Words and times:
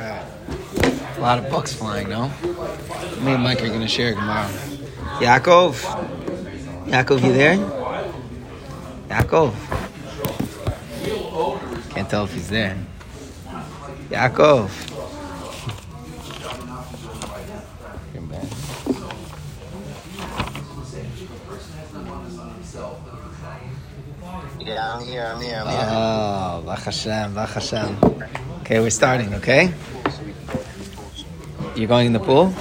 A 0.00 1.20
lot 1.20 1.38
of 1.38 1.50
bucks 1.50 1.74
flying, 1.74 2.08
no? 2.08 2.28
Me 3.20 3.32
and 3.32 3.42
Mike 3.42 3.60
are 3.62 3.68
going 3.68 3.82
to 3.82 3.88
share 3.88 4.14
tomorrow. 4.14 4.48
Yaakov? 5.18 5.74
Yaakov, 6.86 7.22
you 7.22 7.32
there? 7.32 7.56
Yaakov? 9.08 9.54
Can't 11.90 12.08
tell 12.08 12.24
if 12.24 12.32
he's 12.32 12.48
there. 12.48 12.78
Yaakov? 14.08 14.70
Yeah, 24.62 24.94
I'm 24.94 25.04
here, 25.04 25.24
I'm 25.24 25.40
here, 25.42 25.56
I'm 25.56 25.68
here. 25.68 25.88
Oh, 25.90 26.62
Bach 26.64 26.84
Hashem, 26.84 27.34
Bach 27.34 27.50
Hashem. 27.50 27.98
Okay, 28.60 28.78
we're 28.78 28.90
starting, 28.90 29.34
okay? 29.34 29.72
You're 31.80 31.88
going 31.88 32.08
in 32.08 32.12
the 32.12 32.20
pool? 32.20 32.40
On, 32.40 32.52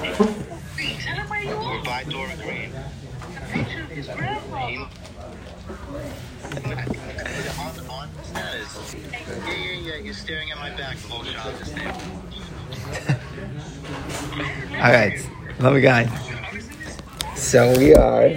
on. 7.89 8.09
All 14.75 14.93
right, 14.93 15.29
love 15.59 15.75
you 15.75 15.81
guys. 15.81 16.09
So 17.35 17.77
we 17.77 17.93
are. 17.95 18.29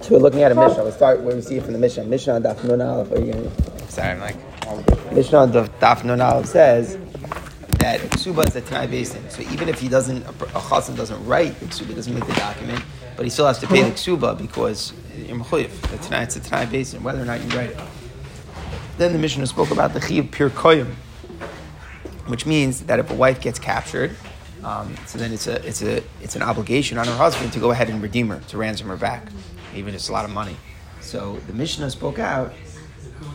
So 0.00 0.10
we're 0.10 0.18
looking 0.18 0.42
at 0.42 0.50
a 0.50 0.56
Mishnah. 0.56 0.82
We'll 0.82 0.90
start 0.90 1.20
where 1.20 1.36
we 1.36 1.40
see 1.40 1.58
it 1.58 1.62
from 1.62 1.74
the 1.74 1.78
Mishnah. 1.78 2.02
Mishnah 2.02 2.40
Daf 2.40 2.64
Nun 2.64 2.82
Aleph. 2.82 3.10
You 3.12 3.52
Sorry, 3.88 4.08
I'm 4.10 4.18
like. 4.18 4.34
Mishnah 5.12 5.46
Daf 5.46 6.02
Nun 6.02 6.20
Aleph 6.20 6.46
says 6.46 6.98
that 7.84 8.00
Ksuba 8.00 8.48
is 8.48 8.56
a 8.56 8.62
Tanai 8.62 8.86
Basin. 8.86 9.28
So 9.28 9.42
even 9.42 9.68
if 9.68 9.78
he 9.78 9.88
doesn't, 9.90 10.22
a 10.24 10.32
Chassan 10.32 10.96
doesn't 10.96 11.22
write 11.26 11.60
the 11.60 11.66
Ksuba, 11.66 11.94
doesn't 11.94 12.14
make 12.14 12.26
the 12.26 12.32
document, 12.32 12.82
but 13.14 13.26
he 13.26 13.30
still 13.30 13.46
has 13.46 13.58
to 13.58 13.66
pay 13.66 13.82
the 13.82 13.90
Ksuba 13.90 14.38
because 14.38 14.94
you're 15.18 15.36
Mechuyev. 15.36 15.68
The 15.90 15.98
Tanai, 15.98 16.22
it's 16.22 16.36
a 16.36 16.40
Tanai 16.40 16.64
Basin, 16.64 17.02
whether 17.02 17.20
or 17.20 17.26
not 17.26 17.42
you 17.42 17.48
write 17.48 17.70
it. 17.70 17.80
Then 18.96 19.12
the 19.12 19.18
Mishnah 19.18 19.46
spoke 19.46 19.70
about 19.70 19.92
the 19.92 20.00
Chiv 20.00 20.30
Pir 20.30 20.48
Koyim, 20.48 20.94
which 22.26 22.46
means 22.46 22.84
that 22.84 22.98
if 23.00 23.10
a 23.10 23.14
wife 23.14 23.42
gets 23.42 23.58
captured, 23.58 24.16
um, 24.62 24.94
so 25.04 25.18
then 25.18 25.30
it's 25.30 25.46
a 25.46 25.56
it's 25.66 25.82
a 25.82 26.02
it's 26.22 26.36
an 26.36 26.42
obligation 26.42 26.96
on 26.96 27.06
her 27.06 27.16
husband 27.16 27.52
to 27.52 27.60
go 27.60 27.70
ahead 27.70 27.90
and 27.90 28.00
redeem 28.00 28.28
her, 28.28 28.40
to 28.48 28.56
ransom 28.56 28.88
her 28.88 28.96
back, 28.96 29.28
even 29.74 29.90
if 29.90 29.96
it's 29.96 30.08
a 30.08 30.12
lot 30.12 30.24
of 30.24 30.30
money. 30.30 30.56
So 31.02 31.36
the 31.48 31.52
Mishnah 31.52 31.90
spoke 31.90 32.18
out 32.18 32.54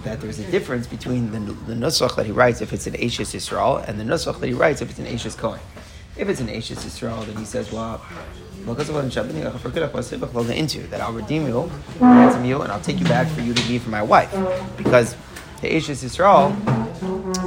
that 0.03 0.22
there's 0.22 0.39
a 0.39 0.52
difference 0.52 0.88
between 0.88 1.31
the, 1.31 1.39
the 1.39 1.73
nusach 1.73 2.16
that 2.16 2.25
he 2.25 2.31
writes 2.31 2.61
if 2.61 2.73
it's 2.73 2.88
an 2.88 2.95
Ashes 2.95 3.33
Yisrael 3.33 3.88
and 3.88 3.99
the 3.99 4.03
nusach 4.03 4.39
that 4.39 4.47
he 4.47 4.53
writes 4.53 4.81
if 4.81 4.89
it's 4.89 4.99
an 4.99 5.08
Ashes 5.08 5.36
Kohen. 5.36 5.59
If 6.17 6.27
it's 6.27 6.41
an 6.41 6.49
Ashes 6.49 6.80
Yisrael, 6.80 7.25
then 7.25 7.38
he 7.38 7.45
says, 7.45 7.71
well, 7.71 8.02
into 10.52 10.80
that 10.88 11.02
I'll 11.02 11.13
redeem 11.13 11.47
you, 11.47 11.71
ransom 11.99 12.44
you, 12.44 12.61
and 12.61 12.71
I'll 12.71 12.81
take 12.81 12.99
you 12.99 13.05
back 13.05 13.27
for 13.30 13.41
you 13.41 13.53
to 13.53 13.67
be 13.67 13.80
for 13.80 13.89
my 13.89 14.03
wife, 14.03 14.31
because 14.75 15.16
the 15.61 15.73
Ashes 15.75 16.03
Yisrael, 16.03 16.53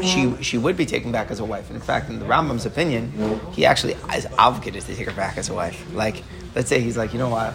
she 0.03 0.43
she 0.43 0.57
would 0.59 0.77
be 0.77 0.87
taken 0.87 1.13
back 1.13 1.31
as 1.31 1.39
a 1.39 1.45
wife. 1.45 1.69
And 1.69 1.77
in 1.77 1.83
fact, 1.83 2.09
in 2.09 2.19
the 2.19 2.25
Rambam's 2.25 2.65
opinion, 2.65 3.13
he 3.53 3.67
actually 3.67 3.95
is 4.15 4.27
obligated 4.39 4.83
to 4.83 4.95
take 4.95 5.07
her 5.07 5.13
back 5.15 5.37
as 5.37 5.51
a 5.51 5.55
wife. 5.55 5.85
Like, 5.95 6.25
let's 6.55 6.69
say 6.69 6.81
he's 6.81 6.97
like, 6.97 7.13
you 7.13 7.19
know 7.19 7.29
what, 7.29 7.55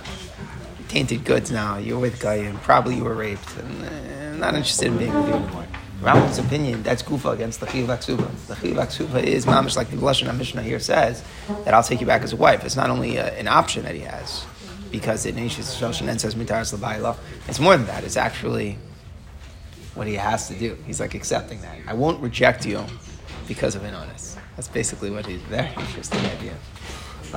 tainted 0.88 1.25
goods 1.25 1.52
now. 1.52 1.78
You're 1.78 2.00
with 2.00 2.23
and 2.23 2.62
probably 2.62 2.95
you 2.95 3.03
were 3.03 3.16
raped, 3.16 3.58
and 3.58 3.86
uh, 3.86 3.89
Not 4.38 4.53
interested 4.53 4.88
in 4.88 4.97
being 4.97 5.13
with 5.13 5.27
you 5.27 5.33
anymore. 5.33 5.66
Rambam's 6.02 6.38
opinion, 6.38 6.83
that's 6.83 7.02
Kufa 7.02 7.30
against 7.30 7.59
the 7.59 7.66
Chiv 7.66 7.88
Aksuba. 7.88 8.30
The 8.45 8.55
Chiv 8.55 8.75
Aksuba 8.75 9.23
is 9.23 9.47
mamish 9.47 9.75
like 9.75 9.89
the 9.89 9.97
Lashon 9.97 10.38
Mishnah 10.38 10.61
here 10.61 10.79
says 10.79 11.23
that 11.66 11.73
I'll 11.73 11.81
take 11.81 12.02
you 12.02 12.05
back 12.05 12.21
as 12.21 12.33
a 12.33 12.35
wife. 12.35 12.63
It's 12.63 12.75
not 12.75 12.91
only 12.91 13.17
a, 13.17 13.33
an 13.39 13.47
option 13.47 13.83
that 13.83 13.95
he 13.95 14.02
has 14.02 14.45
because 14.91 15.25
it 15.25 15.34
says 15.35 16.35
Mitaras. 16.35 17.17
It's 17.47 17.59
more 17.59 17.75
than 17.75 17.88
that. 17.88 18.03
It's 18.03 18.16
actually 18.16 18.78
what 19.95 20.06
he 20.06 20.13
has 20.13 20.47
to 20.50 20.53
do. 20.53 20.78
He's 20.85 21.00
like 21.00 21.16
accepting 21.16 21.62
that. 21.62 21.78
I 21.88 21.94
won't 21.94 22.22
reject 22.22 22.63
you 22.66 22.85
because 23.47 23.73
of 23.73 23.83
an 23.83 23.95
honest. 23.95 24.38
That's 24.56 24.67
basically 24.67 25.09
what 25.09 25.25
he's 25.25 25.41
very 25.41 25.69
interesting 25.69 26.19
idea. 26.19 26.53
He 27.22 27.28
says. 27.28 27.35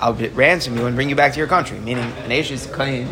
I'll 0.00 0.14
ransom 0.14 0.76
you 0.76 0.86
and 0.86 0.96
bring 0.96 1.08
you 1.08 1.16
back 1.16 1.32
to 1.32 1.38
your 1.38 1.46
country. 1.46 1.78
Meaning, 1.78 2.12
an 2.24 2.32
Ashes 2.32 2.66
Kain 2.76 3.08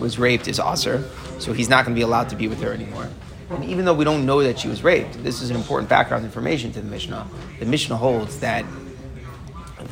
was 0.00 0.18
raped 0.18 0.48
is 0.48 0.60
Aser, 0.60 1.04
so 1.38 1.52
he's 1.52 1.68
not 1.68 1.84
going 1.84 1.94
to 1.94 1.98
be 1.98 2.02
allowed 2.02 2.28
to 2.30 2.36
be 2.36 2.48
with 2.48 2.60
her 2.62 2.72
anymore. 2.72 3.08
And 3.50 3.64
even 3.64 3.84
though 3.84 3.94
we 3.94 4.04
don't 4.04 4.26
know 4.26 4.42
that 4.42 4.58
she 4.58 4.68
was 4.68 4.82
raped, 4.82 5.22
this 5.22 5.40
is 5.40 5.50
an 5.50 5.56
important 5.56 5.88
background 5.88 6.24
information 6.24 6.72
to 6.72 6.80
the 6.80 6.86
Mishnah. 6.88 7.26
The 7.58 7.66
Mishnah 7.66 7.96
holds 7.96 8.40
that 8.40 8.64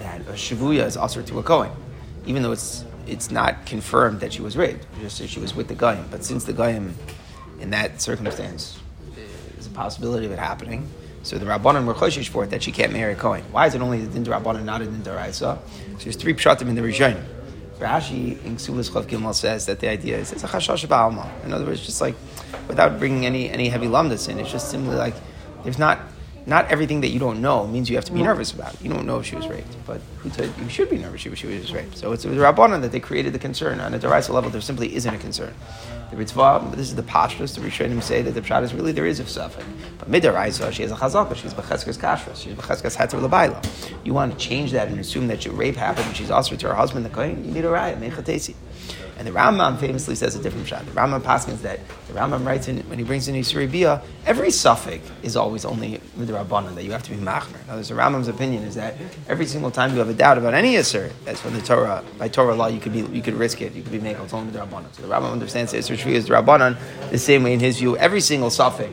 that 0.00 0.21
a 0.22 0.33
shavuya 0.33 0.84
is 0.84 0.97
Aser 0.97 1.22
to 1.22 1.39
a 1.39 1.43
Kohen, 1.43 1.71
even 2.27 2.43
though 2.43 2.53
it's 2.53 2.84
it's 3.06 3.31
not 3.31 3.65
confirmed 3.66 4.21
that 4.21 4.33
she 4.33 4.43
was 4.43 4.56
raped, 4.56 4.84
just 5.00 5.19
that 5.21 5.28
she 5.28 5.41
was 5.41 5.55
with 5.55 5.69
the 5.69 5.75
Goyim. 5.75 6.05
But 6.11 6.25
since 6.25 6.45
the 6.45 6.53
Goyim, 6.53 6.95
in 7.61 7.71
that 7.71 8.03
circumstance, 8.03 8.78
is 9.59 9.66
a 9.66 9.71
possibility 9.71 10.27
of 10.27 10.33
it 10.33 10.39
happening. 10.39 10.89
So 11.22 11.39
the 11.39 11.47
Rabbanan 11.47 11.87
were 11.87 11.95
choshish 11.95 12.28
for 12.28 12.45
it 12.45 12.50
that 12.50 12.62
she 12.62 12.72
can't 12.72 12.93
marry 12.93 13.15
a 13.15 13.16
Kohen. 13.16 13.43
Why 13.50 13.66
is 13.66 13.75
it 13.75 13.81
only 13.81 14.00
the 14.05 14.12
Din 14.12 14.25
Rabbanan, 14.25 14.65
not 14.65 14.83
a 14.83 14.84
Din 14.84 15.03
Daraisa? 15.03 15.59
So 15.59 15.59
there's 15.99 16.16
three 16.16 16.34
pshatim 16.34 16.69
in 16.69 16.75
the 16.75 16.83
Rishonim. 16.83 17.22
Rashi 17.79 18.43
in 18.45 18.57
Ksubas 18.57 18.91
Chav 18.91 19.05
Gimel 19.05 19.35
says 19.35 19.67
that 19.67 19.81
the 19.81 19.89
idea 19.89 20.17
is 20.19 20.33
it's 20.33 20.45
a 20.45 20.47
chashash 20.47 20.87
ba'alma. 20.87 21.29
In 21.45 21.53
other 21.53 21.67
words, 21.67 21.85
just 21.85 22.01
like 22.01 22.15
without 22.69 22.99
bringing 22.99 23.27
any 23.27 23.51
any 23.51 23.69
heavy 23.69 23.87
lumdas 23.87 24.29
in, 24.29 24.39
it's 24.39 24.51
just 24.51 24.71
simply 24.71 24.97
like 24.97 25.15
there's 25.63 25.79
not 25.79 25.99
not 26.47 26.71
everything 26.71 27.01
that 27.03 27.09
you 27.09 27.19
don't 27.19 27.43
know 27.43 27.67
means 27.67 27.91
you 27.91 27.97
have 27.97 28.05
to 28.07 28.13
be 28.13 28.23
nervous 28.23 28.53
about. 28.53 28.81
You 28.81 28.89
don't 28.89 29.07
know 29.07 29.19
if 29.19 29.27
she 29.27 29.37
was 29.37 29.47
raped, 29.49 29.77
but 29.87 30.01
told 30.31 30.57
you 30.59 30.69
should 30.69 30.91
be 30.91 30.99
nervous 30.99 31.27
if 31.27 31.39
she 31.39 31.47
was 31.47 31.73
raped? 31.73 31.97
So 31.97 32.13
it's 32.13 32.25
with 32.25 32.39
Rabbanan 32.39 32.83
that 32.83 32.93
they 32.93 33.01
created 33.01 33.33
the 33.33 33.39
concern. 33.39 33.81
On 33.81 33.95
a 33.95 33.99
Daraisa 33.99 34.31
level, 34.31 34.51
there 34.51 34.61
simply 34.61 34.95
isn't 34.95 35.15
a 35.15 35.19
concern. 35.19 35.55
The 36.11 36.17
Ritva, 36.17 36.71
this 36.77 36.89
is 36.89 36.95
the 36.95 37.03
pashtus, 37.03 37.57
the 37.57 37.61
Rishonim 37.61 38.01
say 38.01 38.23
that 38.23 38.33
the 38.33 38.41
Pshat 38.41 38.63
is 38.63 38.73
really 38.73 38.93
there 38.93 39.07
is 39.07 39.19
a 39.19 39.27
suffix. 39.27 39.67
But 39.99 40.11
Midaraisa, 40.11 40.71
she 40.73 40.83
has 40.83 40.93
a 40.93 40.95
chazaka, 40.95 41.35
she's 41.35 41.53
Becheskas 41.53 41.99
Kashrus, 41.99 42.43
she's 42.43 42.55
Becheskas 42.55 42.97
Heter 42.97 43.21
Labaila. 43.21 43.65
You 44.05 44.15
want 44.15 44.33
to 44.33 44.39
change 44.39 44.71
that 44.73 44.87
and 44.89 45.01
assume 45.01 45.27
that 45.29 45.45
your 45.45 45.55
rape 45.55 45.75
happened 45.75 46.07
and 46.07 46.17
she's 46.17 46.31
also 46.31 46.55
to 46.55 46.69
her 46.69 46.75
husband, 46.75 47.05
the 47.05 47.11
Kohen, 47.11 47.45
you 47.45 47.51
need 47.51 47.65
a 47.65 47.71
riot, 47.71 48.01
Mechatesi. 48.01 48.55
And 49.19 49.27
the 49.27 49.31
Rambam 49.31 49.79
famously 49.79 50.15
says 50.15 50.37
a 50.37 50.43
different 50.43 50.69
shot. 50.69 50.85
The 50.85 50.93
Rambam 50.93 51.23
paskins 51.23 51.63
that 51.63 51.81
the 52.07 52.13
Rambam 52.13 52.45
writes 52.45 52.69
in 52.69 52.81
when 52.81 52.99
he 52.99 53.05
brings 53.05 53.29
in 53.29 53.35
Yisuri 53.35 53.71
Bia, 53.71 54.03
every 54.27 54.51
suffix 54.51 55.11
is 55.23 55.37
always 55.37 55.65
only 55.65 56.01
midrabanan 56.19 56.75
that 56.75 56.85
you 56.85 56.93
have 56.93 57.03
to 57.05 57.11
be 57.11 57.17
machmer. 57.17 57.67
Now, 57.67 57.77
the 57.77 57.95
Rambam's 57.95 58.29
opinion 58.29 58.65
is 58.65 58.75
that 58.75 58.95
every 59.27 59.47
single 59.47 59.71
time 59.71 59.95
you 59.95 60.01
have 60.01 60.11
a 60.11 60.15
doubt 60.16 60.38
about 60.38 60.54
any 60.54 60.77
assert, 60.77 61.12
that's 61.25 61.44
when 61.44 61.54
the 61.54 61.60
Torah 61.60 62.03
by 62.19 62.28
Torah 62.28 62.54
law 62.54 62.66
you 62.66 62.81
could 62.81 62.93
be 62.93 63.00
you 63.00 63.22
could 63.22 63.34
risk 63.34 63.60
it. 63.62 63.75
You 63.75 63.82
could 63.82 63.93
be 63.93 64.00
making 64.00 64.25
it's 64.25 64.32
only 64.34 64.53
midrabanan. 64.53 64.94
So 64.94 65.03
the 65.03 65.09
Rambam 65.09 65.32
understands 65.32 65.72
that 65.72 65.78
Yisur 65.78 65.97
Shvi 65.97 66.12
is 66.12 66.28
drabanan 66.28 66.77
the 67.10 67.19
same 67.19 67.43
way 67.44 67.53
in 67.53 67.60
his 67.60 67.78
view. 67.78 67.97
Every 67.97 68.21
single 68.21 68.50
suffix 68.50 68.93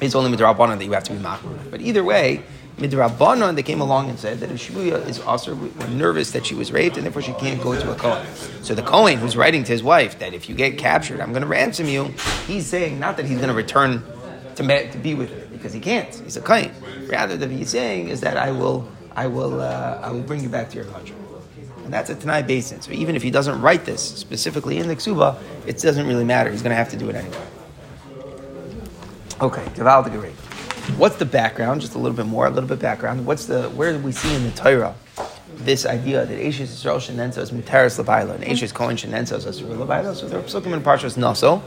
is 0.00 0.14
only 0.14 0.36
midrabanan 0.36 0.78
that 0.78 0.84
you 0.84 0.92
have 0.92 1.04
to 1.04 1.12
be 1.12 1.18
machmer. 1.18 1.70
But 1.70 1.80
either 1.80 2.04
way. 2.04 2.42
Midrabanan, 2.76 3.54
they 3.54 3.62
came 3.62 3.80
along 3.80 4.10
and 4.10 4.18
said 4.18 4.40
that 4.40 4.50
if 4.50 4.68
Shibuya 4.68 5.08
is 5.08 5.20
also 5.20 5.54
nervous 5.90 6.32
that 6.32 6.44
she 6.44 6.56
was 6.56 6.72
raped 6.72 6.96
and 6.96 7.06
therefore 7.06 7.22
she 7.22 7.32
can't 7.34 7.62
go 7.62 7.80
to 7.80 7.92
a 7.92 7.94
Kohen. 7.94 8.26
So 8.62 8.74
the 8.74 8.82
Kohen 8.82 9.18
who's 9.18 9.36
writing 9.36 9.62
to 9.62 9.70
his 9.70 9.84
wife 9.84 10.18
that 10.18 10.34
if 10.34 10.48
you 10.48 10.56
get 10.56 10.76
captured, 10.76 11.20
I'm 11.20 11.30
going 11.30 11.42
to 11.42 11.48
ransom 11.48 11.86
you, 11.86 12.06
he's 12.48 12.66
saying 12.66 12.98
not 12.98 13.16
that 13.18 13.26
he's 13.26 13.36
going 13.36 13.48
to 13.48 13.54
return 13.54 14.02
to, 14.56 14.90
to 14.90 14.98
be 14.98 15.14
with 15.14 15.30
her 15.30 15.46
because 15.52 15.72
he 15.72 15.78
can't. 15.78 16.12
He's 16.12 16.36
a 16.36 16.40
Kohen. 16.40 16.72
Rather, 17.06 17.36
that 17.36 17.50
he's 17.50 17.70
saying 17.70 18.08
is 18.08 18.20
that 18.22 18.36
I 18.36 18.50
will, 18.50 18.88
I 19.16 19.26
will, 19.26 19.60
uh, 19.60 20.00
I 20.02 20.10
will 20.10 20.22
bring 20.22 20.42
you 20.42 20.48
back 20.48 20.70
to 20.70 20.76
your 20.76 20.86
country. 20.86 21.16
And 21.84 21.92
that's 21.92 22.10
a 22.10 22.14
Tanai 22.14 22.42
basin. 22.42 22.80
So 22.80 22.92
even 22.92 23.14
if 23.14 23.22
he 23.22 23.30
doesn't 23.30 23.60
write 23.60 23.84
this 23.84 24.02
specifically 24.02 24.78
in 24.78 24.88
the 24.88 24.96
Ksuba, 24.96 25.36
it 25.66 25.78
doesn't 25.78 26.06
really 26.06 26.24
matter. 26.24 26.50
He's 26.50 26.62
going 26.62 26.70
to 26.70 26.76
have 26.76 26.90
to 26.90 26.96
do 26.96 27.10
it 27.10 27.16
anyway. 27.16 27.46
Okay, 29.40 29.64
the 29.74 29.82
Gerei. 29.82 30.32
What's 30.96 31.16
the 31.16 31.26
background? 31.26 31.80
Just 31.80 31.94
a 31.94 31.98
little 31.98 32.16
bit 32.16 32.26
more, 32.26 32.46
a 32.46 32.50
little 32.50 32.68
bit 32.68 32.78
background. 32.78 33.26
What's 33.26 33.46
the 33.46 33.68
where 33.70 33.92
do 33.92 33.98
we 33.98 34.12
see 34.12 34.34
in 34.34 34.44
the 34.44 34.50
Torah 34.52 34.94
this 35.56 35.86
idea 35.86 36.24
that 36.24 36.46
Ashes 36.46 36.70
Yisrael 36.70 36.96
Shenensa 36.96 37.38
is 37.38 37.50
Muteris 37.50 38.02
Levaila 38.02 38.34
and 38.36 38.44
Ashes 38.44 38.70
Kohen 38.70 38.96
Shenensa 38.96 39.36
is 39.36 39.46
Asur 39.46 39.76
Levaila? 39.76 40.14
So 40.14 40.28
there 40.28 40.38
are 40.38 40.42
psukim 40.42 40.72
in 40.72 40.82
Parshas 40.82 41.16
Naso 41.16 41.62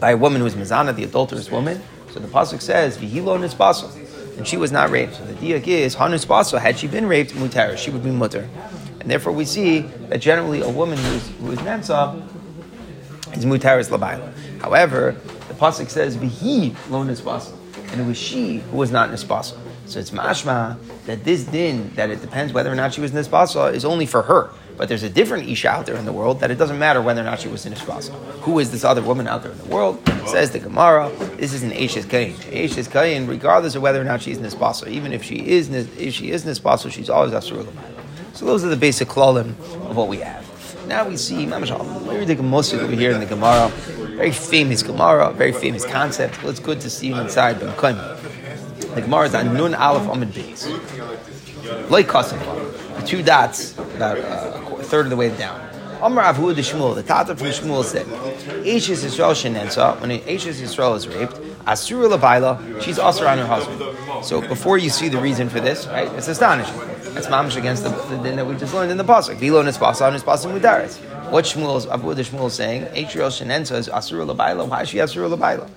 by 0.00 0.10
a 0.10 0.16
woman 0.16 0.40
who 0.40 0.46
is 0.46 0.54
Mizana, 0.54 0.94
the 0.94 1.04
adulterous 1.04 1.50
woman. 1.50 1.80
So 2.10 2.18
the 2.18 2.28
pasuk 2.28 2.60
says 2.60 2.96
Vihilo 2.96 3.38
Nispaso, 3.38 3.90
and 4.36 4.46
she 4.46 4.56
was 4.56 4.72
not 4.72 4.90
raped. 4.90 5.14
So 5.14 5.24
the 5.24 5.34
diak 5.34 5.66
is 5.66 5.96
Hanus 5.96 6.26
Baso. 6.26 6.58
Had 6.58 6.78
she 6.78 6.86
been 6.86 7.06
raped, 7.06 7.32
Muteris, 7.32 7.78
she 7.78 7.90
would 7.90 8.04
be 8.04 8.10
mutter, 8.10 8.48
and 9.00 9.10
therefore 9.10 9.32
we 9.32 9.44
see 9.44 9.80
that 10.08 10.20
generally 10.20 10.60
a 10.60 10.70
woman 10.70 10.98
who 10.98 11.12
is 11.12 11.28
who 11.28 11.50
is 11.50 11.58
Nensa 11.60 12.22
is 13.36 13.44
Muteris 13.44 13.88
Levaila. 13.88 14.32
However, 14.60 15.16
the 15.48 15.54
pasuk 15.54 15.88
says 15.90 16.16
Vihi 16.16 16.74
Lo 16.90 17.04
Nispaso 17.04 17.58
and 17.92 18.00
it 18.00 18.04
was 18.04 18.16
she 18.16 18.58
who 18.58 18.76
was 18.78 18.90
not 18.90 19.10
nisbasa. 19.10 19.56
So 19.86 20.00
it's 20.00 20.10
mashma 20.10 20.78
that 21.06 21.24
this 21.24 21.44
din, 21.44 21.92
that 21.94 22.10
it 22.10 22.20
depends 22.20 22.52
whether 22.52 22.72
or 22.72 22.74
not 22.74 22.94
she 22.94 23.00
was 23.00 23.12
nisbasa, 23.12 23.72
is 23.74 23.84
only 23.84 24.06
for 24.06 24.22
her. 24.22 24.50
But 24.76 24.88
there's 24.88 25.02
a 25.02 25.10
different 25.10 25.48
Isha 25.48 25.68
out 25.68 25.86
there 25.86 25.96
in 25.96 26.04
the 26.04 26.12
world 26.12 26.40
that 26.40 26.50
it 26.50 26.56
doesn't 26.56 26.78
matter 26.78 27.02
whether 27.02 27.20
or 27.20 27.24
not 27.24 27.40
she 27.40 27.48
was 27.48 27.66
in 27.66 27.72
Ishbasa. 27.72 28.10
Who 28.42 28.58
is 28.58 28.70
this 28.70 28.84
other 28.84 29.02
woman 29.02 29.26
out 29.28 29.42
there 29.42 29.52
in 29.52 29.58
the 29.58 29.66
world? 29.66 30.00
Says 30.26 30.50
the 30.50 30.58
Gemara, 30.58 31.10
this 31.36 31.52
is 31.52 31.62
an 31.62 31.72
Ashes 31.72 32.06
Kain. 32.06 32.34
Ashes 32.52 32.88
Kain, 32.88 33.26
regardless 33.26 33.74
of 33.74 33.82
whether 33.82 34.00
or 34.00 34.04
not 34.04 34.22
she's 34.22 34.38
Nisbasa. 34.38 34.88
Even 34.88 35.12
if 35.12 35.22
she 35.22 35.46
is 35.46 35.68
if 35.70 36.14
she 36.14 36.30
is 36.30 36.44
Nisbasa, 36.44 36.90
she's 36.90 37.10
always 37.10 37.32
Asur 37.32 37.66
So 38.32 38.46
those 38.46 38.64
are 38.64 38.68
the 38.68 38.76
basic 38.76 39.08
klalim 39.08 39.50
of 39.88 39.96
what 39.96 40.08
we 40.08 40.18
have. 40.18 40.42
Now 40.86 41.08
we 41.08 41.16
see 41.16 41.46
Mamash 41.46 42.42
most 42.42 42.74
over 42.74 42.94
here 42.94 43.12
in 43.12 43.20
the 43.20 43.26
Gemara. 43.26 43.68
Very 44.16 44.32
famous 44.32 44.82
Gemara, 44.82 45.32
very 45.32 45.52
famous 45.52 45.84
concept. 45.84 46.42
Well, 46.42 46.50
it's 46.50 46.60
good 46.60 46.80
to 46.80 46.90
see 46.90 47.08
you 47.08 47.18
inside 47.18 47.60
the 47.60 47.66
The 47.66 49.00
Gemara 49.00 49.26
is 49.26 49.34
on 49.34 49.54
Nun 49.54 49.74
Aleph 49.74 50.08
Amid 50.08 50.30
Beis. 50.30 50.68
Like 51.88 52.08
the 52.08 53.04
two 53.06 53.22
dots, 53.22 53.78
about 53.78 54.18
uh, 54.18 54.61
third 54.92 55.06
of 55.06 55.10
the 55.10 55.16
way 55.16 55.34
down. 55.38 55.58
Amr 56.02 56.20
Avu 56.20 56.54
the 56.54 56.60
Shmuel, 56.60 56.94
the 56.94 57.02
Tata 57.02 57.34
from 57.34 57.46
Shmuel 57.46 57.82
said, 57.82 58.06
Ashes 58.66 59.02
Yisrael 59.02 59.32
Shenensa, 59.32 59.98
when 60.02 60.10
Ashes 60.10 60.60
Yisrael 60.60 60.94
is 60.96 61.08
raped, 61.08 61.40
Asura 61.66 62.08
Labaila, 62.08 62.82
she's 62.82 62.98
also 62.98 63.26
on 63.26 63.38
her 63.38 63.46
husband. 63.46 63.80
So 64.22 64.46
before 64.46 64.76
you 64.76 64.90
see 64.90 65.08
the 65.08 65.16
reason 65.16 65.48
for 65.48 65.60
this, 65.60 65.86
right, 65.86 66.12
it's 66.12 66.28
astonishing. 66.28 66.76
That's 67.14 67.26
mamish 67.28 67.56
against 67.56 67.84
the, 67.84 67.88
the 67.88 68.18
din 68.22 68.36
that 68.36 68.46
we 68.46 68.54
just 68.56 68.74
learned 68.74 68.90
in 68.90 68.98
the 68.98 69.04
pasuk. 69.04 69.36
Vilo 69.36 69.64
nispasa 69.64 70.12
nispasa 70.14 70.52
mudaris. 70.52 70.98
What 71.30 71.46
Shmuel 71.46 71.78
is, 71.78 71.84
the 71.84 72.36
Shmuel 72.36 72.48
is 72.48 72.52
saying, 72.52 72.82
Asher 72.88 73.20
Shenensa 73.20 73.78
is 73.78 73.88
Asura 73.88 74.26
Labaila. 74.26 74.68
Why 74.68 74.82
is 74.82 74.90
she 74.90 75.00
Asura 75.00 75.30
Labaila? 75.30 75.70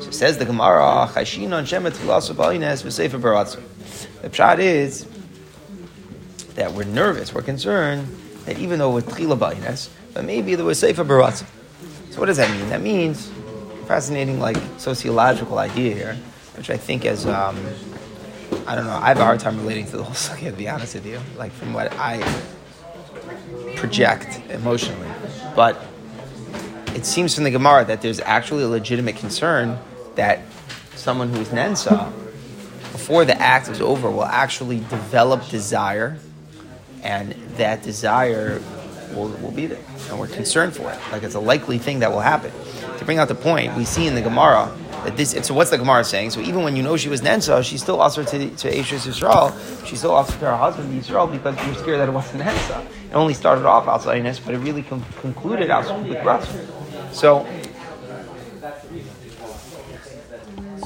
So 0.00 0.10
says 0.10 0.36
the 0.36 0.44
Gemara, 0.44 1.08
Chashin 1.14 1.56
on 1.56 1.64
Shemet 1.64 1.92
Tilasa 1.92 2.34
Balines 2.34 2.82
V'Sefer 2.82 3.18
Baratzu. 3.18 3.62
The 4.20 4.28
pshat 4.28 4.58
is 4.58 5.06
that 6.56 6.72
we're 6.74 6.84
nervous, 6.84 7.32
we're 7.32 7.40
concerned 7.40 8.06
that 8.46 8.58
even 8.58 8.78
though 8.78 8.90
with 8.90 9.06
Tchila 9.06 9.38
Ba'ines, 9.38 9.88
but 10.12 10.24
maybe 10.24 10.54
there 10.54 10.64
was 10.64 10.78
Sefer 10.78 11.04
Baratzu. 11.04 11.46
So 12.10 12.20
what 12.20 12.26
does 12.26 12.36
that 12.36 12.50
mean? 12.50 12.68
That 12.68 12.82
means 12.82 13.30
fascinating, 13.86 14.40
like 14.40 14.56
sociological 14.78 15.58
idea 15.58 15.94
here, 15.94 16.16
which 16.56 16.70
I 16.70 16.76
think 16.76 17.04
is, 17.04 17.26
um, 17.26 17.56
I 18.66 18.74
don't 18.74 18.86
know, 18.86 18.98
I 19.00 19.08
have 19.08 19.18
a 19.18 19.24
hard 19.24 19.40
time 19.40 19.58
relating 19.58 19.86
to 19.86 19.96
the 19.96 20.04
whole 20.04 20.14
story, 20.14 20.42
to 20.42 20.52
be 20.52 20.68
honest 20.68 20.94
with 20.94 21.06
you, 21.06 21.20
like 21.36 21.52
from 21.52 21.72
what 21.72 21.92
I 21.94 22.20
project 23.76 24.40
emotionally. 24.50 25.08
But 25.54 25.84
it 26.94 27.04
seems 27.04 27.34
from 27.34 27.44
the 27.44 27.50
Gemara 27.50 27.84
that 27.86 28.00
there's 28.00 28.20
actually 28.20 28.62
a 28.62 28.68
legitimate 28.68 29.16
concern 29.16 29.78
that 30.14 30.40
someone 30.94 31.28
who 31.28 31.40
is 31.40 31.48
Nensa, 31.48 32.12
before 32.92 33.24
the 33.24 33.38
act 33.40 33.68
is 33.68 33.80
over, 33.80 34.08
will 34.10 34.24
actually 34.24 34.78
develop 34.78 35.48
desire 35.48 36.18
and 37.04 37.32
that 37.56 37.82
desire 37.82 38.60
will, 39.14 39.28
will 39.40 39.52
be 39.52 39.66
there, 39.66 39.82
and 40.08 40.18
we're 40.18 40.26
concerned 40.26 40.74
for 40.74 40.90
it. 40.90 40.98
Like 41.12 41.22
it's 41.22 41.34
a 41.34 41.40
likely 41.40 41.78
thing 41.78 42.00
that 42.00 42.10
will 42.10 42.20
happen. 42.20 42.50
To 42.98 43.04
bring 43.04 43.18
out 43.18 43.28
the 43.28 43.34
point, 43.34 43.76
we 43.76 43.84
see 43.84 44.06
in 44.06 44.14
the 44.14 44.22
Gemara 44.22 44.74
that 45.04 45.16
this. 45.16 45.30
So 45.46 45.54
what's 45.54 45.70
the 45.70 45.78
Gemara 45.78 46.04
saying? 46.04 46.30
So 46.30 46.40
even 46.40 46.64
when 46.64 46.76
you 46.76 46.82
know 46.82 46.96
she 46.96 47.08
was 47.08 47.20
Nensa, 47.20 47.62
she's 47.62 47.82
still 47.82 48.00
also 48.00 48.24
to 48.24 48.50
to 48.50 48.78
Ashes 48.78 49.06
Yisrael. 49.06 49.52
She's 49.86 49.98
still 49.98 50.12
also 50.12 50.32
to 50.32 50.38
her 50.46 50.56
husband 50.56 51.00
Yisrael 51.00 51.30
because 51.30 51.54
you're 51.66 51.74
scared 51.76 52.00
that 52.00 52.08
it 52.08 52.12
wasn't 52.12 52.42
Nensa. 52.42 52.84
It 52.84 53.14
only 53.14 53.34
started 53.34 53.66
off 53.66 53.86
outside 53.86 54.22
Nes, 54.22 54.40
but 54.40 54.54
it 54.54 54.58
really 54.58 54.82
com- 54.82 55.04
concluded 55.20 55.70
outside 55.70 56.08
with 56.08 56.18
Ratzon. 56.18 56.66
So 57.12 57.46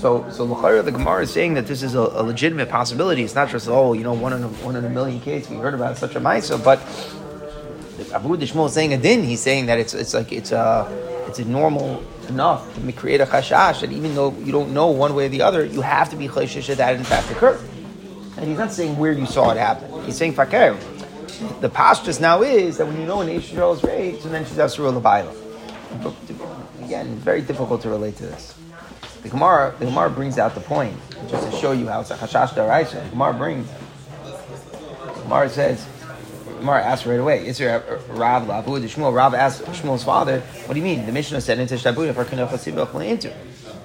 So, 0.01 0.31
so 0.31 0.45
L'chayra, 0.45 0.85
the 0.85 0.93
Gemara 0.93 1.23
is 1.23 1.33
saying 1.33 1.55
that 1.55 1.67
this 1.67 1.83
is 1.83 1.95
a, 1.95 2.01
a, 2.01 2.23
legitimate 2.23 2.69
possibility. 2.69 3.25
It's 3.25 3.35
not 3.35 3.49
just 3.49 3.69
oh, 3.69 3.95
you 3.95 4.05
know, 4.05 4.13
one 4.13 4.33
in 4.33 4.45
a, 4.45 4.49
one 4.49 4.77
in 4.77 4.85
a 4.85 4.91
million 4.91 5.21
cases 5.21 5.51
we 5.51 5.57
heard 5.57 5.75
about 5.75 5.97
such 5.97 6.15
a 6.15 6.21
ma'isa, 6.21 6.63
but 6.63 6.79
Abu 8.15 8.37
Dishmol 8.37 8.67
is 8.67 8.75
saying 8.75 8.95
a 8.95 8.99
din. 8.99 9.25
He's 9.25 9.41
saying 9.41 9.67
that 9.67 9.79
it's 9.79 9.95
it's 9.95 10.15
like 10.15 10.31
it's 10.33 10.53
a 10.53 10.87
it's 11.27 11.41
a 11.41 11.45
normal 11.45 12.03
enough 12.29 12.73
to 12.75 12.93
create 12.93 13.21
a 13.21 13.27
chashash 13.27 13.81
that 13.81 13.91
even 13.91 14.15
though 14.15 14.33
you 14.39 14.53
don't 14.53 14.73
know 14.73 14.87
one 14.89 15.15
way 15.15 15.27
or 15.27 15.29
the 15.31 15.43
other, 15.43 15.65
you 15.65 15.81
have 15.81 16.11
to 16.11 16.17
be 16.17 16.29
chashish 16.29 16.75
that 16.75 16.95
in 16.95 17.05
fact 17.05 17.31
occurred. 17.31 17.61
And 18.37 18.47
he's 18.47 18.59
not 18.59 18.73
saying 18.73 18.97
where 18.97 19.13
you 19.13 19.27
saw 19.27 19.51
it 19.51 19.57
happen. 19.57 20.05
He's 20.05 20.17
saying 20.17 20.35
fakir. 20.35 20.79
The 21.61 21.69
pashtus 21.69 22.21
now 22.21 22.43
is 22.43 22.79
that 22.79 22.87
when 22.87 23.01
you 23.01 23.07
know 23.07 23.21
an 23.21 23.29
Israel 23.29 23.73
is 23.73 23.83
raped, 23.83 24.25
and 24.25 24.33
then 24.33 24.45
she's 24.45 24.59
Asura 24.59 24.93
Labaila. 24.93 25.35
Again, 26.85 27.17
very 27.17 27.43
difficult 27.43 27.83
to 27.83 27.91
relate 27.91 28.17
to 28.17 28.27
this. 28.27 28.55
The 29.23 29.29
Gemara, 29.29 29.75
the 29.79 29.87
Gemara 29.87 30.11
brings 30.11 30.39
out 30.39 30.55
the 30.55 30.61
point 30.61 30.97
just 31.29 31.51
to 31.51 31.57
show 31.59 31.73
you 31.73 31.89
how 31.89 32.01
it's 32.01 32.11
a 32.11 32.17
hashash 32.17 32.51
daraisa. 32.51 33.11
Gemara 33.11 33.35
brings. 33.35 33.69
Gemara 35.23 35.49
says. 35.49 35.87
Gemara 36.61 36.83
asks 36.83 37.07
right 37.07 37.21
away. 37.21 37.47
Is 37.47 37.59
there 37.59 37.79
a 37.79 38.13
Rav 38.13 38.47
Lavu? 38.49 38.81
The 38.81 38.89
Shmuel 38.89 39.15
Rav 39.15 39.35
asked 39.35 39.63
Shmuel's 39.63 40.03
father, 40.03 40.41
"What 40.41 40.75
do 40.75 40.81
you 40.81 40.85
mean?" 40.85 41.07
The 41.07 41.13
Mishnah 41.13 41.41
said 41.41 41.59
into 41.59 41.75
Shabuda 41.75 42.15
for 42.15 42.25
Kanaf 42.25 43.01
into. 43.05 43.33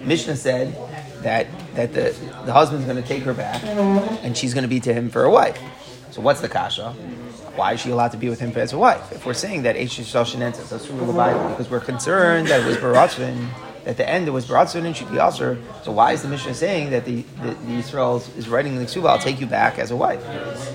Mishnah 0.01 0.35
said 0.35 0.75
that 1.24 1.47
that 1.75 1.94
the, 1.94 2.15
the 2.45 2.53
husband's 2.53 2.86
going 2.86 3.01
to 3.01 3.07
take 3.07 3.24
her 3.24 3.33
back 3.33 3.63
and 3.63 4.38
she's 4.38 4.53
going 4.53 4.63
to 4.63 4.68
be 4.68 4.79
to 4.81 4.94
him 4.94 5.09
for 5.09 5.24
a 5.24 5.29
wife. 5.29 5.59
So 6.12 6.21
what's 6.21 6.41
the 6.41 6.50
kasha? 6.50 6.91
Why 7.56 7.74
is 7.74 7.81
she 7.81 7.91
allowed 7.91 8.12
to 8.12 8.18
be 8.18 8.29
with 8.29 8.39
him 8.39 8.51
as 8.56 8.74
a 8.74 8.77
wife? 8.77 9.12
If 9.12 9.25
we're 9.25 9.33
saying 9.33 9.63
that 9.63 9.75
Eish 9.75 10.00
Shenensa, 10.01 11.50
because 11.50 11.69
we're 11.69 11.79
concerned 11.79 12.47
that 12.47 12.62
it 12.62 12.65
was 12.65 12.77
Baratzvin 12.77 13.50
at 13.85 13.97
the 13.97 14.07
end 14.07 14.27
it 14.27 14.31
was 14.31 14.45
Baratzun 14.45 14.85
and 14.85 14.95
Shiki 14.95 15.25
Aser. 15.25 15.57
So 15.83 15.91
why 15.91 16.13
is 16.13 16.21
the 16.21 16.30
Mishnah 16.30 16.53
saying 16.53 16.91
that 16.91 17.06
the, 17.06 17.24
the, 17.41 17.53
the 17.53 17.74
Israel 17.74 18.24
is 18.38 18.47
writing 18.47 18.77
the 18.77 18.85
Ksuba, 18.85 19.09
I'll 19.09 19.19
take 19.19 19.39
you 19.39 19.47
back 19.47 19.80
as 19.80 19.91
a 19.91 19.95
wife? 19.95 20.24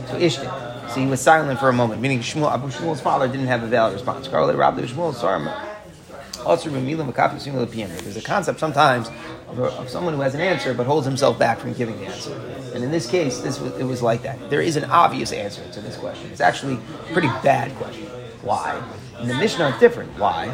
So 0.08 0.19
Ishtin. 0.19 0.90
So 0.90 1.00
he 1.00 1.06
was 1.06 1.20
silent 1.20 1.60
for 1.60 1.69
a 1.69 1.72
moment, 1.72 2.00
meaning 2.00 2.20
Shmuel, 2.20 2.52
Abu 2.52 2.69
Shmuel's 2.69 3.00
father 3.00 3.28
didn't 3.28 3.49
have 3.49 3.62
a 3.62 3.66
valid 3.66 3.94
response. 3.94 4.26
There's 8.02 8.16
a 8.16 8.22
concept 8.22 8.58
sometimes 8.58 9.11
of, 9.49 9.58
a, 9.58 9.64
of, 9.64 9.88
someone 9.90 10.14
who 10.14 10.20
has 10.20 10.34
an 10.34 10.40
answer 10.40 10.72
but 10.72 10.87
holds 10.87 11.06
himself 11.06 11.38
back 11.38 11.58
from 11.58 11.75
giving 11.75 11.99
the 11.99 12.06
answer. 12.06 12.34
And 12.75 12.82
in 12.82 12.90
this 12.90 13.11
case, 13.11 13.40
this 13.40 13.61
was, 13.61 13.76
it 13.78 13.84
was 13.84 14.02
like 14.02 14.22
that. 14.22 14.49
There 14.49 14.62
is 14.62 14.76
an 14.76 14.84
obvious 14.84 15.32
answer 15.32 15.62
to 15.72 15.81
this 15.81 15.96
question. 15.96 16.31
It's 16.31 16.40
actually 16.40 16.75
a 16.75 17.12
pretty 17.12 17.28
bad 17.43 17.75
question. 17.76 18.06
Why? 18.43 18.81
And 19.18 19.28
the 19.28 19.34
Mishnah 19.34 19.68
is 19.70 19.80
different. 19.80 20.16
Why? 20.18 20.48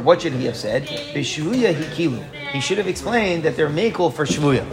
What 0.00 0.22
should 0.22 0.34
he 0.34 0.44
have 0.44 0.56
said? 0.56 0.86
Bishuya 0.86 1.74
hikilu. 1.74 2.22
He 2.50 2.60
should 2.60 2.78
have 2.78 2.86
explained 2.86 3.42
that 3.44 3.56
they're 3.56 3.68
makel 3.68 4.12
for 4.12 4.24
shvuya. 4.26 4.64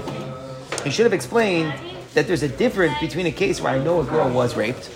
He 0.83 0.89
should 0.91 1.05
have 1.05 1.13
explained 1.13 1.73
that 2.13 2.27
there's 2.27 2.43
a 2.43 2.49
difference 2.49 2.99
between 2.99 3.25
a 3.25 3.31
case 3.31 3.59
where 3.61 3.73
I 3.73 3.79
know 3.83 4.01
a 4.01 4.03
girl 4.03 4.29
was 4.29 4.55
raped, 4.55 4.91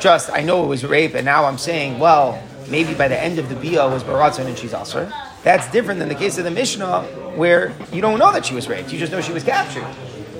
just 0.00 0.28
I 0.30 0.42
know 0.42 0.64
it 0.64 0.66
was 0.66 0.84
rape, 0.84 1.14
and 1.14 1.24
now 1.24 1.46
I'm 1.46 1.56
saying, 1.56 1.98
well, 1.98 2.38
maybe 2.68 2.92
by 2.94 3.08
the 3.08 3.18
end 3.18 3.38
of 3.38 3.48
the 3.48 3.54
bia 3.54 3.88
was 3.88 4.02
baratzon 4.02 4.46
and 4.46 4.58
she's 4.58 4.74
also. 4.74 5.10
That's 5.42 5.70
different 5.70 6.00
than 6.00 6.08
the 6.08 6.14
case 6.14 6.36
of 6.36 6.44
the 6.44 6.50
Mishnah 6.50 7.02
where 7.36 7.72
you 7.92 8.02
don't 8.02 8.18
know 8.18 8.32
that 8.32 8.44
she 8.44 8.54
was 8.54 8.68
raped. 8.68 8.92
You 8.92 8.98
just 8.98 9.12
know 9.12 9.20
she 9.20 9.32
was 9.32 9.44
captured. 9.44 9.86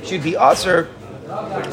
She'd 0.04 0.23
be 0.23 0.37
usher 0.37 0.90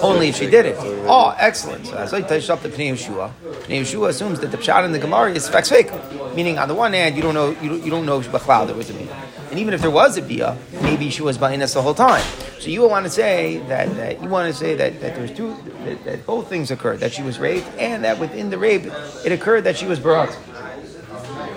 only 0.02 0.30
if 0.30 0.36
she 0.36 0.50
did 0.50 0.66
it. 0.66 0.76
Oh, 0.80 1.36
excellent. 1.38 1.88
So 1.88 1.94
that's 1.94 2.12
like 2.12 2.28
Taishap 2.28 2.62
the 2.62 2.70
Pnei 2.70 2.92
Yeshua. 2.92 3.32
Pnei 3.42 3.82
Yeshua 3.82 4.10
assumes 4.10 4.40
that 4.40 4.52
the 4.52 4.58
Pshat 4.58 4.86
in 4.86 4.92
the 4.92 5.00
Gemara 5.00 5.32
is 5.32 5.48
fake. 5.48 5.92
Meaning, 6.36 6.58
on 6.58 6.68
the 6.68 6.76
one 6.76 6.94
hand, 6.94 7.16
you 7.16 7.22
don't 7.22 7.34
know 7.34 7.50
you 7.62 7.70
don't, 7.70 7.84
you 7.84 7.92
don't 7.92 8.06
know 8.06 8.20
Bechlal 8.22 8.68
there 8.68 8.76
was 8.76 8.90
a 8.90 8.94
Bia. 8.94 9.16
And 9.50 9.60
even 9.60 9.74
if 9.74 9.82
there 9.82 9.92
was 9.92 10.18
a 10.18 10.22
Bia, 10.22 10.58
maybe 10.82 11.10
she 11.10 11.22
was 11.22 11.38
buying 11.38 11.62
us 11.62 11.74
the 11.74 11.82
whole 11.82 11.94
time. 11.94 12.24
So 12.60 12.70
you 12.70 12.88
want 12.88 13.06
to 13.06 13.10
say 13.10 13.58
that, 13.68 13.94
that 13.96 14.22
you 14.22 14.30
want 14.30 14.52
to 14.52 14.58
say 14.58 14.76
that, 14.76 15.02
that 15.02 15.16
there's 15.16 15.32
two 15.36 15.58
that, 15.84 16.04
that, 16.06 16.26
both 16.26 16.48
things 16.48 16.72
occurred, 16.72 17.00
that 17.02 17.12
she 17.12 17.22
was 17.22 17.38
raped 17.40 17.68
and 17.78 18.04
that 18.04 18.20
within 18.20 18.50
the 18.50 18.58
rape 18.58 18.84
it 19.26 19.32
occurred 19.32 19.66
that 19.66 19.76
she 19.76 19.86
was 19.86 20.00
brought. 20.00 20.32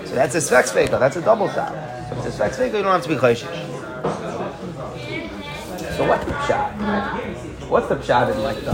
So 0.05 0.15
that's 0.15 0.35
a 0.35 0.39
Svex 0.39 0.73
That's 0.89 1.15
a 1.15 1.21
double 1.21 1.47
stop. 1.49 1.71
So 2.09 2.17
if 2.17 2.25
it's 2.25 2.39
a 2.39 2.43
Svex 2.43 2.65
you 2.65 2.71
don't 2.71 2.85
have 2.85 3.03
to 3.03 3.09
be 3.09 3.15
Chayshish. 3.15 3.75
So 5.95 6.05
what 6.07 6.19
Pshat? 6.19 7.54
What's 7.67 7.87
the 7.87 7.95
pshat 7.95 8.31
in 8.31 8.43
like 8.43 8.61
the? 8.61 8.71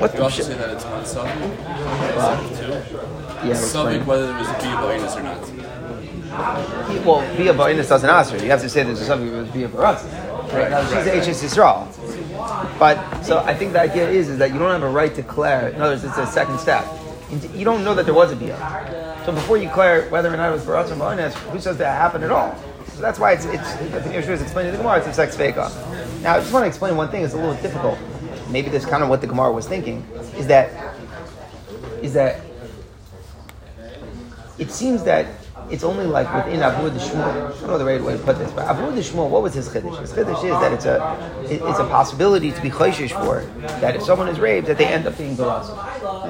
What's 0.00 0.14
the 0.14 0.20
pshat? 0.20 0.42
say 0.42 0.54
that 0.54 0.70
it's 0.70 0.84
not 0.84 1.04
subbing. 1.04 1.56
Yeah, 3.44 3.54
subbing 3.54 4.04
whether 4.04 4.26
there 4.26 4.36
was 4.36 4.48
a 4.48 4.52
via 4.54 4.76
bonus 4.76 5.16
or 5.16 5.22
not. 5.22 5.40
Well, 7.04 7.20
via 7.36 7.54
bonus 7.54 7.88
doesn't 7.88 8.10
answer. 8.10 8.36
You 8.38 8.50
have 8.50 8.60
to 8.62 8.68
say 8.68 8.82
there's 8.82 9.00
a 9.00 9.04
subbing 9.04 9.32
was 9.32 9.48
via 9.50 9.68
baratz. 9.68 10.02
Right. 10.52 10.70
Now 10.70 10.82
she's 10.82 10.92
right. 10.92 11.22
HS 11.22 11.42
Yisrael. 11.44 12.78
But 12.78 13.22
so 13.22 13.38
I 13.38 13.54
think 13.54 13.72
the 13.72 13.80
idea 13.80 14.08
is 14.08 14.28
is 14.28 14.38
that 14.38 14.52
you 14.52 14.58
don't 14.58 14.72
have 14.72 14.82
a 14.82 14.88
right 14.88 15.14
to 15.14 15.22
declare. 15.22 15.68
In 15.68 15.80
other 15.80 15.92
words, 15.92 16.04
it's 16.04 16.18
a 16.18 16.26
second 16.26 16.58
step. 16.58 16.84
You 17.54 17.64
don't 17.64 17.84
know 17.84 17.94
that 17.94 18.06
there 18.06 18.14
was 18.14 18.32
a 18.32 18.36
bia. 18.36 18.56
So 19.24 19.32
before 19.32 19.56
you 19.56 19.68
declare 19.68 20.08
whether 20.10 20.32
or 20.32 20.36
not 20.36 20.48
it 20.48 20.52
was 20.52 20.64
baratz 20.64 20.90
or 20.90 20.96
bonus, 20.96 21.34
who 21.36 21.60
says 21.60 21.76
that 21.78 21.96
happened 21.96 22.24
at 22.24 22.32
all? 22.32 22.56
So 23.00 23.06
that's 23.06 23.18
why 23.18 23.32
it's, 23.32 23.46
it's 23.46 23.72
think 23.76 24.14
Yeshua 24.14 24.28
is 24.32 24.42
explaining 24.42 24.72
the 24.72 24.76
Gemara, 24.76 24.98
it's 24.98 25.06
a 25.06 25.14
sex 25.14 25.34
feka. 25.34 25.72
Now, 26.20 26.34
I 26.34 26.40
just 26.40 26.52
want 26.52 26.64
to 26.64 26.66
explain 26.66 26.98
one 26.98 27.08
thing, 27.08 27.24
it's 27.24 27.32
a 27.32 27.38
little 27.38 27.54
difficult. 27.62 27.98
Maybe 28.50 28.68
that's 28.68 28.84
kind 28.84 29.02
of 29.02 29.08
what 29.08 29.22
the 29.22 29.26
Gemara 29.26 29.50
was 29.52 29.66
thinking, 29.66 30.06
is 30.36 30.46
that, 30.48 30.94
is 32.02 32.12
that 32.12 32.42
it 34.58 34.70
seems 34.70 35.02
that 35.04 35.28
it's 35.70 35.84
only 35.84 36.04
like 36.06 36.32
within 36.34 36.60
Abu 36.62 36.90
Shmuel. 36.98 37.20
I 37.20 37.60
don't 37.60 37.66
know 37.68 37.78
the 37.78 37.84
right 37.84 38.02
way 38.02 38.12
to 38.12 38.18
put 38.18 38.38
this, 38.38 38.50
but 38.52 38.64
Abu 38.66 38.82
Shmuel, 39.00 39.28
what 39.28 39.42
was 39.42 39.54
his 39.54 39.68
chiddush? 39.68 39.98
His 40.00 40.12
chiddush 40.12 40.42
is 40.44 40.50
that 40.50 40.72
it's 40.72 40.84
a 40.84 40.96
it- 41.44 41.62
it's 41.64 41.78
a 41.78 41.84
possibility 41.84 42.50
to 42.52 42.60
be 42.60 42.70
chayshish 42.70 43.12
for 43.24 43.44
that 43.80 43.94
if 43.96 44.02
someone 44.02 44.28
is 44.28 44.40
raped, 44.40 44.66
that 44.66 44.78
they 44.78 44.86
end 44.86 45.06
up 45.06 45.16
being 45.16 45.34
baras. 45.36 45.70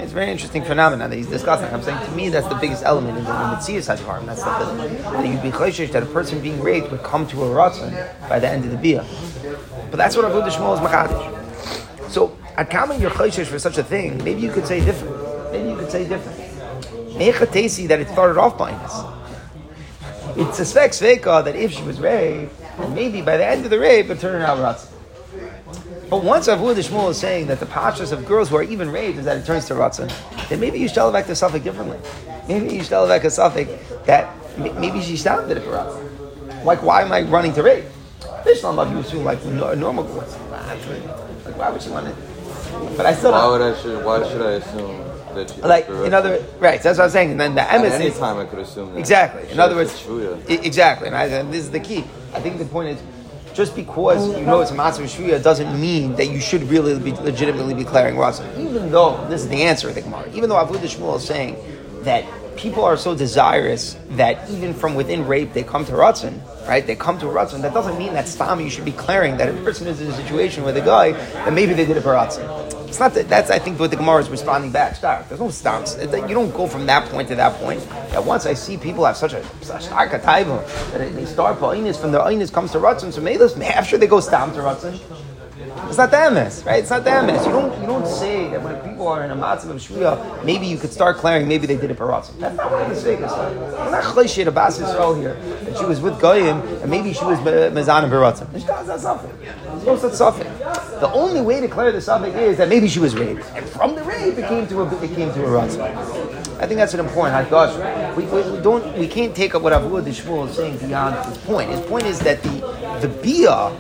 It's 0.02 0.12
a 0.12 0.14
very 0.14 0.30
interesting 0.30 0.62
phenomenon 0.62 1.10
that 1.10 1.16
he's 1.16 1.26
discussing. 1.26 1.72
I'm 1.72 1.82
saying 1.82 1.98
to 2.06 2.10
me 2.12 2.28
that's 2.28 2.46
the 2.48 2.54
biggest 2.56 2.84
element 2.84 3.18
in 3.18 3.24
the 3.24 3.48
Mitzvah 3.56 3.82
such 3.82 4.00
harm. 4.00 4.26
That's 4.26 4.42
the 4.42 4.50
chiddush. 4.50 5.12
That 5.12 5.26
you'd 5.26 5.42
be 5.42 5.50
chayshish 5.50 5.92
that 5.92 6.02
a 6.02 6.06
person 6.06 6.40
being 6.40 6.60
raped 6.62 6.90
would 6.90 7.02
come 7.02 7.26
to 7.28 7.44
a 7.44 7.46
ratzon 7.48 7.92
by 8.28 8.38
the 8.38 8.48
end 8.48 8.64
of 8.64 8.70
the 8.70 8.76
bia. 8.76 9.04
But 9.90 9.96
that's 9.96 10.16
what 10.16 10.24
Abu 10.24 10.40
Shmuel 10.50 10.74
is 10.74 10.80
machadish. 10.80 12.10
So, 12.10 12.36
at 12.56 12.68
Kama 12.70 12.96
you're 12.96 13.10
chayshish 13.10 13.46
for 13.46 13.58
such 13.58 13.78
a 13.78 13.82
thing, 13.84 14.22
maybe 14.24 14.40
you 14.40 14.50
could 14.50 14.66
say 14.66 14.84
different. 14.84 15.16
Maybe 15.52 15.68
you 15.70 15.76
could 15.76 15.90
say 15.90 16.06
different. 16.06 16.38
Mechatesi 17.20 17.86
that 17.88 18.00
it 18.00 18.08
started 18.08 18.38
off 18.38 18.56
by 18.56 18.72
this. 18.72 19.19
It 20.36 20.54
suspects 20.54 21.00
Veka 21.00 21.44
that 21.44 21.56
if 21.56 21.72
she 21.72 21.82
was 21.82 22.00
raped, 22.00 22.52
maybe 22.90 23.20
by 23.22 23.36
the 23.36 23.46
end 23.46 23.64
of 23.64 23.70
the 23.70 23.78
rape, 23.78 24.10
it 24.10 24.20
turned 24.20 24.42
out 24.42 24.58
Ratzah. 24.58 24.88
But 26.08 26.24
once 26.24 26.48
Avu 26.48 26.74
Shmuel 26.74 27.10
is 27.10 27.18
saying 27.18 27.46
that 27.46 27.60
the 27.60 27.66
pashas 27.66 28.10
of 28.12 28.26
girls 28.26 28.48
who 28.48 28.56
are 28.56 28.62
even 28.62 28.90
raped 28.90 29.18
is 29.18 29.24
that 29.26 29.36
it 29.36 29.46
turns 29.46 29.66
to 29.66 29.74
Ratzah, 29.74 30.48
then 30.48 30.58
maybe 30.58 30.78
you 30.78 30.88
should 30.88 30.98
elevate 30.98 31.26
the 31.26 31.36
suffix 31.36 31.64
differently. 31.64 31.98
Maybe 32.48 32.74
you 32.74 32.82
should 32.82 32.92
elevate 32.92 33.24
a 33.24 33.30
suffix 33.30 33.70
that 34.06 34.28
maybe 34.58 35.00
she 35.02 35.16
stopped 35.16 35.50
it 35.50 35.62
for 35.62 35.70
Ratzah. 35.70 36.64
Like, 36.64 36.82
why 36.82 37.02
am 37.02 37.12
I 37.12 37.22
running 37.22 37.52
to 37.54 37.62
rape? 37.62 37.84
Bishlam 38.44 38.74
love 38.76 38.90
you 38.90 38.98
assume 38.98 39.24
like 39.24 39.44
no- 39.44 39.74
normal 39.74 40.04
girls. 40.04 40.36
Like, 40.50 41.56
why 41.56 41.70
would 41.70 41.82
she 41.82 41.90
want 41.90 42.08
it? 42.08 42.16
But 42.96 43.06
I 43.06 43.14
still 43.14 43.32
Why 43.32 43.46
would 43.48 43.62
I 43.62 43.80
should? 43.80 44.04
Why 44.04 44.28
should 44.28 44.42
I 44.42 44.52
assume? 44.52 45.09
Like, 45.62 45.88
in 45.88 46.14
other 46.14 46.44
right, 46.58 46.82
that's 46.82 46.98
what 46.98 47.04
I'm 47.04 47.10
saying. 47.10 47.32
And 47.32 47.40
then 47.40 47.54
the 47.54 47.62
emes 47.62 47.90
any 47.90 48.10
time, 48.10 48.38
I 48.38 48.44
could 48.44 48.60
assume 48.60 48.92
that. 48.92 48.98
Exactly. 48.98 49.50
In 49.50 49.60
other 49.60 49.74
words, 49.74 50.06
exactly. 50.48 51.08
And, 51.08 51.16
I, 51.16 51.26
and 51.26 51.52
this 51.52 51.62
is 51.62 51.70
the 51.70 51.80
key. 51.80 52.04
I 52.34 52.40
think 52.40 52.58
the 52.58 52.64
point 52.64 52.90
is, 52.90 53.02
just 53.54 53.74
because 53.74 54.38
you 54.38 54.46
know 54.46 54.60
it's 54.60 54.70
a 54.70 54.74
matzah 54.74 55.02
shvuya 55.02 55.42
doesn't 55.42 55.80
mean 55.80 56.14
that 56.16 56.28
you 56.28 56.40
should 56.40 56.62
really 56.64 56.98
be 56.98 57.12
legitimately 57.12 57.74
be 57.74 57.84
declaring 57.84 58.16
rasa. 58.16 58.48
Even 58.60 58.90
though 58.90 59.26
this 59.28 59.42
is 59.42 59.48
the 59.48 59.62
answer 59.62 59.88
of 59.88 59.94
the 59.94 60.02
Gemara. 60.02 60.30
Even 60.32 60.48
though 60.48 60.60
Abu 60.60 60.74
Shmuel 60.74 61.16
is 61.16 61.26
saying 61.26 61.56
that 62.04 62.24
people 62.56 62.84
are 62.84 62.96
so 62.96 63.14
desirous 63.14 63.96
that 64.10 64.48
even 64.50 64.74
from 64.74 64.94
within 64.94 65.26
rape 65.26 65.52
they 65.52 65.62
come 65.62 65.84
to 65.86 65.92
ratzon, 65.92 66.40
right? 66.68 66.86
They 66.86 66.94
come 66.94 67.18
to 67.20 67.26
a. 67.26 67.62
That 67.62 67.74
doesn't 67.74 67.98
mean 67.98 68.12
that 68.14 68.28
stam 68.28 68.60
you 68.60 68.70
should 68.70 68.84
be 68.84 68.92
declaring 68.92 69.36
that 69.38 69.48
a 69.48 69.52
person 69.64 69.86
is 69.86 70.00
in 70.00 70.08
a 70.08 70.14
situation 70.14 70.62
with 70.62 70.76
a 70.76 70.80
guy 70.80 71.12
that 71.12 71.52
maybe 71.52 71.74
they 71.74 71.86
did 71.86 71.96
it 71.96 72.02
for. 72.02 72.38
It's 72.90 72.98
not 72.98 73.14
that. 73.14 73.28
That's 73.28 73.52
I 73.52 73.60
think 73.60 73.78
what 73.78 73.92
the 73.92 73.96
Gemara 73.96 74.20
is 74.20 74.28
responding 74.28 74.72
back. 74.72 74.96
Stark. 74.96 75.28
There's 75.28 75.40
no 75.40 75.50
stance. 75.50 75.96
You 75.96 76.34
don't 76.34 76.50
go 76.50 76.66
from 76.66 76.86
that 76.86 77.08
point 77.08 77.28
to 77.28 77.36
that 77.36 77.54
point. 77.60 77.88
That 78.10 78.24
once 78.24 78.46
I 78.46 78.54
see 78.54 78.76
people 78.76 79.04
have 79.04 79.16
such 79.16 79.32
a 79.32 79.44
stark 79.62 80.10
taiva 80.10 80.90
that 80.90 81.14
they 81.14 81.24
start 81.24 81.60
pa'inis 81.60 81.96
from 81.96 82.10
their 82.10 82.22
ainis 82.22 82.52
comes 82.52 82.72
to 82.72 82.78
ratzon. 82.78 83.12
So 83.12 83.20
maybe 83.20 83.44
after 83.64 83.96
they 83.96 84.08
go 84.08 84.18
stam 84.18 84.52
to 84.54 84.58
ratzon. 84.58 84.98
It's 85.88 85.98
not 85.98 86.10
the 86.10 86.16
emes, 86.16 86.64
right? 86.64 86.80
It's 86.80 86.90
not 86.90 87.04
the 87.04 87.10
emes. 87.10 87.44
You 87.44 87.52
don't 87.52 87.80
you 87.80 87.86
don't 87.86 88.06
say 88.06 88.48
that 88.50 88.62
when 88.62 88.76
people 88.88 89.08
are 89.08 89.24
in 89.24 89.30
a 89.30 89.36
matzav 89.36 89.70
of 89.70 89.76
shvuya, 89.76 90.44
maybe 90.44 90.66
you 90.66 90.78
could 90.78 90.92
start 90.92 91.16
declaring 91.16 91.48
maybe 91.48 91.66
they 91.66 91.76
did 91.76 91.90
it 91.90 91.96
for 91.96 92.06
ratzon. 92.06 92.38
That's 92.38 92.56
not 92.56 92.70
what 92.70 92.82
the 92.84 92.88
mistake 92.94 93.20
is. 93.20 93.32
We're 93.32 93.90
not 93.90 94.04
chayshit 94.04 94.46
about 94.46 94.72
Yisrael 94.72 95.16
here 95.20 95.34
that 95.34 95.78
she 95.78 95.84
was 95.84 96.00
with 96.00 96.20
goyim 96.20 96.60
and 96.82 96.90
maybe 96.90 97.12
she 97.12 97.24
was 97.24 97.38
mezan 97.40 98.04
and. 98.04 98.12
There's 98.52 99.86
no 99.86 99.96
such 99.96 100.12
suffix. 100.14 100.50
The 101.00 101.10
only 101.12 101.40
way 101.40 101.60
to 101.60 101.66
declare 101.66 101.92
the 101.92 102.00
suffix 102.00 102.36
is 102.36 102.58
that 102.58 102.68
maybe 102.68 102.88
she 102.88 102.98
was 102.98 103.16
raped, 103.16 103.44
and 103.54 103.64
from 103.66 103.94
the 103.94 104.02
rape 104.04 104.36
it 104.38 104.48
came 104.48 104.66
to 104.68 104.82
a 104.82 105.02
it 105.02 105.14
came 105.14 105.32
to 105.32 105.44
a 105.44 105.48
ratzon. 105.48 105.80
I 106.60 106.66
think 106.66 106.78
that's 106.78 106.92
an 106.92 107.00
important 107.00 107.48
hadash. 107.48 108.14
We, 108.16 108.24
we, 108.26 108.42
we 108.50 108.60
don't 108.60 108.98
we 108.98 109.08
can't 109.08 109.34
take 109.34 109.54
up 109.54 109.62
what 109.62 109.72
Abu 109.72 109.88
Shmuel 109.88 110.48
is 110.48 110.56
saying 110.56 110.76
beyond 110.78 111.16
his 111.26 111.38
point. 111.38 111.70
His 111.70 111.80
point 111.80 112.04
is 112.04 112.18
that 112.20 112.42
the 112.42 112.60
the 113.00 113.08
bia 113.08 113.72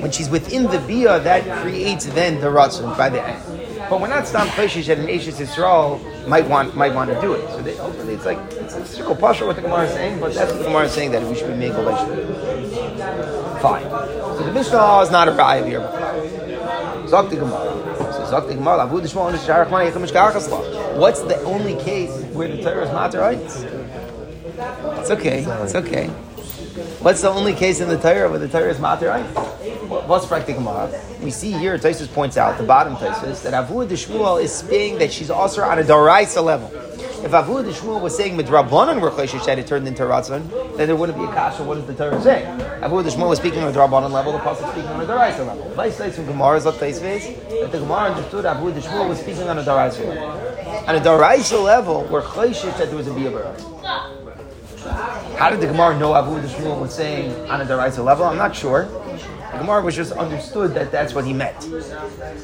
when 0.00 0.10
she's 0.10 0.28
within 0.28 0.64
the 0.64 0.78
bia, 0.80 1.20
that 1.20 1.62
creates 1.62 2.06
then 2.06 2.40
the 2.40 2.48
ratzon 2.48 2.96
by 2.96 3.08
the 3.08 3.22
end. 3.22 3.42
But 3.88 4.00
we're 4.00 4.08
not 4.08 4.26
stam 4.26 4.48
peshish 4.48 4.86
that 4.86 4.98
an 4.98 5.08
Ashes 5.08 5.38
Yisrael 5.38 6.00
might 6.26 6.48
want 6.48 6.74
might 6.74 6.92
want 6.92 7.10
to 7.10 7.20
do 7.20 7.34
it. 7.34 7.48
So 7.50 7.62
they, 7.62 7.78
ultimately, 7.78 8.14
it's 8.14 8.24
like 8.24 8.38
it's 8.52 8.74
a 8.74 8.84
circle 8.84 9.14
pasha 9.14 9.46
what 9.46 9.54
the 9.56 9.62
Gemara 9.62 9.84
is 9.84 9.92
saying, 9.92 10.18
but 10.18 10.34
that's 10.34 10.50
what 10.50 10.58
the 10.58 10.64
Gemara 10.64 10.86
is 10.86 10.92
saying 10.92 11.12
that 11.12 11.22
we 11.22 11.36
should 11.36 11.48
be 11.48 11.54
making 11.54 11.76
a 11.76 13.60
Fine. 13.60 13.88
So 13.88 14.42
the 14.42 14.52
Mishnah 14.52 15.00
is 15.02 15.10
not 15.10 15.28
a 15.28 15.32
raya 15.32 15.66
here. 15.66 15.80
Zok 17.06 17.30
the 17.30 17.36
Gemara. 17.36 18.12
So 18.12 18.24
Zok 18.32 18.48
the 18.48 18.54
Gemara. 18.54 18.88
Avu 18.88 19.00
Dishma 19.00 19.30
Onish 19.30 19.46
Sharach 19.46 19.70
Mani 19.70 19.90
Yechim 19.90 20.04
Mishkachas 20.04 20.50
Law. 20.50 20.98
What's 20.98 21.20
the 21.20 21.40
only 21.42 21.76
case 21.76 22.10
where 22.32 22.48
the 22.48 22.60
Torah 22.62 22.86
is 22.86 22.92
matter 22.92 23.20
rights? 23.20 23.62
It's 24.98 25.10
okay. 25.10 25.44
It's 25.62 25.74
okay. 25.76 26.08
What's 27.00 27.22
the 27.22 27.30
only 27.30 27.54
case 27.54 27.80
in 27.80 27.88
the 27.88 27.98
Torah 27.98 28.28
where 28.28 28.38
the 28.38 28.48
Torah 28.48 28.70
is 28.70 28.80
right? 28.80 29.24
What's 30.06 30.24
practical 30.24 30.62
Gemara? 30.62 31.02
We 31.20 31.32
see 31.32 31.50
here, 31.50 31.76
Tosfos 31.78 32.12
points 32.12 32.36
out, 32.36 32.58
the 32.58 32.64
bottom 32.64 32.94
Tosfos, 32.94 33.42
that 33.42 33.52
Avu 33.52 33.88
Shmuel 33.88 34.40
is 34.40 34.52
saying 34.52 34.98
that 34.98 35.12
she's 35.12 35.30
also 35.30 35.62
on 35.62 35.80
a 35.80 35.82
Daraisa 35.82 36.44
level. 36.44 36.70
If 37.24 37.32
Avu 37.32 37.68
Shmuel 37.72 38.00
was 38.00 38.16
saying 38.16 38.38
Midrabanan 38.38 39.00
were 39.00 39.10
Choshish 39.10 39.44
that 39.46 39.58
it 39.58 39.66
turned 39.66 39.88
into 39.88 40.04
Ratzon, 40.04 40.76
then 40.76 40.86
there 40.86 40.94
wouldn't 40.94 41.18
be 41.18 41.24
a 41.24 41.28
kasha. 41.28 41.64
What 41.64 41.74
does 41.74 41.86
the 41.86 41.94
Torah 41.94 42.22
say? 42.22 42.44
Avu 42.82 43.02
Shmuel 43.02 43.30
was 43.30 43.40
speaking 43.40 43.64
on 43.64 43.68
a 43.68 43.76
Drabanan 43.76 44.12
level, 44.12 44.30
the 44.30 44.38
Pasuk 44.38 44.70
speaking 44.70 44.90
on 44.90 45.00
a 45.00 45.06
Daraisa 45.06 45.44
level. 45.44 45.68
Vice 45.70 45.98
Tais 45.98 46.14
from 46.14 46.28
is 46.28 46.64
what 46.64 46.74
Tosfos 46.76 47.60
that 47.60 47.72
the 47.72 47.78
Gemara 47.80 48.12
understood 48.12 48.44
Avu 48.44 48.72
Shmuel 48.80 49.08
was 49.08 49.18
speaking 49.18 49.48
on 49.48 49.58
a 49.58 49.62
Daraisa 49.62 50.06
level. 50.06 50.88
On 50.88 50.94
a 50.94 51.00
Daraisa 51.00 51.64
level, 51.64 52.04
where 52.04 52.22
Choshish 52.22 52.78
that 52.78 52.88
there 52.88 52.96
was 52.96 53.08
a 53.08 53.10
Biyah 53.10 53.76
how 55.36 55.50
did 55.50 55.60
the 55.60 55.66
Gemara 55.66 55.98
know 55.98 56.14
Abu 56.14 56.40
Shmuel 56.48 56.80
was 56.80 56.94
saying 56.94 57.30
on 57.50 57.60
a 57.60 57.64
Daraisa 57.64 58.02
level? 58.04 58.24
I'm 58.24 58.38
not 58.38 58.54
sure. 58.56 58.88
The 59.52 59.58
Gemara 59.58 59.82
was 59.82 59.94
just 59.94 60.12
understood 60.12 60.74
that 60.74 60.90
that's 60.90 61.14
what 61.14 61.24
he 61.24 61.32
meant. 61.32 61.56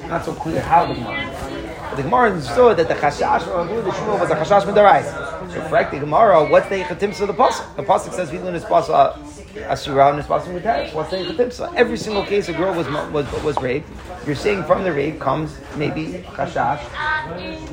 Not 0.09 0.25
so 0.25 0.33
clear 0.35 0.61
how 0.61 0.87
the 0.87 0.95
Gemara. 0.95 1.79
But 1.91 1.97
the 1.97 2.03
Gemara 2.03 2.31
understood 2.31 2.77
that 2.79 2.89
the 2.89 2.95
Chashash 2.95 3.43
of 3.43 3.69
Abu 3.69 3.91
Shmuel 3.91 4.21
was 4.21 4.31
a 4.31 4.35
Chashash 4.35 4.65
from 4.65 4.75
Daraisa. 4.75 5.53
So 5.53 5.61
correct 5.69 5.91
the 5.93 5.99
Gemara, 5.99 6.49
what's 6.49 6.69
the 6.69 6.77
Yichatimsa 6.77 7.23
of 7.23 7.29
the 7.29 7.35
Pasuk? 7.35 7.77
The 7.77 7.83
Pasuk 7.83 8.13
says 8.15 8.31
Vilun 8.31 8.55
is 8.55 8.65
Pasuk 8.65 8.91
uh, 8.91 9.71
Asura 9.71 10.11
and 10.11 10.21
is 10.21 10.27
Pasuk 10.27 10.59
Mutaris. 10.59 10.95
What's 10.95 11.11
the 11.11 11.19
Yichatimsa? 11.19 11.75
Every 11.75 11.99
single 11.99 12.25
case 12.25 12.49
a 12.49 12.55
girl 12.55 12.75
was, 12.75 12.89
was, 13.11 13.31
was 13.43 13.57
raped, 13.61 13.89
you're 14.27 14.35
saying 14.35 14.65
from 14.65 14.85
the 14.85 14.93
rape 14.93 15.21
comes 15.21 15.55
maybe 15.77 16.25
Chashash 16.29 16.81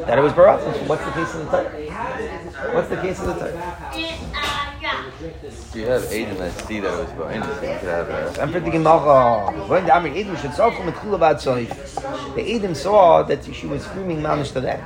that 0.05 0.17
it 0.17 0.21
was 0.21 0.33
Barat. 0.33 0.59
What's 0.87 1.05
the 1.05 1.11
case 1.11 1.33
of 1.35 1.45
the 1.45 1.51
Torah? 1.51 2.73
What's 2.73 2.89
the 2.89 2.97
case 2.97 3.19
of 3.21 3.27
the 3.27 3.33
Torah? 3.35 4.68
You 5.19 5.85
have 5.87 6.05
agent 6.13 6.37
that 6.37 6.53
see 6.65 6.79
that 6.79 6.91
was 6.91 7.09
innocent, 7.35 7.61
you 7.61 7.79
could 7.79 7.89
have 7.89 8.07
that. 8.07 8.39
I'm 8.39 8.53
thinking 8.53 8.81
Macha. 8.81 9.51
When 9.67 9.85
the 9.85 9.97
Amir 9.97 10.13
Edom 10.15 10.37
should 10.37 10.53
saw 10.53 10.71
from 10.71 10.85
the 10.85 10.93
Kulabad 10.93 11.35
Soif, 11.35 12.35
the 12.35 12.55
Edom 12.55 12.73
saw 12.73 13.23
that 13.23 13.43
she 13.53 13.67
was 13.67 13.83
screaming 13.83 14.21
Mamish 14.21 14.53
to 14.53 14.61
that. 14.61 14.81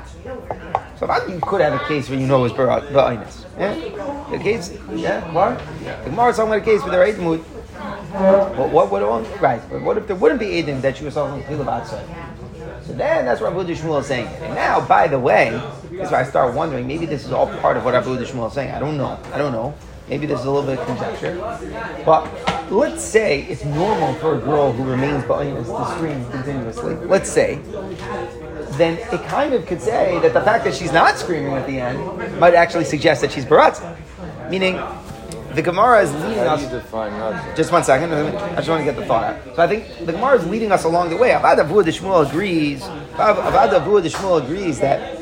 So 0.97 1.05
think 1.05 1.29
you 1.29 1.39
could 1.39 1.61
have 1.61 1.79
a 1.79 1.85
case 1.85 2.09
where 2.09 2.17
you 2.17 2.25
know 2.25 2.45
it 2.45 2.51
was 2.51 2.53
Ba'inus. 2.53 3.45
Yeah? 3.59 3.75
The 4.31 4.39
case, 4.39 4.75
yeah, 4.91 5.21
Gemara? 5.21 5.61
The 6.03 6.09
Gemara 6.09 6.29
is 6.29 6.37
talking 6.37 6.51
about 6.51 6.61
a 6.63 6.65
case 6.65 6.81
where 6.81 6.91
they're 6.91 7.03
Edom 7.03 7.25
would. 7.25 7.41
What, 7.41 8.71
what, 8.71 8.91
what, 8.91 9.41
right, 9.41 9.61
but 9.69 9.83
what 9.83 9.97
if 9.97 10.07
there 10.07 10.15
wouldn't 10.15 10.39
be 10.39 10.57
Edom 10.57 10.81
that 10.81 10.97
she 10.97 11.05
was 11.05 11.13
talking 11.13 11.43
from 11.43 11.57
the 11.57 11.63
Kulabad 11.63 11.85
Soif? 11.85 12.85
So 12.87 12.93
then 12.93 13.25
that's 13.25 13.39
what 13.39 13.53
Abu 13.53 13.65
Shmuel 13.75 14.01
is 14.01 14.07
saying. 14.07 14.25
And 14.27 14.55
now, 14.55 14.81
by 14.85 15.07
the 15.07 15.19
way, 15.19 15.51
this 15.91 16.07
is 16.07 16.11
why 16.11 16.21
I 16.21 16.23
start 16.23 16.55
wondering, 16.55 16.87
maybe 16.87 17.05
this 17.05 17.23
is 17.23 17.31
all 17.31 17.47
part 17.59 17.77
of 17.77 17.85
what 17.85 17.93
Abu 17.93 18.17
Shmuel 18.17 18.47
is 18.47 18.53
saying. 18.53 18.71
I 18.71 18.79
don't 18.79 18.97
know. 18.97 19.19
I 19.31 19.37
don't 19.37 19.51
know. 19.51 19.75
Maybe 20.09 20.25
there's 20.25 20.43
a 20.45 20.51
little 20.51 20.67
bit 20.67 20.79
of 20.79 20.85
conjecture. 20.85 21.35
But 22.05 22.71
let's 22.71 23.03
say 23.03 23.43
it's 23.43 23.63
normal 23.63 24.13
for 24.15 24.35
a 24.35 24.39
girl 24.39 24.71
who 24.71 24.83
remains 24.83 25.23
ba'inus 25.23 25.65
to 25.65 25.95
scream 25.95 26.25
continuously. 26.31 26.95
Let's 26.95 27.29
say. 27.29 27.59
Then 28.77 28.97
it 28.97 29.23
kind 29.27 29.53
of 29.53 29.65
could 29.65 29.81
say 29.81 30.19
that 30.19 30.33
the 30.33 30.41
fact 30.41 30.65
that 30.65 30.73
she's 30.73 30.91
not 30.91 31.17
screaming 31.17 31.53
at 31.53 31.67
the 31.67 31.79
end 31.79 32.39
might 32.39 32.55
actually 32.55 32.85
suggest 32.85 33.21
that 33.21 33.31
she's 33.31 33.45
baratza. 33.45 33.97
Meaning, 34.49 34.79
the 35.53 35.61
Gemara 35.61 36.01
is 36.01 36.11
leading 36.13 36.39
us. 36.39 36.59
do 36.59 36.65
you 36.65 36.81
define 36.81 37.55
Just 37.55 37.71
one 37.71 37.83
second. 37.83 38.11
I 38.11 38.55
just 38.55 38.69
want 38.69 38.81
to 38.81 38.85
get 38.85 38.95
the 38.95 39.05
thought 39.05 39.23
out. 39.23 39.55
So 39.55 39.61
I 39.61 39.67
think 39.67 40.05
the 40.05 40.11
Gemara 40.11 40.39
is 40.39 40.47
leading 40.47 40.71
us 40.71 40.83
along 40.83 41.11
the 41.11 41.17
way. 41.17 41.29
Avad 41.29 41.59
Avu 41.59 41.83
Shmuel 41.83 42.27
agrees. 42.27 42.81
Avad 42.81 43.71
Avu 43.79 44.01
Shmuel 44.01 44.43
agrees 44.43 44.79
that 44.79 45.19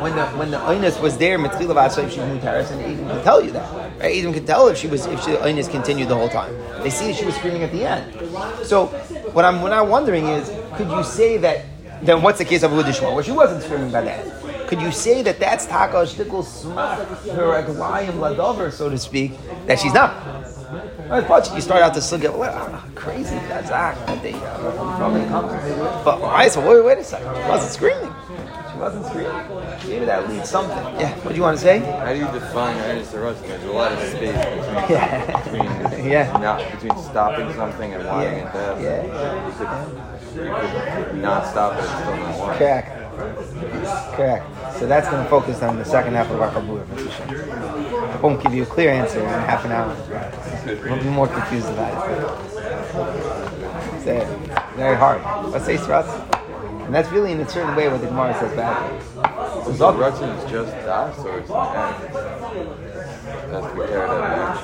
when 0.00 0.14
the 0.14 0.26
when 0.28 0.50
the 0.50 1.00
was 1.02 1.18
there, 1.18 1.38
Mitzvah 1.38 1.74
Vasav 1.74 2.10
she 2.10 2.18
mutaris, 2.18 2.70
and 2.70 2.80
Edom 2.82 3.08
can 3.08 3.24
tell 3.24 3.42
you 3.42 3.50
that. 3.50 3.87
Right? 3.98 4.16
Edom 4.16 4.32
can 4.32 4.46
tell 4.46 4.68
if 4.68 4.78
she 4.78 4.86
was 4.86 5.06
if 5.06 5.22
she, 5.24 5.32
the 5.32 5.68
continued 5.68 6.08
the 6.08 6.14
whole 6.14 6.28
time. 6.28 6.54
They 6.82 6.90
see 6.90 7.12
she 7.12 7.24
was 7.24 7.34
screaming 7.34 7.62
at 7.64 7.72
the 7.72 7.84
end. 7.84 8.66
So 8.66 8.86
what 9.32 9.44
I'm 9.44 9.60
what 9.60 9.72
I'm 9.72 9.88
wondering 9.88 10.26
is, 10.26 10.50
could 10.76 10.88
you 10.88 11.02
say 11.02 11.36
that? 11.38 11.64
Then 12.02 12.22
what's 12.22 12.38
the 12.38 12.44
case 12.44 12.62
of 12.62 12.70
Shmuel, 12.92 13.14
where 13.14 13.24
she 13.24 13.32
wasn't 13.32 13.62
screaming 13.64 13.90
by 13.90 14.02
that? 14.02 14.68
Could 14.68 14.80
you 14.80 14.92
say 14.92 15.22
that 15.22 15.40
that's 15.40 15.66
taka 15.66 16.04
shtickle 16.06 16.44
smach 16.44 16.98
her 17.34 17.62
aglayim 17.62 18.20
ladover, 18.20 18.70
so 18.70 18.88
to 18.88 18.98
speak, 18.98 19.32
that 19.66 19.80
she's 19.80 19.94
not? 19.94 20.14
Right, 21.08 21.26
you 21.54 21.60
start 21.62 21.82
out 21.82 21.94
to 21.94 22.14
look 22.14 22.24
at 22.24 22.38
well, 22.38 22.84
crazy 22.94 23.34
that's 23.48 23.70
act 23.70 24.06
that 24.06 24.22
they 24.22 24.34
uh. 24.34 26.04
But 26.04 26.22
I 26.22 26.48
said, 26.48 26.68
wait, 26.68 26.84
wait 26.84 26.98
a 26.98 27.04
second, 27.04 27.34
she 27.34 27.48
wasn't 27.48 27.72
screaming. 27.72 28.14
Screaming. 28.78 29.88
Maybe 29.88 30.04
that 30.06 30.28
leads 30.30 30.48
something. 30.48 30.76
Yeah. 31.00 31.12
What 31.18 31.30
do 31.30 31.34
you 31.34 31.42
want 31.42 31.56
to 31.58 31.62
say? 31.62 31.80
How 31.80 32.12
do 32.12 32.18
you 32.18 32.26
define 32.26 32.76
Ernest? 32.78 33.10
There's 33.12 33.64
a 33.64 33.72
lot 33.72 33.90
of 33.92 33.98
space 33.98 34.32
between, 34.32 34.34
Yeah. 34.88 35.42
between 35.42 36.06
Yeah. 36.10 36.38
not 36.38 36.70
between 36.72 36.96
stopping 37.02 37.52
something 37.54 37.92
and 37.92 38.06
wanting 38.06 38.34
it 38.38 38.52
to 38.52 38.58
happen. 38.58 38.82
Yeah. 38.84 39.02
You 39.04 39.52
could, 39.58 41.00
you 41.00 41.04
could 41.06 41.22
not 41.22 41.46
stop 41.48 41.72
it 41.74 41.80
and 41.80 41.88
still 41.88 42.16
not 42.16 42.38
want. 42.38 42.58
Correct. 42.58 42.94
Correct. 44.14 44.44
So 44.78 44.86
that's 44.86 45.08
going 45.08 45.24
to 45.24 45.28
focus 45.28 45.60
on 45.62 45.76
the 45.76 45.84
second 45.84 46.14
half 46.14 46.30
of 46.30 46.40
our 46.40 46.52
Kabbalah. 46.52 46.84
I 48.12 48.20
won't 48.20 48.40
give 48.40 48.54
you 48.54 48.62
a 48.62 48.66
clear 48.66 48.90
answer 48.90 49.18
in 49.18 49.26
half 49.26 49.64
an 49.64 49.72
hour. 49.72 49.92
We'll 50.88 51.02
be 51.02 51.08
more 51.10 51.26
confused 51.26 51.68
about 51.68 52.10
it. 52.10 52.58
It's 54.06 54.76
very 54.76 54.96
hard. 54.96 55.20
Let's 55.50 55.64
say. 55.66 56.37
And 56.88 56.94
that's 56.94 57.10
really 57.10 57.32
in 57.32 57.40
a 57.40 57.46
certain 57.46 57.76
way 57.76 57.86
what 57.86 58.00
the 58.00 58.06
Gemara 58.06 58.32
says 58.32 58.56
back. 58.56 59.02
So 59.66 59.74
Zog 59.74 59.96
Rutzen 59.96 60.34
is 60.38 60.50
just 60.50 60.72
das 60.86 61.18
or 61.18 61.38
it's 61.38 61.50
an? 61.50 62.00
That's 63.50 63.66
to 63.66 63.74
be 63.74 63.80
carried 63.88 64.08
out. 64.08 64.56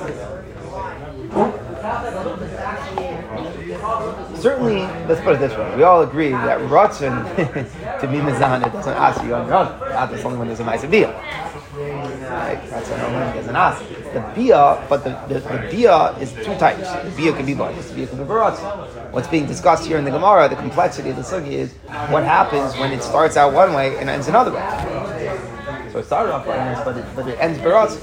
Certainly, 4.41 4.79
let's 5.07 5.21
put 5.21 5.35
it 5.35 5.41
this 5.41 5.55
way. 5.55 5.77
We 5.77 5.83
all 5.83 6.01
agree 6.01 6.31
that 6.31 6.61
Ratzon 6.61 7.27
to 8.01 8.09
be 8.09 8.17
Mizana 8.17 8.73
doesn't 8.73 8.97
ask 8.97 9.23
you 9.23 9.35
on 9.35 9.47
your 9.47 9.57
own. 9.57 9.79
Not 9.81 10.11
just 10.11 10.25
only 10.25 10.39
when 10.39 10.47
there's 10.47 10.61
a 10.61 10.65
nice 10.65 10.83
bia. 10.87 11.13
Right? 11.13 12.59
Ratzon 12.71 13.01
only 13.03 13.39
an 13.49 13.57
ask. 13.57 13.85
The 14.15 14.21
bia, 14.35 14.85
but 14.89 15.05
the, 15.05 15.11
the, 15.29 15.41
the 15.41 15.69
bia 15.71 16.17
is 16.19 16.33
two 16.33 16.57
types. 16.57 16.91
The 16.91 17.13
bia 17.17 17.33
can 17.33 17.45
be 17.45 17.55
bonus, 17.55 17.89
the 17.91 17.97
bia 17.97 18.07
can 18.07 18.19
be 18.19 18.25
baratzon. 18.25 19.13
What's 19.13 19.29
being 19.29 19.47
discussed 19.47 19.87
here 19.87 19.99
in 19.99 20.05
the 20.05 20.11
Gemara, 20.11 20.49
the 20.49 20.57
complexity 20.57 21.11
of 21.11 21.17
the 21.17 21.23
sugi 21.23 21.53
is 21.53 21.73
what 22.09 22.25
happens 22.25 22.75
when 22.79 22.93
it 22.93 23.03
starts 23.03 23.37
out 23.37 23.53
one 23.53 23.75
way 23.75 23.99
and 23.99 24.09
ends 24.09 24.29
another 24.29 24.53
way. 24.53 25.91
So 25.93 25.99
it 25.99 26.07
started 26.07 26.33
off 26.33 26.47
bonus, 26.47 26.83
but 26.85 26.97
it, 26.97 27.05
but 27.15 27.29
it 27.29 27.39
ends 27.39 27.59
baratzon. 27.59 28.01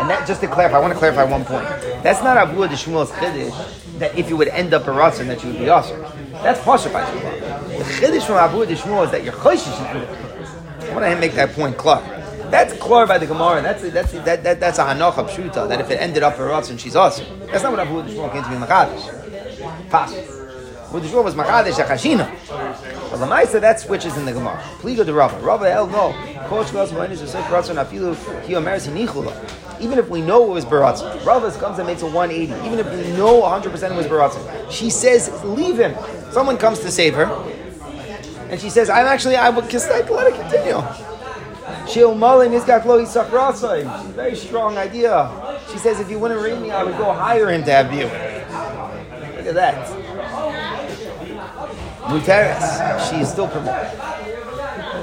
And 0.00 0.10
that, 0.10 0.26
just 0.26 0.40
to 0.40 0.48
clarify, 0.48 0.78
I 0.78 0.80
want 0.80 0.92
to 0.92 0.98
clarify 0.98 1.24
one 1.24 1.44
point. 1.44 1.64
That's 2.02 2.22
not 2.22 2.36
Abu 2.36 2.66
de 2.66 2.74
Shmuel's 2.74 3.10
Chiddush, 3.12 3.98
that 3.98 4.18
if 4.18 4.28
you 4.28 4.36
would 4.36 4.48
end 4.48 4.74
up 4.74 4.88
a 4.88 4.90
Ratzon, 4.90 5.28
that 5.28 5.42
you 5.42 5.50
would 5.50 5.58
be 5.58 5.68
awesome. 5.68 6.00
That's 6.32 6.60
Pasha 6.62 6.90
by 6.90 7.04
Shmuel. 7.04 7.78
The 7.78 7.84
Chiddush 7.84 8.26
from 8.26 8.36
Abu 8.36 8.66
de 8.66 8.74
Shmuel 8.74 9.04
is 9.04 9.12
that 9.12 9.22
you're 9.24 9.32
Choshish 9.32 9.72
I 10.90 10.92
want 10.92 11.04
to 11.04 11.20
make 11.20 11.32
that 11.34 11.52
point 11.52 11.76
clear. 11.76 12.02
That's 12.54 12.72
clear 12.74 13.04
by 13.04 13.18
the 13.18 13.26
Gemara. 13.26 13.62
That's 13.62 13.82
that's 13.90 14.12
that, 14.12 14.44
that, 14.44 14.60
that's 14.60 14.78
a 14.78 14.84
Hanocha 14.84 15.28
Pshuta, 15.28 15.68
that 15.68 15.80
if 15.80 15.90
it 15.90 15.96
ended 15.96 16.22
up 16.22 16.38
a 16.38 16.54
and 16.54 16.80
she's 16.80 16.94
awesome. 16.94 17.26
That's 17.50 17.64
not 17.64 17.72
what 17.72 17.80
Abu 17.80 18.04
Shmuel 18.04 18.32
came 18.32 18.44
to 18.44 18.48
be 18.48 18.54
Machadish. 18.54 19.90
Pasha. 19.90 20.20
Abu 20.88 21.00
de 21.00 21.08
Shmuel 21.08 21.24
was 21.24 21.34
Machadish 21.34 21.84
Akashina. 21.84 22.30
But 23.10 23.16
the 23.16 23.26
Maisa, 23.26 23.60
that 23.60 23.80
switches 23.80 24.16
in 24.16 24.24
the 24.24 24.32
Gemara. 24.32 24.60
Pliga 24.78 25.04
de 25.04 25.12
Rava. 25.12 25.36
Rava 25.40 25.68
el 25.68 25.88
no. 25.88 26.12
Kosh 26.46 26.70
Glas 26.70 26.92
Manish 26.92 27.22
is 27.22 27.30
Sek 27.32 27.42
Ratzon 27.46 27.84
Afilu 27.84 28.14
Ki 28.46 28.52
Omeres 28.52 28.86
Hinichula. 28.88 29.80
Even 29.80 29.98
if 29.98 30.08
we 30.08 30.20
know 30.22 30.44
it 30.44 30.54
was 30.54 30.64
Baratzon, 30.64 31.26
Rava 31.26 31.50
comes 31.58 31.80
and 31.80 31.88
makes 31.88 32.02
a 32.02 32.06
180. 32.06 32.52
Even 32.64 32.78
if 32.78 32.88
we 32.88 33.16
know 33.16 33.42
100% 33.42 33.66
it 33.66 33.96
was 33.96 34.06
Baratzon, 34.06 34.70
she 34.70 34.90
says, 34.90 35.42
leave 35.42 35.76
him. 35.80 35.96
Someone 36.30 36.56
comes 36.56 36.78
to 36.78 36.92
save 36.92 37.14
her, 37.14 37.24
and 38.48 38.60
she 38.60 38.70
says, 38.70 38.88
I'm 38.88 39.06
actually, 39.06 39.34
I 39.34 39.50
would 39.50 39.64
let 39.64 40.32
it 40.32 40.40
continue. 40.40 41.13
Very 44.12 44.36
strong 44.36 44.76
idea. 44.76 45.30
She 45.70 45.78
says, 45.78 46.00
if 46.00 46.10
you 46.10 46.18
wouldn't 46.18 46.40
ring 46.40 46.60
me, 46.62 46.70
I 46.70 46.82
would 46.82 46.96
go 46.96 47.12
him 47.50 47.64
to 47.64 47.72
have 47.72 47.92
you. 47.92 48.04
Look 49.36 49.46
at 49.46 49.54
that. 49.54 49.88
Muteris, 52.04 53.10
she 53.10 53.20
is 53.20 53.28
still 53.28 53.48
permitted. 53.48 53.98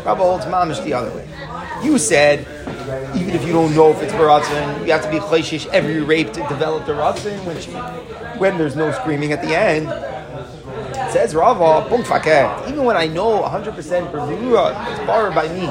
Rabbi 0.06 0.22
holds 0.22 0.46
mamish 0.46 0.84
the 0.84 0.94
other 0.94 1.12
way. 1.12 1.28
You 1.84 1.98
said, 1.98 2.40
even 3.16 3.32
if 3.32 3.46
you 3.46 3.54
don't 3.54 3.74
know 3.76 3.92
if 3.92 4.02
it's 4.02 4.14
baratzin, 4.14 4.86
you 4.86 4.92
have 4.92 5.04
to 5.04 5.12
be 5.12 5.20
chayshish 5.20 5.68
every 5.68 6.02
rape 6.02 6.34
to 6.34 6.48
develop 6.48 6.86
the 6.86 6.94
ratzin 6.94 7.44
she, 7.60 7.72
when 8.40 8.58
there's 8.58 8.76
no 8.76 8.92
screaming 8.92 9.32
at 9.32 9.42
the 9.42 9.56
end. 9.56 9.88
Says 11.12 11.36
Rava, 11.36 11.90
faket. 12.04 12.70
Even 12.70 12.86
when 12.86 12.96
I 12.96 13.06
know 13.06 13.42
100% 13.44 14.12
berura, 14.12 14.92
it's 14.92 15.06
borrowed 15.06 15.36
by 15.36 15.48
me 15.50 15.66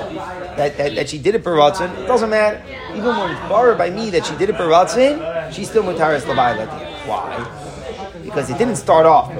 that, 0.57 0.77
that, 0.77 0.95
that 0.95 1.09
she 1.09 1.19
did 1.19 1.35
it 1.35 1.43
baratzin, 1.43 1.91
it 1.99 2.07
doesn't 2.07 2.29
matter. 2.29 2.63
Even 2.91 3.17
when 3.17 3.31
it's 3.31 3.41
borrowed 3.49 3.79
by 3.79 3.89
me 3.89 4.11
that 4.11 4.27
she 4.27 4.37
did 4.37 4.51
it 4.51 4.57
baratzin, 4.57 5.51
she's 5.51 5.71
still 5.71 5.83
mutaris 5.83 6.23
labai 6.23 6.67
Why? 7.07 7.69
Because 8.23 8.51
it 8.51 8.59
didn't 8.59 8.77
start 8.77 9.07
off. 9.07 9.33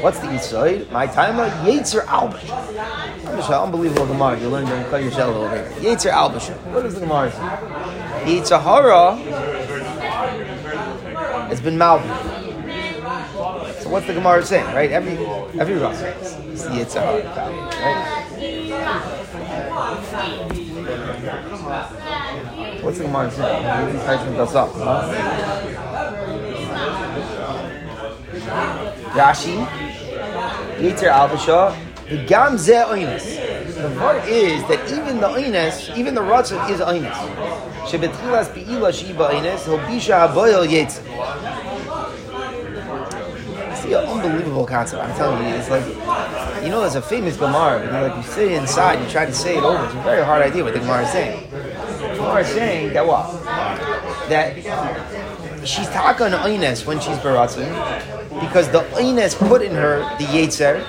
What's 0.00 0.20
the 0.20 0.30
inside? 0.30 0.90
My 0.92 1.08
timer, 1.08 1.48
Yetzer. 1.66 2.02
Albish, 2.02 2.48
unbelievable 3.62 4.06
Gemara. 4.06 4.38
You 4.38 4.48
learned 4.48 4.68
during 4.68 4.84
Kal 4.84 5.00
Yishel 5.00 5.34
over 5.34 5.56
here. 5.56 5.92
Yetzer 5.94 6.12
Albish. 6.12 6.48
What 6.72 6.84
does 6.84 6.94
the 6.94 7.00
Gemara 7.00 7.32
say? 7.32 7.38
Yetzer 8.30 8.62
Hara 8.62 9.16
has 11.48 11.60
been 11.60 11.76
Malbi. 11.76 12.31
What's 13.92 14.06
the 14.06 14.14
Gemara 14.14 14.42
saying, 14.42 14.64
right? 14.74 14.90
Every 14.90 15.18
every 15.60 15.74
Rosh 15.76 16.00
is 16.00 16.64
the 16.64 16.70
Yetzer 16.70 17.02
Hara, 17.04 17.22
right? 17.84 18.42
What's 22.82 22.96
the 22.96 23.04
Gemara 23.04 23.30
saying? 23.30 23.64
Rashi, 29.12 29.66
Yitzer 30.78 31.12
Albasha, 31.12 31.76
the 32.08 32.24
Gam 32.24 32.56
Ze 32.56 32.72
Oinus. 32.72 33.36
The 33.74 33.88
word 34.00 34.26
is 34.26 34.62
that 34.68 34.90
even 34.90 35.20
the 35.20 35.28
Oinus, 35.28 35.94
even 35.98 36.14
the 36.14 36.22
Ratzon 36.22 36.70
is 36.70 36.80
Oinus. 36.80 37.18
Shebetchilas 37.84 38.54
Be'ila 38.54 38.90
Shiba 38.90 39.28
Oinus, 39.28 39.64
Hobisha 39.64 40.26
Haboyel 40.26 40.66
Yetzer. 40.66 41.71
An 43.92 44.06
unbelievable 44.06 44.66
concept. 44.66 45.02
I'm 45.02 45.14
telling 45.16 45.46
you, 45.46 45.54
it's 45.54 45.68
like, 45.68 45.84
you 46.64 46.70
know, 46.70 46.80
there's 46.80 46.94
a 46.94 47.02
famous 47.02 47.36
Gemara. 47.36 47.84
You 47.84 47.92
know, 47.92 48.06
like 48.06 48.16
you 48.16 48.32
sit 48.32 48.52
inside, 48.52 49.02
you 49.02 49.10
try 49.10 49.26
to 49.26 49.32
say 49.34 49.56
it 49.58 49.62
over. 49.62 49.84
It's 49.84 49.94
a 49.94 50.02
very 50.02 50.24
hard 50.24 50.42
idea 50.42 50.64
what 50.64 50.72
the 50.74 50.80
Gemara 50.80 51.02
is 51.02 51.10
saying. 51.10 51.50
Gemara 51.50 52.40
is 52.40 52.48
saying 52.48 52.92
that 52.94 53.06
what? 53.06 53.30
That 54.28 54.56
she's 55.66 55.88
taka 55.88 56.24
an 56.24 56.32
oines 56.32 56.86
when 56.86 56.98
she's 57.00 57.18
baratzin 57.18 57.70
because 58.40 58.68
the 58.70 58.80
oines 58.96 59.36
put 59.48 59.62
in 59.62 59.74
her 59.74 60.00
the 60.18 60.24
yetzer, 60.24 60.82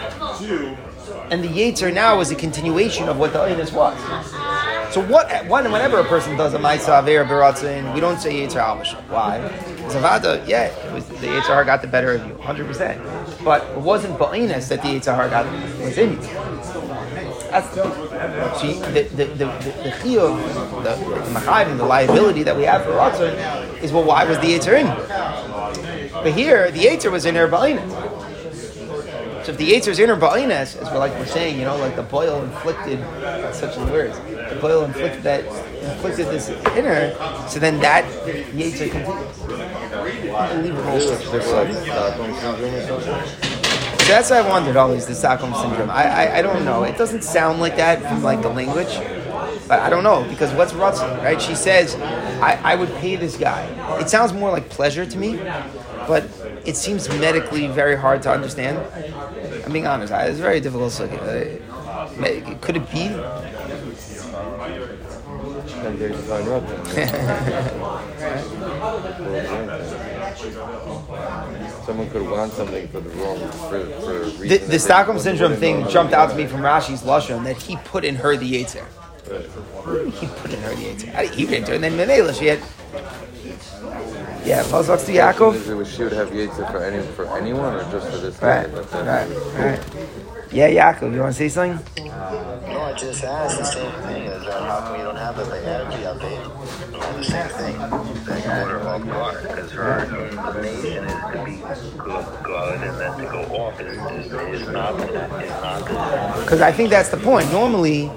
and 1.32 1.44
the 1.44 1.48
yetzer 1.48 1.94
now 1.94 2.20
is 2.20 2.32
a 2.32 2.36
continuation 2.36 3.10
of 3.10 3.18
what 3.18 3.34
the 3.34 3.40
oines 3.40 3.74
was. 3.74 3.98
So 4.94 5.02
what? 5.06 5.30
When, 5.48 5.72
whenever 5.72 6.00
a 6.00 6.04
person 6.06 6.38
does 6.38 6.54
a 6.54 6.60
ma'isa 6.60 7.00
aver 7.02 7.26
baratzin, 7.26 7.94
we 7.94 8.00
don't 8.00 8.20
say 8.20 8.34
yetzer 8.34 8.62
almasha. 8.62 9.02
Why? 9.10 9.40
Zavada, 9.90 10.48
yeah, 10.48 10.66
it 10.66 10.94
was, 10.94 11.06
the 11.08 11.28
yetzer 11.28 11.66
got 11.66 11.82
the 11.82 11.88
better 11.88 12.14
of 12.14 12.26
you, 12.26 12.36
hundred 12.38 12.68
percent. 12.68 13.02
But 13.44 13.64
it 13.72 13.80
wasn't 13.80 14.18
ba'ines 14.18 14.68
that 14.70 14.82
the 14.82 14.88
yetzer 14.88 15.30
got 15.30 15.46
was 15.80 15.98
in 15.98 16.14
you. 16.14 16.18
That's 17.52 17.70
see 18.60 18.80
the 18.80 19.04
the 19.16 19.26
the 19.26 19.46
the, 19.46 19.46
the 19.46 19.90
the, 20.82 21.30
machayim, 21.40 21.78
the 21.78 21.86
liability 21.86 22.44
that 22.44 22.56
we 22.56 22.64
have 22.64 22.84
for 22.84 22.92
ratzon 22.92 23.84
is 23.84 23.92
well, 23.92 24.04
why 24.04 24.24
was 24.26 24.40
the 24.40 24.48
yetzer 24.58 24.80
in? 24.80 24.88
But 26.12 26.34
here, 26.34 26.72
the 26.72 26.80
yetzer 26.80 27.12
was 27.12 27.26
in 27.26 27.36
her 27.36 27.48
ba'ines. 27.48 28.14
So 29.44 29.52
if 29.52 29.58
the 29.58 29.70
Yitzer's 29.72 30.00
inner 30.00 30.16
ba'ines, 30.16 30.78
as 30.82 30.90
we're 30.90 31.00
like 31.00 31.12
we're 31.20 31.26
saying, 31.26 31.60
you 31.60 31.66
know, 31.66 31.76
like 31.76 31.98
the 31.98 32.04
boil 32.04 32.42
inflicted, 32.42 33.00
such 33.54 33.76
words, 33.92 34.18
the 34.20 34.58
boil 34.62 34.86
inflicted 34.86 35.22
that 35.24 35.44
inflicted 35.84 36.28
this 36.28 36.48
inner, 36.78 37.14
so 37.50 37.60
then 37.60 37.78
that 37.82 38.06
Yetzer 38.56 38.90
continues. 38.90 39.33
That's 44.08 44.30
why 44.30 44.38
I 44.40 44.50
wondered 44.50 44.76
always 44.76 45.06
the 45.06 45.16
Stockholm 45.16 45.54
syndrome. 45.54 45.90
I, 45.90 46.04
I 46.04 46.38
I 46.40 46.42
don't 46.42 46.66
know. 46.66 46.84
It 46.84 46.98
doesn't 46.98 47.24
sound 47.24 47.60
like 47.60 47.78
that 47.78 48.02
from 48.02 48.22
like 48.22 48.42
the 48.42 48.50
language, 48.50 48.98
but 49.68 49.80
I 49.80 49.90
don't 49.90 50.04
know 50.04 50.26
because 50.30 50.54
what's 50.54 50.74
Rutzin, 50.74 51.24
right? 51.24 51.42
She 51.42 51.56
says, 51.56 51.96
I, 51.96 52.60
I 52.64 52.76
would 52.76 52.94
pay 52.96 53.16
this 53.16 53.38
guy. 53.38 53.64
It 54.02 54.10
sounds 54.10 54.34
more 54.34 54.52
like 54.52 54.70
pleasure 54.70 55.06
to 55.06 55.18
me, 55.18 55.38
but 56.08 56.26
it 56.66 56.76
seems 56.76 57.08
medically 57.10 57.68
very 57.68 57.96
hard 57.96 58.22
to 58.24 58.32
understand. 58.32 58.78
I'm 59.66 59.72
being 59.72 59.88
honest. 59.88 60.12
It's 60.14 60.40
very 60.40 60.60
difficult. 60.60 61.00
Uh, 61.00 62.08
Could 62.62 62.76
it 62.78 62.92
be? 62.92 63.08
And 65.94 66.02
there's 66.02 66.26
Zog 66.26 66.46
Rutzen. 66.46 66.86
Someone 71.86 72.10
could 72.10 72.28
want 72.28 72.52
something 72.54 72.88
for 72.88 73.00
the 73.00 73.10
wrong 73.12 73.38
for, 73.70 73.86
for 74.02 74.24
a 74.24 74.26
reason. 74.26 74.48
The, 74.48 74.58
the 74.58 74.80
Stockholm 74.80 75.20
syndrome 75.20 75.54
thing 75.54 75.88
jumped 75.90 76.14
out 76.14 76.32
to 76.32 76.36
me 76.36 76.48
from 76.48 76.62
Rashi's 76.62 77.04
Lashon 77.04 77.44
that 77.44 77.58
he 77.58 77.78
put 77.78 78.04
in 78.04 78.16
her 78.16 78.36
the 78.36 78.52
Yetzer. 78.52 78.88
He 80.14 80.28
put 80.28 80.52
in 80.52 80.62
her 80.62 80.74
the 80.74 80.96
Yetzer. 80.96 81.30
He 81.32 81.46
didn't 81.46 81.68
do 81.68 81.74
it. 81.74 81.84
And 81.84 81.84
then 81.84 81.94
Menela, 81.94 82.34
she 82.38 82.48
had. 82.48 82.60
Yeah, 84.44 84.64
Mosvaks 84.64 85.06
to 85.06 85.12
Yaakov. 85.14 85.64
She 85.96 86.04
would 86.04 86.14
have 86.14 86.30
Yitzhak 86.32 86.72
for 86.72 86.84
any 86.84 87.06
for 87.14 87.38
anyone 87.38 87.76
or 87.76 87.84
just 87.92 88.10
for 88.10 88.18
this 88.18 88.38
guy? 88.38 88.66
Right, 88.66 88.92
right, 88.94 89.80
right. 89.80 90.23
Yeah, 90.54 90.70
Yaakov, 90.70 91.12
you 91.16 91.20
want 91.20 91.34
to 91.34 91.40
say 91.40 91.50
something? 91.50 92.06
No, 92.06 92.82
I 92.82 92.94
just 92.94 93.24
asked 93.24 93.58
the 93.58 93.64
same 93.64 93.92
thing. 94.04 94.26
Is 94.26 94.44
that 94.46 94.62
how 94.62 94.82
come 94.82 95.00
you 95.00 95.04
don't 95.04 95.16
have 95.16 95.40
it 95.40 95.48
like 95.48 95.64
energy 95.64 96.04
update? 96.04 96.46
All 96.94 97.14
the 97.14 97.24
same 97.24 97.48
thing. 97.50 97.78
That 97.80 98.44
caught 98.44 98.68
her 98.70 98.80
off 98.88 99.04
guard 99.04 99.42
because 99.42 99.72
her 99.72 100.62
nation 100.62 101.06
is 101.06 101.14
to 101.34 101.44
be 101.44 101.98
good, 101.98 102.44
good, 102.44 102.82
and 102.82 103.00
then 103.00 103.18
to 103.18 103.24
go 103.32 103.42
off 103.56 103.82
is, 103.82 103.98
is, 103.98 104.62
is 104.62 104.70
not 104.70 104.94
is 105.00 105.50
not 105.50 105.88
good. 105.88 106.44
Because 106.44 106.62
I 106.62 106.72
think 106.72 106.92
that's 106.92 107.10
the 107.10 107.18
point. 107.18 107.52
Normally, 107.52 108.10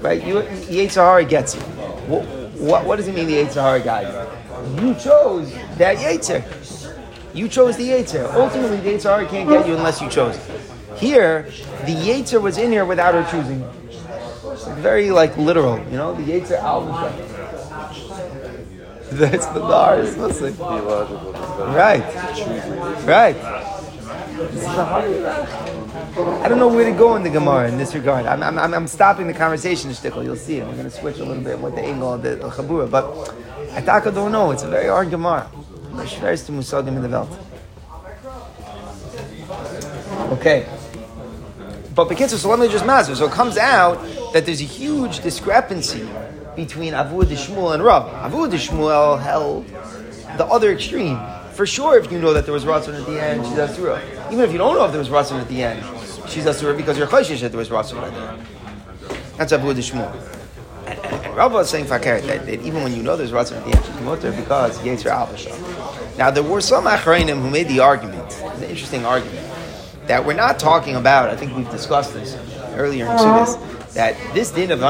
right, 0.00 0.24
you, 0.24 0.36
Yetzirah 0.36 1.28
gets 1.28 1.54
you. 1.54 1.60
What, 1.60 2.24
what, 2.58 2.86
what 2.86 2.96
does 2.96 3.08
it 3.08 3.14
mean 3.14 3.26
the 3.26 3.44
Yetzirah 3.44 3.84
got 3.84 4.04
you? 4.04 4.86
You 4.86 4.94
chose 4.94 5.52
that 5.76 5.98
Yetzer. 5.98 6.42
You 7.34 7.46
chose 7.46 7.76
the 7.76 7.90
Yetzer. 7.90 8.32
Ultimately, 8.32 8.78
the 8.78 8.92
Yetzirah 8.92 9.28
can't 9.28 9.50
get 9.50 9.66
you 9.66 9.76
unless 9.76 10.00
you 10.00 10.08
chose 10.08 10.34
it. 10.34 10.67
Here, 10.98 11.42
the 11.86 11.94
Yetzer 11.94 12.40
was 12.40 12.58
in 12.58 12.72
here 12.72 12.84
without 12.84 13.14
her 13.14 13.24
choosing. 13.30 13.62
It's 14.52 14.66
very 14.80 15.10
like 15.10 15.36
literal, 15.36 15.78
you 15.90 15.96
know, 15.96 16.14
the 16.14 16.22
Yetzer 16.32 16.58
al 16.58 16.84
That's 19.12 19.46
the. 19.46 19.60
Listen. 19.60 20.52
Theological 20.54 21.32
discussion. 21.32 21.74
Right. 21.74 23.36
Right. 23.36 23.36
I 26.42 26.48
don't 26.48 26.58
know 26.58 26.68
where 26.68 26.90
to 26.90 26.96
go 26.96 27.16
in 27.16 27.22
the 27.22 27.30
Gemara 27.30 27.68
in 27.68 27.76
this 27.76 27.94
regard. 27.94 28.26
I'm, 28.26 28.42
I'm, 28.42 28.58
I'm- 28.58 28.86
stopping 28.86 29.26
the 29.26 29.34
conversation, 29.34 29.90
Shtickle. 29.90 30.24
You'll 30.24 30.36
see 30.36 30.58
it. 30.58 30.66
We're 30.66 30.72
going 30.72 30.84
to 30.84 30.90
switch 30.90 31.18
a 31.18 31.24
little 31.24 31.42
bit 31.42 31.58
with 31.58 31.74
the 31.74 31.82
angle 31.82 32.14
of 32.14 32.22
the 32.22 32.36
Chabura. 32.36 32.90
But 32.90 33.34
I 33.72 33.80
don't 33.80 34.32
know. 34.32 34.50
It's 34.50 34.62
a 34.62 34.68
very 34.68 34.88
hard 34.88 35.10
Gemara. 35.10 35.48
Okay. 40.32 40.66
But 41.98 42.10
Bekitzer, 42.10 42.36
so 42.36 42.54
let 42.54 42.70
just 42.70 42.86
master. 42.86 43.16
So 43.16 43.26
it 43.26 43.32
comes 43.32 43.58
out 43.58 44.00
that 44.32 44.46
there's 44.46 44.60
a 44.60 44.64
huge 44.64 45.18
discrepancy 45.18 46.08
between 46.54 46.92
Avud 46.92 47.24
Shmuel 47.24 47.74
and 47.74 47.82
Rav. 47.82 48.04
Avud 48.30 48.52
Shmuel 48.52 49.20
held 49.20 49.66
the 50.38 50.46
other 50.46 50.70
extreme. 50.70 51.18
For 51.54 51.66
sure, 51.66 51.98
if 51.98 52.12
you 52.12 52.20
know 52.20 52.32
that 52.34 52.44
there 52.44 52.54
was 52.54 52.64
Ratzon 52.64 53.00
at 53.00 53.04
the 53.04 53.20
end, 53.20 53.44
she's 53.44 53.58
Asura. 53.58 54.00
Even 54.30 54.44
if 54.44 54.52
you 54.52 54.58
don't 54.58 54.76
know 54.76 54.84
if 54.84 54.92
there 54.92 55.00
was 55.00 55.08
Ratzon 55.08 55.40
at 55.40 55.48
the 55.48 55.60
end, 55.60 55.84
she's 56.30 56.46
Asura 56.46 56.76
because 56.76 56.96
you're 56.96 57.08
Chayshish 57.08 57.40
that 57.40 57.48
there 57.48 57.58
was 57.58 57.68
Ratzon 57.68 58.00
at 58.00 58.14
the 58.14 58.30
end. 58.30 58.46
That's 59.36 59.52
Avud 59.52 59.74
Shmuel. 59.74 60.14
And, 60.86 61.00
and, 61.00 61.36
Rav 61.36 61.52
was 61.52 61.68
saying 61.68 61.86
Fakir 61.86 62.20
that, 62.20 62.46
that 62.46 62.60
even 62.60 62.84
when 62.84 62.94
you 62.94 63.02
know 63.02 63.16
there's 63.16 63.32
Ratzon 63.32 63.56
at 63.56 63.64
the 63.64 63.76
end, 63.76 63.84
she's 63.84 64.00
Mutter 64.02 64.30
because 64.30 64.78
Yetzer 64.82 65.10
Al 65.10 66.16
Now, 66.16 66.30
there 66.30 66.44
were 66.44 66.60
some 66.60 66.84
Achrayim 66.84 67.42
who 67.42 67.50
made 67.50 67.66
the 67.66 67.80
argument, 67.80 68.40
an 68.40 68.62
interesting 68.62 69.04
argument, 69.04 69.47
that 70.08 70.24
we're 70.24 70.34
not 70.34 70.58
talking 70.58 70.96
about, 70.96 71.28
I 71.30 71.36
think 71.36 71.56
we've 71.56 71.70
discussed 71.70 72.14
this 72.14 72.34
earlier 72.74 73.04
in 73.04 73.12
Sudas, 73.12 73.54
uh-huh. 73.54 73.86
that 73.94 74.34
this 74.34 74.50
din 74.50 74.70
of 74.70 74.82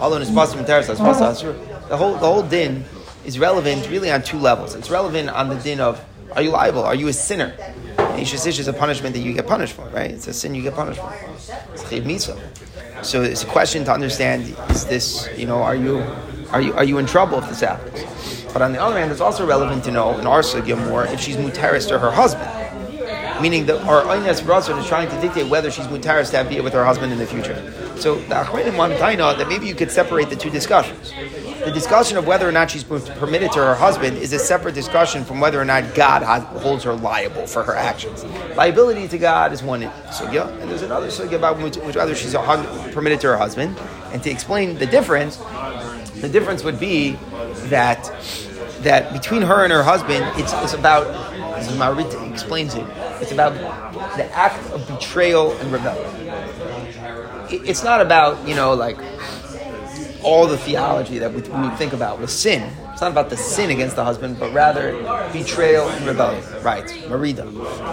although 0.00 0.18
it's 0.18 0.30
possible 0.30 0.64
the 0.64 1.96
whole 1.96 2.12
the 2.12 2.18
whole 2.18 2.42
din 2.42 2.84
is 3.24 3.38
relevant 3.38 3.88
really 3.88 4.10
on 4.10 4.22
two 4.22 4.38
levels. 4.38 4.74
It's 4.74 4.90
relevant 4.90 5.30
on 5.30 5.48
the 5.48 5.56
din 5.56 5.80
of 5.80 6.04
are 6.32 6.42
you 6.42 6.50
liable? 6.50 6.82
Are 6.82 6.94
you 6.94 7.08
a 7.08 7.12
sinner? 7.12 7.54
Ishish 7.96 8.58
is 8.58 8.68
a 8.68 8.72
punishment 8.72 9.14
that 9.14 9.20
you 9.20 9.32
get 9.32 9.46
punished 9.46 9.74
for, 9.74 9.86
right? 9.90 10.10
It's 10.10 10.26
a 10.26 10.32
sin 10.32 10.54
you 10.54 10.62
get 10.62 10.74
punished 10.74 11.00
for. 11.00 11.14
It's 11.72 12.04
mitzvah. 12.04 12.40
So 13.04 13.22
it's 13.22 13.44
a 13.44 13.46
question 13.46 13.84
to 13.84 13.92
understand: 13.92 14.56
Is 14.70 14.86
this, 14.86 15.28
you 15.36 15.46
know, 15.46 15.62
are 15.62 15.76
you, 15.76 15.98
are 16.50 16.60
you, 16.60 16.72
are 16.74 16.84
you 16.84 16.98
in 16.98 17.06
trouble 17.06 17.38
if 17.38 17.48
this 17.48 17.60
happens? 17.60 18.04
But 18.52 18.62
on 18.62 18.72
the 18.72 18.80
other 18.80 18.98
hand, 18.98 19.12
it's 19.12 19.20
also 19.20 19.46
relevant 19.46 19.84
to 19.84 19.90
know 19.90 20.18
in 20.18 20.26
our 20.26 20.40
sugya 20.40 20.76
more 20.88 21.04
if 21.06 21.20
she's 21.20 21.36
mutaris 21.36 21.86
to 21.88 21.98
her 21.98 22.10
husband 22.10 22.63
meaning 23.40 23.66
that 23.66 23.82
our 23.86 24.02
Einas 24.02 24.42
Ratzon 24.42 24.78
is 24.78 24.86
trying 24.86 25.08
to 25.08 25.20
dictate 25.20 25.46
whether 25.48 25.70
she's 25.70 25.86
mutaris 25.86 26.30
to 26.30 26.36
have 26.42 26.64
with 26.64 26.72
her 26.72 26.84
husband 26.84 27.12
in 27.12 27.18
the 27.18 27.26
future. 27.26 27.72
So 27.96 28.16
the 28.16 28.34
Achrenim 28.34 28.76
want 28.76 28.98
that 28.98 29.48
maybe 29.48 29.66
you 29.66 29.74
could 29.74 29.90
separate 29.90 30.30
the 30.30 30.36
two 30.36 30.50
discussions. 30.50 31.12
The 31.64 31.70
discussion 31.70 32.18
of 32.18 32.26
whether 32.26 32.46
or 32.46 32.52
not 32.52 32.70
she's 32.70 32.84
permitted 32.84 33.52
to 33.52 33.58
her 33.58 33.74
husband 33.74 34.18
is 34.18 34.32
a 34.32 34.38
separate 34.38 34.74
discussion 34.74 35.24
from 35.24 35.40
whether 35.40 35.58
or 35.60 35.64
not 35.64 35.94
God 35.94 36.22
holds 36.42 36.84
her 36.84 36.94
liable 36.94 37.46
for 37.46 37.62
her 37.62 37.74
actions. 37.74 38.24
Liability 38.56 39.08
to 39.08 39.18
God 39.18 39.52
is 39.52 39.62
one 39.62 39.80
sugya, 39.80 40.48
and 40.60 40.70
there's 40.70 40.82
another 40.82 41.08
sugya 41.08 41.34
about 41.34 41.58
which 41.58 41.96
whether 41.96 42.14
she's 42.14 42.34
permitted 42.92 43.20
to 43.20 43.28
her 43.28 43.36
husband. 43.36 43.78
And 44.12 44.22
to 44.22 44.30
explain 44.30 44.76
the 44.76 44.86
difference, 44.86 45.38
the 46.20 46.28
difference 46.28 46.64
would 46.64 46.78
be 46.78 47.16
that 47.68 48.04
that 48.84 49.12
between 49.12 49.42
her 49.42 49.64
and 49.64 49.72
her 49.72 49.82
husband, 49.82 50.24
it's, 50.40 50.52
it's 50.54 50.74
about, 50.74 51.06
as 51.58 51.68
Marita 51.76 52.30
explains 52.30 52.74
it, 52.74 52.86
it's 53.20 53.32
about 53.32 53.54
the 54.16 54.24
act 54.34 54.64
of 54.70 54.86
betrayal 54.86 55.52
and 55.58 55.72
rebellion. 55.72 56.10
It- 57.50 57.62
It's 57.68 57.84
not 57.84 58.00
about, 58.00 58.46
you 58.48 58.54
know, 58.54 58.74
like 58.74 58.98
all 60.22 60.46
the 60.46 60.56
theology 60.56 61.18
that 61.18 61.30
we, 61.32 61.42
we 61.42 61.68
think 61.76 61.92
about 61.92 62.18
with 62.18 62.30
sin. 62.30 62.70
It's 62.92 63.00
not 63.02 63.10
about 63.10 63.28
the 63.28 63.36
sin 63.36 63.70
against 63.70 63.96
the 63.96 64.04
husband, 64.04 64.38
but 64.38 64.52
rather 64.54 64.92
betrayal 65.32 65.88
and 65.88 66.06
rebellion. 66.06 66.42
Right, 66.62 66.86
Marida. 67.08 67.44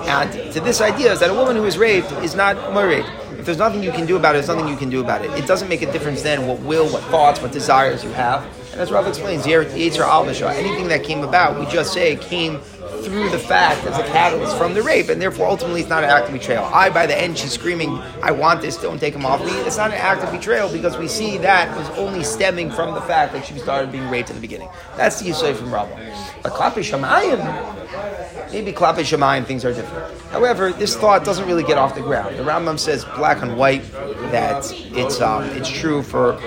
And 0.08 0.54
to 0.54 0.60
this 0.62 0.80
idea 0.80 1.12
is 1.12 1.20
that 1.20 1.30
a 1.30 1.34
woman 1.34 1.56
who 1.56 1.66
is 1.66 1.78
raped 1.78 2.12
is 2.24 2.36
not 2.36 2.56
married. 2.74 3.06
If 3.38 3.46
there's 3.46 3.58
nothing 3.58 3.82
you 3.84 3.92
can 3.92 4.06
do 4.06 4.16
about 4.16 4.36
it, 4.36 4.46
there's 4.46 4.48
nothing 4.56 4.68
you 4.68 4.78
can 4.78 4.90
do 4.90 5.02
about 5.02 5.26
it. 5.26 5.32
It 5.32 5.48
doesn't 5.48 5.68
make 5.68 5.82
a 5.82 5.92
difference 5.92 6.22
then 6.22 6.48
what 6.48 6.60
will, 6.60 6.88
what 6.88 7.02
thoughts, 7.06 7.42
what 7.42 7.52
desires 7.52 8.04
you 8.04 8.12
have. 8.12 8.46
As 8.82 8.92
Rav 8.92 9.06
explains, 9.06 9.46
Yetzer 9.46 10.04
Alvasha, 10.04 10.50
anything 10.56 10.88
that 10.88 11.04
came 11.04 11.24
about, 11.24 11.60
we 11.60 11.68
just 11.68 11.94
say 11.94 12.16
came 12.16 12.58
through 13.04 13.30
the 13.30 13.38
fact 13.38 13.86
as 13.86 13.96
a 14.00 14.04
catalyst 14.12 14.58
from 14.58 14.74
the 14.74 14.82
rape, 14.82 15.08
and 15.10 15.22
therefore 15.22 15.46
ultimately 15.46 15.82
it's 15.82 15.90
not 15.90 16.04
an 16.04 16.10
act 16.10 16.26
of 16.26 16.34
betrayal. 16.34 16.64
I, 16.66 16.90
by 16.90 17.06
the 17.06 17.16
end, 17.16 17.38
she's 17.38 17.52
screaming, 17.52 17.92
I 18.24 18.32
want 18.32 18.60
this, 18.60 18.78
don't 18.78 18.98
take 18.98 19.14
him 19.14 19.24
off 19.24 19.40
me. 19.46 19.52
It's 19.52 19.78
not 19.78 19.92
an 19.92 19.98
act 19.98 20.24
of 20.24 20.32
betrayal 20.32 20.68
because 20.72 20.98
we 20.98 21.08
see 21.08 21.38
that 21.38 21.78
was 21.78 21.88
only 22.00 22.24
stemming 22.24 22.72
from 22.72 22.96
the 22.96 23.02
fact 23.02 23.34
that 23.34 23.46
she 23.46 23.60
started 23.60 23.92
being 23.92 24.10
raped 24.10 24.32
in 24.32 24.36
the 24.36 24.42
beginning. 24.42 24.70
That's 24.98 25.22
the 25.22 25.30
Yisrael 25.30 25.56
from 25.56 25.72
Rabbah. 25.72 25.96
But 26.42 26.54
Klapi 26.54 26.82
Shamayim, 26.82 28.52
maybe 28.52 28.74
Klapi 28.74 29.02
Shamayim 29.02 29.46
things 29.46 29.64
are 29.64 29.74
different. 29.76 30.20
However, 30.32 30.72
this 30.72 30.96
thought 30.96 31.24
doesn't 31.24 31.48
really 31.48 31.64
get 31.64 31.78
off 31.78 31.94
the 31.94 32.02
ground. 32.02 32.36
The 32.36 32.44
Rambam 32.44 32.80
says 32.80 33.06
black 33.06 33.44
and 33.44 33.58
white 33.58 33.84
that 34.32 34.72
it's 34.74 35.22
um, 35.22 35.44
it's 35.52 35.70
true 35.70 36.02
for 36.02 36.40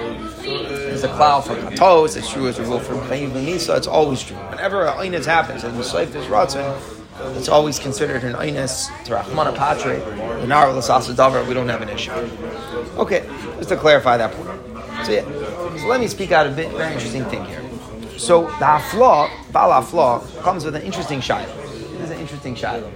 a 1.05 1.09
cloud 1.09 1.45
for 1.45 1.55
katos, 1.55 2.17
it's 2.17 2.31
true 2.31 2.49
as 2.49 2.59
a 2.59 2.63
rule 2.63 2.81
for 2.81 2.95
Nisa, 3.09 3.77
it's 3.77 3.87
always 3.87 4.23
true. 4.23 4.37
Whenever 4.37 4.87
an 4.87 4.99
Einis 4.99 5.27
happens, 5.27 5.63
and 5.63 5.77
the 5.77 5.83
Yisrael 5.83 6.15
is 6.15 6.27
Ratzin, 6.27 7.37
it's 7.37 7.49
always 7.49 7.79
considered 7.79 8.25
an 8.25 8.35
Einis 8.35 8.89
to 9.05 9.13
Rahmana 9.13 9.55
Patre, 9.55 9.99
the 9.99 10.47
Lasasa 10.47 11.15
Davar, 11.15 11.47
we 11.47 11.55
don't 11.55 11.69
have 11.69 11.83
an 11.83 11.89
issue. 11.89 12.11
Okay, 12.97 13.29
just 13.57 13.69
to 13.69 13.77
clarify 13.77 14.17
that 14.17 14.33
point. 14.33 14.49
So 15.07 15.13
yeah, 15.13 15.25
so 15.79 15.87
let 15.87 16.01
me 16.01 16.09
speak 16.09 16.33
out 16.33 16.47
a 16.47 16.51
bit, 16.51 16.71
very 16.73 16.93
interesting 16.95 17.25
thing 17.27 17.45
here. 17.45 17.63
So 18.19 18.43
the 18.43 18.65
Hafla, 18.65 19.31
Bal 19.53 19.71
Hafla, 19.71 20.43
comes 20.43 20.65
with 20.65 20.75
an 20.77 20.83
interesting 20.83 21.21
shiloh. 21.21 21.55
This 21.67 22.01
is 22.01 22.11
an 22.11 22.21
interesting 22.21 22.55
shiloh. 22.55 22.91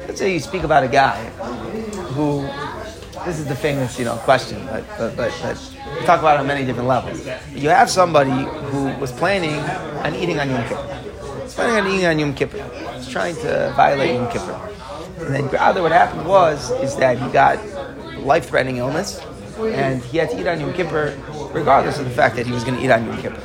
Let's 0.00 0.18
say 0.18 0.32
you 0.32 0.40
speak 0.40 0.62
about 0.62 0.84
a 0.84 0.88
guy 0.88 1.24
who, 2.14 2.42
this 3.24 3.38
is 3.38 3.46
the 3.46 3.56
famous, 3.56 3.98
you 3.98 4.04
know, 4.04 4.16
question, 4.18 4.64
but, 4.66 4.84
but, 4.98 5.16
but, 5.16 5.32
but 5.42 5.75
we 5.98 6.06
talk 6.06 6.20
about 6.20 6.36
it 6.36 6.40
on 6.40 6.46
many 6.46 6.64
different 6.64 6.88
levels. 6.88 7.26
You 7.52 7.68
have 7.70 7.90
somebody 7.90 8.30
who 8.70 8.88
was 8.98 9.12
planning 9.12 9.58
on 10.04 10.14
eating 10.14 10.38
on 10.38 10.50
Yom 10.50 10.62
Kippur. 10.68 11.42
He's 11.42 11.54
planning 11.54 11.84
on 11.84 11.90
eating 11.90 12.06
on 12.06 12.18
Yom 12.18 12.34
Kippur. 12.34 12.62
He's 12.94 13.08
trying 13.08 13.34
to 13.36 13.72
violate 13.76 14.14
Yom 14.14 14.30
Kippur. 14.30 14.58
And 15.18 15.34
then 15.34 15.48
rather 15.48 15.82
what 15.82 15.92
happened 15.92 16.26
was, 16.26 16.70
is 16.82 16.96
that 16.96 17.18
he 17.18 17.28
got 17.30 17.58
life-threatening 18.18 18.76
illness, 18.78 19.20
and 19.58 20.02
he 20.04 20.18
had 20.18 20.30
to 20.30 20.40
eat 20.40 20.46
on 20.46 20.60
Yom 20.60 20.72
Kippur 20.74 21.16
regardless 21.52 21.98
of 21.98 22.04
the 22.04 22.10
fact 22.10 22.36
that 22.36 22.46
he 22.46 22.52
was 22.52 22.64
going 22.64 22.76
to 22.78 22.84
eat 22.84 22.90
on 22.90 23.06
Yom 23.06 23.18
Kippur. 23.22 23.40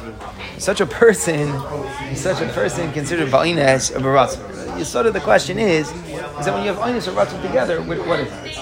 Such 0.57 0.81
a 0.81 0.85
person, 0.85 1.47
such 2.15 2.41
a 2.41 2.47
person 2.49 2.91
considered 2.91 3.29
Ba'ina 3.29 3.95
a 3.95 3.99
Baratz. 3.99 4.37
The 4.77 4.85
sort 4.85 5.05
of 5.05 5.13
the 5.13 5.19
question 5.19 5.57
is, 5.57 5.89
is 5.91 6.45
that 6.45 6.53
when 6.53 6.63
you 6.63 6.73
have 6.73 6.77
Einis 6.77 7.07
and 7.07 7.17
Ratzah 7.17 7.41
together, 7.41 7.81
what 7.81 8.19
is 8.19 8.31
it? 8.31 8.57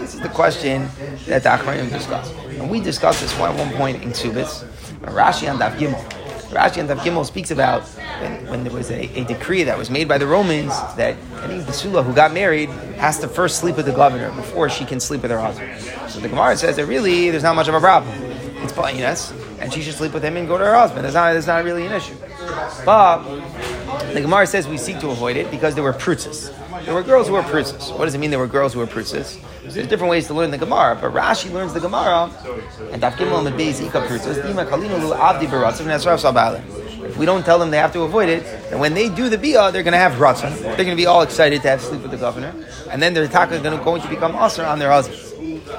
This 0.00 0.14
is 0.14 0.20
the 0.20 0.30
question 0.30 0.88
that 1.26 1.42
the 1.42 1.50
Achronim 1.50 1.90
discussed. 1.90 2.34
And 2.34 2.70
we 2.70 2.80
discussed 2.80 3.20
this 3.20 3.38
one 3.38 3.50
at 3.50 3.58
one 3.58 3.70
point 3.76 4.02
in 4.02 4.10
Subis. 4.10 4.64
Rashi 5.02 5.48
and 5.48 5.58
Dav 5.58 5.74
Gimel. 5.74 6.02
Rashi 6.50 6.78
and 6.78 6.88
Dav 6.88 6.98
Gimel 7.00 7.26
speaks 7.26 7.50
about 7.50 7.82
when, 7.82 8.46
when 8.48 8.64
there 8.64 8.72
was 8.72 8.90
a, 8.90 9.02
a 9.18 9.24
decree 9.24 9.62
that 9.64 9.76
was 9.76 9.90
made 9.90 10.08
by 10.08 10.16
the 10.16 10.26
Romans 10.26 10.72
that 10.96 11.16
any 11.42 11.62
Basula 11.62 12.02
who 12.02 12.14
got 12.14 12.32
married 12.32 12.70
has 12.96 13.18
to 13.20 13.28
first 13.28 13.60
sleep 13.60 13.76
with 13.76 13.84
the 13.84 13.92
governor 13.92 14.30
before 14.32 14.70
she 14.70 14.86
can 14.86 15.00
sleep 15.00 15.20
with 15.20 15.30
her 15.30 15.38
husband. 15.38 15.78
So 16.10 16.18
the 16.18 16.28
Gemara 16.28 16.56
says 16.56 16.76
that 16.76 16.86
really 16.86 17.30
there's 17.30 17.42
not 17.42 17.54
much 17.54 17.68
of 17.68 17.74
a 17.74 17.80
problem. 17.80 18.14
It's 18.62 18.72
Ba'inas, 18.72 19.32
and 19.60 19.70
she 19.70 19.82
should 19.82 19.94
sleep 19.94 20.14
with 20.14 20.24
him 20.24 20.36
and 20.38 20.48
go 20.48 20.56
to 20.56 20.64
her 20.64 20.74
husband. 20.74 21.04
It's 21.04 21.14
not, 21.14 21.36
it's 21.36 21.46
not 21.46 21.62
really 21.62 21.84
an 21.84 21.92
issue. 21.92 22.16
But 22.86 23.22
the 24.14 24.22
Gemara 24.22 24.46
says 24.46 24.66
we 24.66 24.78
seek 24.78 24.98
to 25.00 25.10
avoid 25.10 25.36
it 25.36 25.50
because 25.50 25.74
there 25.74 25.84
were 25.84 25.92
prutzas. 25.92 26.54
There 26.86 26.94
were 26.94 27.02
girls 27.02 27.28
who 27.28 27.34
were 27.34 27.42
prutzas. 27.42 27.96
What 27.98 28.06
does 28.06 28.14
it 28.14 28.18
mean 28.18 28.30
there 28.30 28.38
were 28.38 28.46
girls 28.46 28.72
who 28.72 28.80
were 28.80 28.86
prutzas? 28.86 29.38
There's 29.62 29.86
different 29.86 30.10
ways 30.10 30.26
to 30.28 30.34
learn 30.34 30.50
the 30.50 30.58
Gemara, 30.58 30.96
but 31.00 31.12
Rashi 31.12 31.52
learns 31.52 31.74
the 31.74 31.80
Gemara, 31.80 32.30
and 32.92 33.02
Daf 33.02 33.12
Gimel 33.12 33.38
and 33.38 33.46
the 33.46 33.50
Beis 33.50 33.80
Ika 33.80 34.00
Sabalim. 36.16 36.80
If 37.04 37.16
we 37.18 37.26
don't 37.26 37.44
tell 37.44 37.58
them 37.58 37.70
they 37.70 37.78
have 37.78 37.92
to 37.92 38.02
avoid 38.02 38.28
it, 38.28 38.42
then 38.70 38.78
when 38.78 38.94
they 38.94 39.08
do 39.08 39.28
the 39.28 39.36
bia, 39.36 39.70
they're 39.72 39.82
going 39.82 39.92
to 39.92 39.98
have 39.98 40.12
ratzon. 40.12 40.56
They're 40.60 40.76
going 40.76 40.90
to 40.90 40.96
be 40.96 41.06
all 41.06 41.22
excited 41.22 41.60
to 41.62 41.68
have 41.68 41.80
sleep 41.82 42.02
with 42.02 42.10
the 42.10 42.16
governor, 42.16 42.54
and 42.90 43.02
then 43.02 43.14
their 43.14 43.26
taka 43.28 43.56
is 43.56 43.62
going 43.62 44.00
to, 44.00 44.08
become 44.08 44.34
usher 44.36 44.64
on 44.64 44.78
their 44.78 44.90
husbands. 44.90 45.30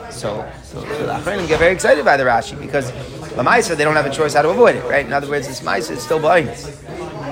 So, 0.10 0.48
so, 0.63 0.82
so 0.82 1.06
the 1.06 1.13
Achronim 1.13 1.48
get 1.48 1.60
very 1.60 1.74
excited 1.74 2.06
by 2.06 2.17
the 2.17 2.24
Rashi 2.24 2.60
because 2.60 2.91
the 2.91 3.44
Maisa, 3.44 3.76
they 3.76 3.84
don't 3.84 3.96
have 3.96 4.06
a 4.06 4.12
choice 4.12 4.34
how 4.34 4.41
to 4.41 4.50
avoid 4.50 4.76
it, 4.76 4.84
right? 4.86 5.06
In 5.06 5.13
other 5.13 5.30
words, 5.30 5.48
this 5.48 5.62
Maisa 5.62 5.91
is 5.91 6.04
still 6.04 6.20
Ba'inus. 6.20 6.78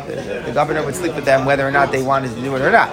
The, 0.08 0.44
the 0.46 0.52
governor 0.54 0.84
would 0.86 0.96
sleep 0.96 1.16
with 1.16 1.26
them 1.26 1.46
whether 1.46 1.68
or 1.68 1.72
not 1.72 1.92
they 1.92 2.02
wanted 2.02 2.34
to 2.34 2.42
do 2.42 2.56
it 2.56 2.62
or 2.62 2.72
not. 2.72 2.90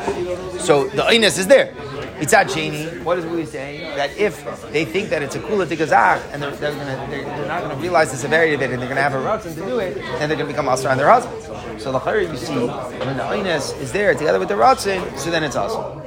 So 0.61 0.88
the 0.88 1.03
Inus 1.03 1.38
is 1.38 1.47
there. 1.47 1.75
It's 2.18 2.33
at 2.33 2.46
Shani. 2.46 3.02
What 3.02 3.18
is 3.18 3.26
we 3.26 3.44
saying? 3.44 3.83
That 3.96 4.16
if 4.16 4.42
they 4.72 4.85
think 4.85 5.11
that 5.11 5.22
it's 5.22 5.35
a 5.35 5.40
kula 5.40 5.66
tikazach 5.66 6.22
and 6.33 6.42
they're, 6.42 6.50
they're, 6.52 6.72
gonna, 6.72 7.07
they're, 7.11 7.24
they're 7.24 7.46
not 7.46 7.62
going 7.62 7.76
to 7.76 7.83
realize 7.83 8.11
the 8.11 8.16
severity 8.16 8.55
of 8.55 8.62
it 8.62 8.70
and 8.70 8.81
they're 8.81 8.88
going 8.88 8.96
to 8.96 9.02
have 9.02 9.14
a 9.14 9.18
ratzon 9.18 9.55
to 9.55 9.61
do 9.61 9.79
it, 9.79 9.94
then 9.94 10.29
they're 10.29 10.38
going 10.38 10.46
to 10.48 10.52
become 10.52 10.66
asr 10.66 10.90
on 10.90 10.96
their 10.96 11.11
husbands. 11.11 11.46
So 11.83 11.92
the 11.92 12.00
chayr 12.00 12.22
you 12.22 12.37
see 12.37 12.55
when 12.55 13.16
the 13.18 13.22
Inus 13.22 13.79
is 13.81 13.92
there 13.92 14.14
together 14.14 14.38
with 14.38 14.48
the 14.48 14.55
ratzon, 14.55 15.18
so 15.18 15.31
then 15.31 15.44
it's 15.44 15.57
asr. 15.57 16.02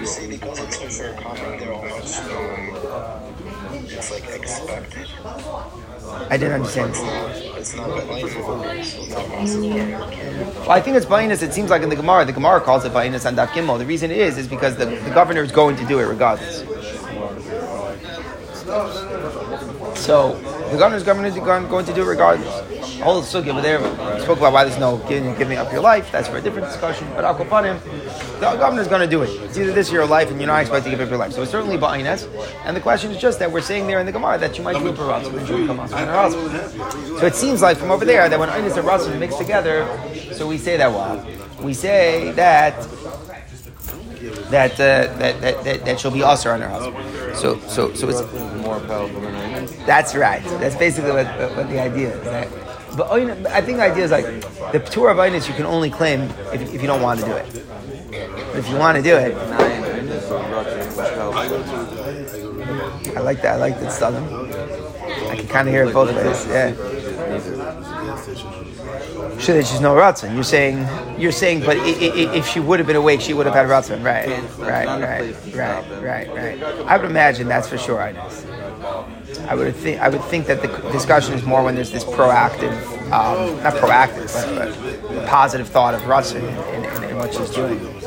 You 0.00 0.06
see, 0.06 0.26
because 0.26 0.58
it's 0.58 0.98
they're 0.98 1.72
almost, 1.72 2.22
um, 2.24 3.86
it's 3.86 4.10
like 4.10 4.28
expected. 4.28 5.08
I 6.30 6.36
didn't 6.36 6.52
understand. 6.52 6.92
Well, 10.60 10.70
I 10.70 10.80
think 10.80 10.96
it's 10.96 11.06
ba'inus. 11.06 11.42
It 11.42 11.52
seems 11.52 11.70
like 11.70 11.82
in 11.82 11.88
the 11.88 11.96
Gemara, 11.96 12.24
the 12.24 12.32
Gemara 12.32 12.60
calls 12.60 12.84
it 12.84 12.92
ba'inus 12.92 13.24
and 13.26 13.36
daf. 13.36 13.78
The 13.78 13.86
reason 13.86 14.10
is, 14.10 14.38
is 14.38 14.48
because 14.48 14.76
the, 14.76 14.86
the 14.86 15.10
governor 15.10 15.42
is 15.42 15.52
going 15.52 15.76
to 15.76 15.84
do 15.86 15.98
it 15.98 16.04
regardless. 16.04 16.64
So 19.98 20.38
the 20.70 20.76
governor's 20.78 21.02
governor 21.02 21.28
is 21.28 21.34
going 21.36 21.86
to 21.86 21.94
do 21.94 22.02
it 22.02 22.06
regardless. 22.06 23.00
Whole 23.00 23.22
sugya 23.22 23.50
over 23.50 23.60
there 23.60 23.80
spoke 24.20 24.38
about 24.38 24.52
why 24.52 24.64
there's 24.64 24.78
no 24.78 24.98
giving, 25.08 25.34
giving 25.36 25.56
up 25.58 25.72
your 25.72 25.80
life. 25.80 26.10
That's 26.10 26.28
for 26.28 26.38
a 26.38 26.40
different 26.40 26.66
discussion. 26.66 27.08
But 27.14 27.24
Akopanim, 27.24 27.78
the 28.40 28.56
governor's 28.56 28.88
going 28.88 29.00
to 29.00 29.06
do 29.06 29.22
it. 29.22 29.30
It's 29.42 29.58
either 29.58 29.72
this 29.72 29.90
or 29.90 29.94
your 29.94 30.06
life, 30.06 30.30
and 30.30 30.38
you're 30.40 30.46
not 30.46 30.60
expected 30.60 30.90
to 30.90 30.96
give 30.96 31.00
up 31.00 31.08
your 31.08 31.18
life. 31.18 31.32
So 31.32 31.42
it's 31.42 31.50
certainly 31.50 31.76
ba'inus. 31.76 32.28
And 32.64 32.76
the 32.76 32.80
question 32.80 33.10
is 33.10 33.18
just 33.18 33.38
that 33.38 33.50
we're 33.50 33.60
saying 33.60 33.86
there 33.86 34.00
in 34.00 34.06
the 34.06 34.12
Gemara 34.12 34.38
that 34.38 34.56
you 34.56 34.64
might 34.64 34.78
do 34.78 34.88
it 34.88 34.96
for 34.96 35.02
ratzon 35.02 35.36
and 35.38 35.48
you 35.48 35.56
become 35.58 35.78
asr. 35.78 37.20
So 37.20 37.26
it 37.26 37.34
seems 37.34 37.62
like 37.62 37.76
from 37.76 37.90
over 37.90 38.04
there 38.04 38.28
that 38.28 38.38
when 38.38 38.48
inus 38.50 38.76
and 38.76 38.86
ratzon 38.86 39.18
mixed 39.18 39.38
together, 39.38 39.86
so 40.32 40.46
we 40.46 40.58
say 40.58 40.76
that 40.76 40.92
what? 40.92 41.62
We 41.62 41.74
say 41.74 42.32
that 42.32 42.74
that, 44.50 44.72
uh, 44.72 44.76
that, 45.18 45.40
that, 45.40 45.64
that 45.64 45.84
that 45.84 46.00
she'll 46.00 46.10
be 46.10 46.22
usher 46.22 46.52
on 46.52 46.60
her 46.60 46.68
husband. 46.68 47.36
So 47.36 47.58
so 47.60 47.94
so 47.94 48.08
it's 48.08 48.22
more 48.62 48.80
powerful 48.80 49.20
than 49.20 49.38
that's 49.86 50.14
right. 50.14 50.42
That's 50.60 50.76
basically 50.76 51.12
what, 51.12 51.26
what, 51.56 51.68
the 51.68 51.80
idea 51.80 52.14
is. 52.14 52.24
That, 52.24 52.48
but 52.96 53.10
I 53.50 53.60
think 53.60 53.78
the 53.78 53.84
idea 53.84 54.04
is 54.04 54.10
like 54.10 54.26
the 54.72 54.80
tour 54.80 55.10
of 55.10 55.16
Inus 55.18 55.48
you 55.48 55.54
can 55.54 55.66
only 55.66 55.90
claim 55.90 56.22
if, 56.52 56.74
if 56.74 56.80
you 56.82 56.86
don't 56.86 57.02
want 57.02 57.20
to 57.20 57.26
do 57.26 57.32
it. 57.32 57.64
If 58.58 58.68
you 58.68 58.76
want 58.76 58.96
to 58.96 59.02
do 59.02 59.16
it. 59.16 59.34
I 63.16 63.20
like 63.20 63.40
that. 63.42 63.54
I 63.54 63.56
like 63.56 63.78
that 63.80 63.92
southern. 63.92 64.24
I 65.30 65.36
can 65.36 65.46
kind 65.48 65.68
of 65.68 65.74
hear 65.74 65.84
it 65.84 65.92
both 65.94 66.14
ways. 66.14 66.46
Yeah. 66.48 66.74
Sure, 69.38 69.54
that 69.56 69.66
she's 69.66 69.80
no 69.80 69.94
ratzon. 69.94 70.34
You're 70.34 70.42
saying, 70.42 70.86
you're 71.18 71.30
saying, 71.32 71.60
but 71.60 71.76
i- 71.76 71.80
i- 71.80 72.34
if 72.34 72.46
she 72.48 72.58
would 72.60 72.80
have 72.80 72.86
been 72.88 72.96
awake, 72.96 73.20
she 73.20 73.32
would 73.34 73.46
have 73.46 73.54
had 73.54 73.66
ratzon. 73.68 74.04
Right, 74.04 74.28
right, 74.58 74.86
right, 75.00 75.34
right, 75.54 75.84
right, 76.02 76.28
right. 76.34 76.62
I 76.86 76.96
would 76.96 77.08
imagine 77.08 77.46
that's 77.46 77.68
for 77.68 77.78
sure. 77.78 78.00
I 78.02 78.12
know. 78.12 78.26
I 79.48 79.54
would 79.54 79.74
think, 79.76 80.00
I 80.00 80.08
would 80.08 80.24
think 80.24 80.46
that 80.46 80.62
the 80.62 80.68
discussion 80.90 81.34
is 81.34 81.44
more 81.44 81.62
when 81.62 81.74
there's 81.76 81.92
this 81.92 82.04
proactive, 82.04 82.72
um, 83.12 83.62
not 83.62 83.74
proactive, 83.74 84.32
but, 84.34 85.08
but 85.14 85.26
positive 85.26 85.68
thought 85.68 85.94
of 85.94 86.02
in, 86.34 86.44
in 87.04 87.16
what 87.16 87.32
she's 87.32 87.50
doing. 87.50 87.97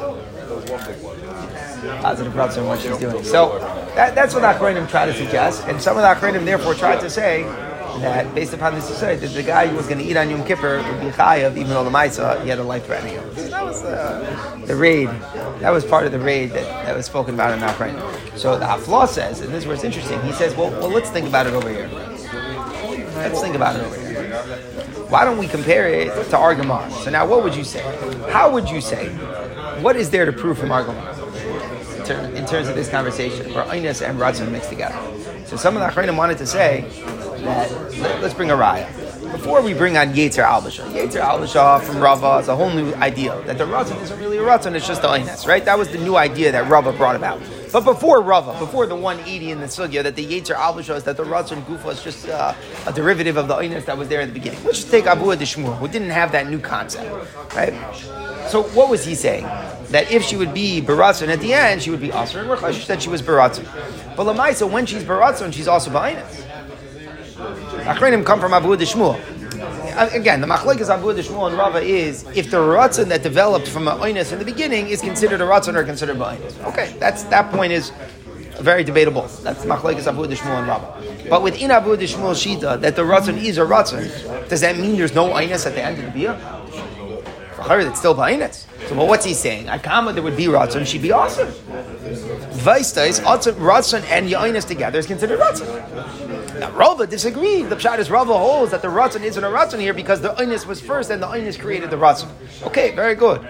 Positive 2.02 2.34
ratzon 2.34 2.60
in 2.60 2.66
what 2.68 2.80
she's 2.80 2.98
doing. 2.98 3.24
So 3.24 3.60
that, 3.96 4.16
that's 4.16 4.34
what 4.34 4.44
Akronim 4.44 4.90
tried 4.90 5.08
to 5.08 5.14
suggest, 5.14 5.66
and 5.68 5.82
some 5.82 5.98
of 5.98 6.04
the 6.04 6.08
Akronim 6.10 6.46
therefore 6.46 6.74
tried 6.74 7.00
to 7.02 7.10
say 7.10 7.44
that 8.00 8.34
based 8.34 8.54
upon 8.54 8.74
this 8.74 8.88
society, 8.88 9.28
that 9.28 9.34
the 9.34 9.44
guy 9.44 9.68
who 9.68 9.76
was 9.76 9.86
going 9.86 10.00
to 10.00 10.04
eat 10.04 10.18
on 10.18 10.30
Yom 10.30 10.44
Kippur 10.46 10.78
would 10.78 11.02
be 11.02 11.12
chayav, 11.12 11.58
even 11.58 11.70
though 11.70 11.84
the 11.84 11.90
Maisa, 11.90 12.42
he 12.42 12.50
had 12.50 12.58
a 12.58 12.64
life-threatening 12.64 13.16
illness. 13.16 13.50
That 13.50 13.64
was 13.64 13.84
uh, 13.84 14.62
the 14.66 14.76
raid. 14.76 15.10
That 15.60 15.72
was 15.72 15.86
part 15.86 16.06
of 16.06 16.12
the 16.12 16.20
raid 16.20 16.52
that, 16.52 16.86
that 16.86 16.96
was 16.96 17.06
spoken 17.06 17.36
about 17.36 17.52
in 17.56 17.60
Akronim. 17.60 18.38
So 18.38 18.58
the 18.58 18.66
Hafla 18.66 19.08
says, 19.08 19.42
and 19.42 19.54
this 19.54 19.64
is 19.64 19.68
where 19.68 19.76
it's 19.76 19.84
interesting, 19.84 20.22
he 20.24 20.32
says, 20.32 20.56
well, 20.56 20.72
well, 20.72 20.90
let's 20.90 21.10
think 21.10 21.28
about 21.28 21.48
it 21.48 21.54
over 21.54 21.70
here. 21.70 21.90
Let's 23.18 23.42
think 23.42 23.56
about 23.56 23.76
it 23.76 23.84
over 23.84 23.96
here. 24.00 24.12
Why 25.10 25.26
don't 25.26 25.38
we 25.38 25.48
compare 25.48 25.88
it 25.88 26.30
to 26.30 26.38
our 26.38 26.56
So 27.04 27.12
now, 27.12 27.28
what 27.28 27.44
would 27.44 27.54
you 27.54 27.66
say? 27.66 27.84
How 28.32 28.50
would 28.50 28.70
you 28.70 28.80
say? 28.80 29.10
What 29.82 29.96
is 29.98 30.10
there 30.10 30.26
to 30.26 30.32
prove 30.32 30.58
from 30.58 30.72
our 30.72 30.84
Gemara? 32.16 32.36
in, 32.36 32.46
terms 32.46 32.68
of 32.68 32.76
this 32.76 32.90
conversation, 32.90 33.54
where 33.54 33.66
Einis 33.66 34.08
and 34.08 34.20
Ratzon 34.20 34.52
mixed 34.52 34.70
together. 34.70 34.98
So 35.46 35.58
some 35.58 35.76
of 35.76 35.82
the 35.82 35.88
Achronim 35.88 36.18
wanted 36.18 36.38
to 36.40 36.48
say 36.48 36.86
that 37.44 37.72
let, 37.98 38.24
us 38.24 38.34
bring 38.34 38.52
a 38.52 38.56
raya. 38.56 38.88
Before 39.32 39.62
we 39.62 39.74
bring 39.74 39.98
on 39.98 40.10
Yetzer 40.10 40.44
Albasha, 40.44 40.86
Yetzer 40.92 41.22
Albasha 41.22 41.82
from 41.84 42.00
Rava 42.00 42.40
is 42.40 42.48
a 42.48 42.56
whole 42.56 42.70
new 42.70 42.94
idea 42.96 43.42
that 43.46 43.58
the 43.58 43.66
Ratzon 43.66 44.02
isn't 44.02 44.20
really 44.20 44.38
a 44.38 44.42
Ratzon, 44.42 44.76
it's 44.76 44.88
just 44.88 45.02
the 45.02 45.08
Einis, 45.08 45.48
right? 45.48 45.64
That 45.66 45.78
was 45.78 45.90
the 45.90 45.98
new 45.98 46.16
idea 46.16 46.52
that 46.52 46.70
Rava 46.70 46.92
brought 46.94 47.16
about. 47.16 47.42
But 47.72 47.86
before 47.86 48.22
Rava, 48.22 48.60
before 48.60 48.86
the 48.86 48.96
180 48.96 49.52
in 49.52 49.60
the 49.62 49.68
Sugya, 49.68 50.04
that 50.04 50.16
the 50.16 50.26
Yetzer 50.26 50.56
Albasha 50.56 50.96
is 50.98 51.04
that 51.06 51.16
the 51.16 51.24
Ratzon 51.24 51.64
Gufa 51.64 51.92
is 51.94 52.04
just 52.04 52.28
uh, 52.28 52.54
a 52.86 52.92
derivative 52.92 53.38
of 53.38 53.48
the 53.48 53.56
Einis 53.56 53.86
that 53.86 53.98
was 53.98 54.10
there 54.10 54.20
in 54.20 54.28
the 54.28 54.34
beginning. 54.34 54.62
Let's 54.66 54.80
just 54.80 54.92
take 54.92 55.06
Abu 55.06 55.26
Adishmur, 55.26 55.78
who 55.78 55.88
didn't 55.88 56.10
have 56.10 56.34
that 56.34 56.50
new 56.50 56.60
concept, 56.60 57.10
right? 57.56 57.74
So 58.50 58.64
what 58.64 58.90
was 58.90 59.06
he 59.06 59.16
saying? 59.16 59.44
That 59.92 60.12
if 60.12 60.24
she 60.24 60.36
would 60.36 60.54
be 60.54 60.82
baratzon 60.82 61.30
at 61.30 61.40
the 61.40 61.54
end, 61.54 61.82
she 61.82 61.90
would 61.90 62.02
be 62.02 62.10
asr 62.10 62.42
and 62.42 62.50
rechash. 62.50 62.84
said 62.86 63.02
she 63.02 63.10
was 63.10 63.22
baratzon. 63.22 63.66
But 64.18 64.26
lamaisa, 64.26 64.70
when 64.70 64.86
she's 64.86 65.04
baratzon, 65.04 65.54
she's 65.54 65.68
also 65.68 65.92
ba'inus. 65.92 66.44
Achrenim 67.84 68.26
come 68.26 68.40
from 68.40 68.54
Abu 68.54 68.76
Dishmul. 68.76 69.41
Again, 69.92 70.42
the 70.42 70.48
machlekes 70.48 70.90
Abu 70.90 71.14
Dishmul 71.14 71.50
and 71.50 71.58
Rava 71.58 71.80
is 71.80 72.24
if 72.36 72.50
the 72.52 72.58
ratzon 72.58 73.08
that 73.10 73.24
developed 73.24 73.68
from 73.68 73.88
a 73.88 73.92
oinus 73.92 74.32
in 74.32 74.40
the 74.40 74.46
beginning 74.46 74.88
is 74.88 75.02
considered 75.02 75.42
a 75.42 75.46
ratzon 75.46 75.76
or 75.76 75.84
considered 75.84 76.18
ba'inus. 76.18 76.64
Okay, 76.66 76.96
that's 77.00 77.24
that 77.26 77.52
point 77.52 77.72
is 77.72 77.92
very 78.60 78.84
debatable. 78.84 79.24
That's 79.44 79.66
machlekes 79.66 80.08
Abu 80.08 80.28
Dishmul 80.28 80.60
and 80.60 80.68
Rava. 80.68 81.02
But 81.30 81.44
within 81.44 81.72
Abu 81.72 81.96
Dishmul 81.98 82.36
Shita, 82.36 82.80
that 82.82 82.96
the 82.96 83.02
ratzon 83.04 83.38
is 83.38 83.58
a 83.58 83.62
ratzon, 83.62 84.50
does 84.50 84.62
that 84.62 84.78
mean 84.78 84.98
there's 84.98 85.16
no 85.16 85.30
oinus 85.30 85.66
at 85.66 85.74
the 85.76 85.84
end 85.84 86.04
of 86.04 86.14
the 86.14 86.20
biyah? 86.20 86.40
For 87.56 87.64
her, 87.64 87.80
it's 87.80 88.00
still 88.00 88.16
ba'inus. 88.16 88.66
So, 88.88 88.96
but 88.96 89.08
what's 89.08 89.26
he 89.26 89.34
saying? 89.34 89.68
Akama, 89.68 90.14
there 90.14 90.24
would 90.24 90.38
be 90.38 90.46
ratzon, 90.46 90.86
she'd 90.86 91.02
be 91.02 91.12
awesome. 91.12 91.48
Vaista 92.62 93.08
is 93.08 93.20
ratzon 93.20 94.04
and 94.10 94.30
yainus 94.30 94.68
together 94.68 95.00
is 95.00 95.08
considered 95.08 95.40
ratzon. 95.40 95.68
Now, 96.62 96.70
Rava 96.74 97.08
disagreed. 97.08 97.70
The 97.70 97.76
pshat 97.76 97.98
is 97.98 98.12
Rava 98.12 98.38
holds 98.38 98.70
that 98.70 98.84
the 98.84 98.88
ratzon 98.88 99.24
isn't 99.24 99.44
a 99.44 99.48
ratzon 99.48 99.80
here 99.80 99.96
because 99.96 100.22
the 100.22 100.30
oinus 100.36 100.68
was 100.68 100.80
first 100.80 101.10
and 101.10 101.20
the 101.20 101.26
oinus 101.26 101.60
created 101.60 101.90
the 101.90 101.96
ratzon. 101.96 102.30
Okay, 102.62 102.92
very 102.92 103.16
good. 103.16 103.42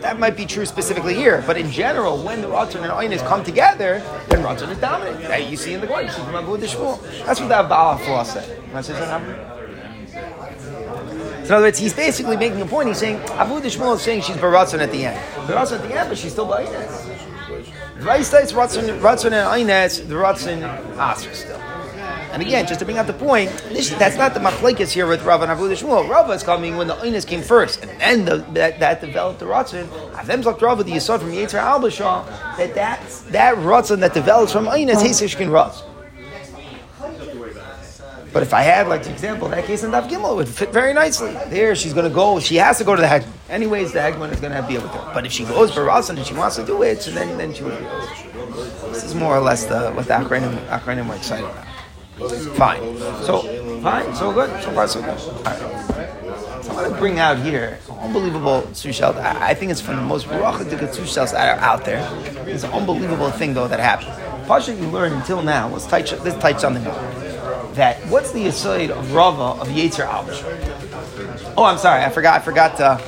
That 0.00 0.18
might 0.18 0.36
be 0.36 0.46
true 0.46 0.66
specifically 0.66 1.14
here, 1.14 1.44
but 1.46 1.56
in 1.56 1.70
general, 1.70 2.20
when 2.24 2.40
the 2.40 2.48
ratzon 2.48 2.82
and 2.82 2.90
oinus 2.90 3.24
come 3.28 3.44
together, 3.44 4.02
then 4.26 4.42
ratzon 4.42 4.70
is 4.70 4.78
dominant. 4.78 5.20
That 5.20 5.48
you 5.48 5.56
see 5.56 5.74
in 5.74 5.80
the 5.80 5.86
Gemara, 5.86 6.06
That's 6.06 7.40
what 7.40 7.48
the 7.48 7.54
Hafla 7.54 8.24
said. 8.26 8.84
So 11.46 11.46
in 11.46 11.52
other 11.52 11.66
words, 11.66 11.78
he's 11.78 11.94
basically 11.94 12.36
making 12.36 12.60
a 12.62 12.66
point. 12.66 12.88
He's 12.88 12.98
saying 12.98 13.18
Abu 13.38 13.60
Dishmul 13.60 13.94
is 13.94 14.02
saying 14.02 14.22
she's 14.22 14.34
baratzon 14.38 14.80
at 14.80 14.90
the 14.90 15.04
end. 15.04 15.20
Baratzon 15.46 15.78
at 15.78 15.88
the 15.88 15.96
end, 15.96 16.08
but 16.08 16.18
she's 16.18 16.32
still 16.32 16.48
ba'inez. 16.48 17.16
Vaista 18.00 18.42
is 18.42 18.52
ratzon, 18.52 18.98
ratzon 18.98 19.26
and 19.26 19.68
ainez, 19.70 20.08
the 20.08 20.16
ratzon 20.16 20.64
ah, 20.96 21.14
aser 21.16 21.32
still. 21.32 21.75
And 22.36 22.42
again, 22.42 22.66
just 22.66 22.80
to 22.80 22.84
bring 22.84 22.98
out 22.98 23.06
the 23.06 23.14
point, 23.14 23.50
this, 23.70 23.88
that's 23.88 24.18
not 24.18 24.34
the 24.34 24.40
machlekes 24.40 24.92
here 24.92 25.06
with 25.06 25.24
Rav 25.24 25.40
and 25.40 25.50
Abu 25.50 25.70
Dishmul. 25.70 26.06
Rav 26.06 26.30
is 26.32 26.42
coming 26.42 26.76
when 26.76 26.86
the 26.86 26.94
ainez 26.96 27.26
came 27.26 27.40
first, 27.40 27.82
and 27.82 27.98
then 27.98 28.26
the, 28.26 28.36
that, 28.52 28.78
that 28.78 29.00
developed 29.00 29.38
the 29.38 29.46
ratzon. 29.46 29.86
Avem 30.12 30.42
zok 30.42 30.60
Rav 30.60 30.76
the 30.76 30.84
yisod 30.84 31.20
from 31.20 31.30
Yetzer 31.30 31.58
Albashah 31.58 32.26
that 32.58 32.74
that's, 32.74 33.22
that 33.22 33.54
ratzon 33.54 34.00
that 34.00 34.12
develops 34.12 34.52
from 34.52 34.66
ainez 34.66 34.96
heisishkin 34.96 35.50
raz. 35.50 35.82
But 38.34 38.42
if 38.42 38.52
I 38.52 38.60
had, 38.60 38.86
like 38.86 39.04
the 39.04 39.12
example, 39.12 39.48
that 39.48 39.64
case 39.64 39.82
in 39.82 39.90
Daf 39.92 40.06
Gimel, 40.06 40.32
it 40.32 40.36
would 40.36 40.48
fit 40.48 40.74
very 40.74 40.92
nicely. 40.92 41.32
There, 41.48 41.74
she's 41.74 41.94
going 41.94 42.06
to 42.06 42.14
go. 42.14 42.38
She 42.38 42.56
has 42.56 42.76
to 42.76 42.84
go 42.84 42.94
to 42.94 43.00
the 43.00 43.08
Hegman. 43.08 43.32
Anyways, 43.48 43.94
the 43.94 44.00
Hegman 44.00 44.30
is 44.30 44.40
going 44.40 44.50
to 44.50 44.56
have 44.56 44.66
to 44.66 44.74
be 44.74 44.74
with 44.74 44.92
her. 44.92 45.10
But 45.14 45.24
if 45.24 45.32
she 45.32 45.46
goes 45.46 45.72
for 45.72 45.86
Rasan 45.86 46.18
and 46.18 46.26
she 46.26 46.34
wants 46.34 46.56
to 46.56 46.66
do 46.66 46.82
it, 46.82 47.00
so 47.00 47.12
then, 47.12 47.38
then 47.38 47.54
she 47.54 47.62
would 47.62 47.78
be 47.78 47.86
able. 47.86 48.06
This 48.90 49.04
is 49.04 49.14
more 49.14 49.34
or 49.34 49.40
less 49.40 49.64
the, 49.64 49.90
what 49.92 50.04
the 50.04 50.12
Akronim, 50.12 50.54
Akronim 50.66 51.08
were 51.08 51.14
excited 51.14 51.46
about. 51.46 51.75
Fine. 52.16 52.98
So, 53.24 53.42
fine. 53.82 54.14
So 54.14 54.32
good. 54.32 54.62
So 54.62 54.70
far, 54.72 54.88
so 54.88 55.02
good. 55.02 55.46
I'm 55.46 56.74
going 56.74 56.90
to 56.90 56.98
bring 56.98 57.18
out 57.18 57.38
here 57.38 57.78
unbelievable 57.90 58.62
sushel. 58.72 59.14
I 59.16 59.50
I 59.50 59.54
think 59.54 59.70
it's 59.70 59.82
from 59.82 59.96
the 59.96 60.02
most 60.02 60.26
brachadik 60.26 60.80
sushels 60.94 61.32
that 61.32 61.58
are 61.58 61.60
out 61.62 61.84
there. 61.84 62.08
It's 62.46 62.64
an 62.64 62.72
unbelievable 62.72 63.30
thing, 63.30 63.52
though, 63.52 63.68
that 63.68 63.80
happened. 63.80 64.14
Pasha 64.46 64.74
you 64.74 64.86
learned 64.88 65.14
until 65.14 65.42
now, 65.42 65.68
let's 65.68 65.86
touch, 65.86 66.12
let's 66.20 66.40
touch 66.40 66.58
something 66.60 66.84
that 67.74 67.98
what's 68.08 68.32
the 68.32 68.46
aside 68.46 68.90
of 68.90 69.12
Rava 69.12 69.60
of 69.60 69.68
Yetzer 69.68 70.06
Albish? 70.06 70.42
Oh, 71.56 71.64
I'm 71.64 71.78
sorry, 71.78 72.02
I 72.02 72.08
forgot. 72.08 72.40
I 72.40 72.44
forgot. 72.44 72.80
Uh, 72.80 72.98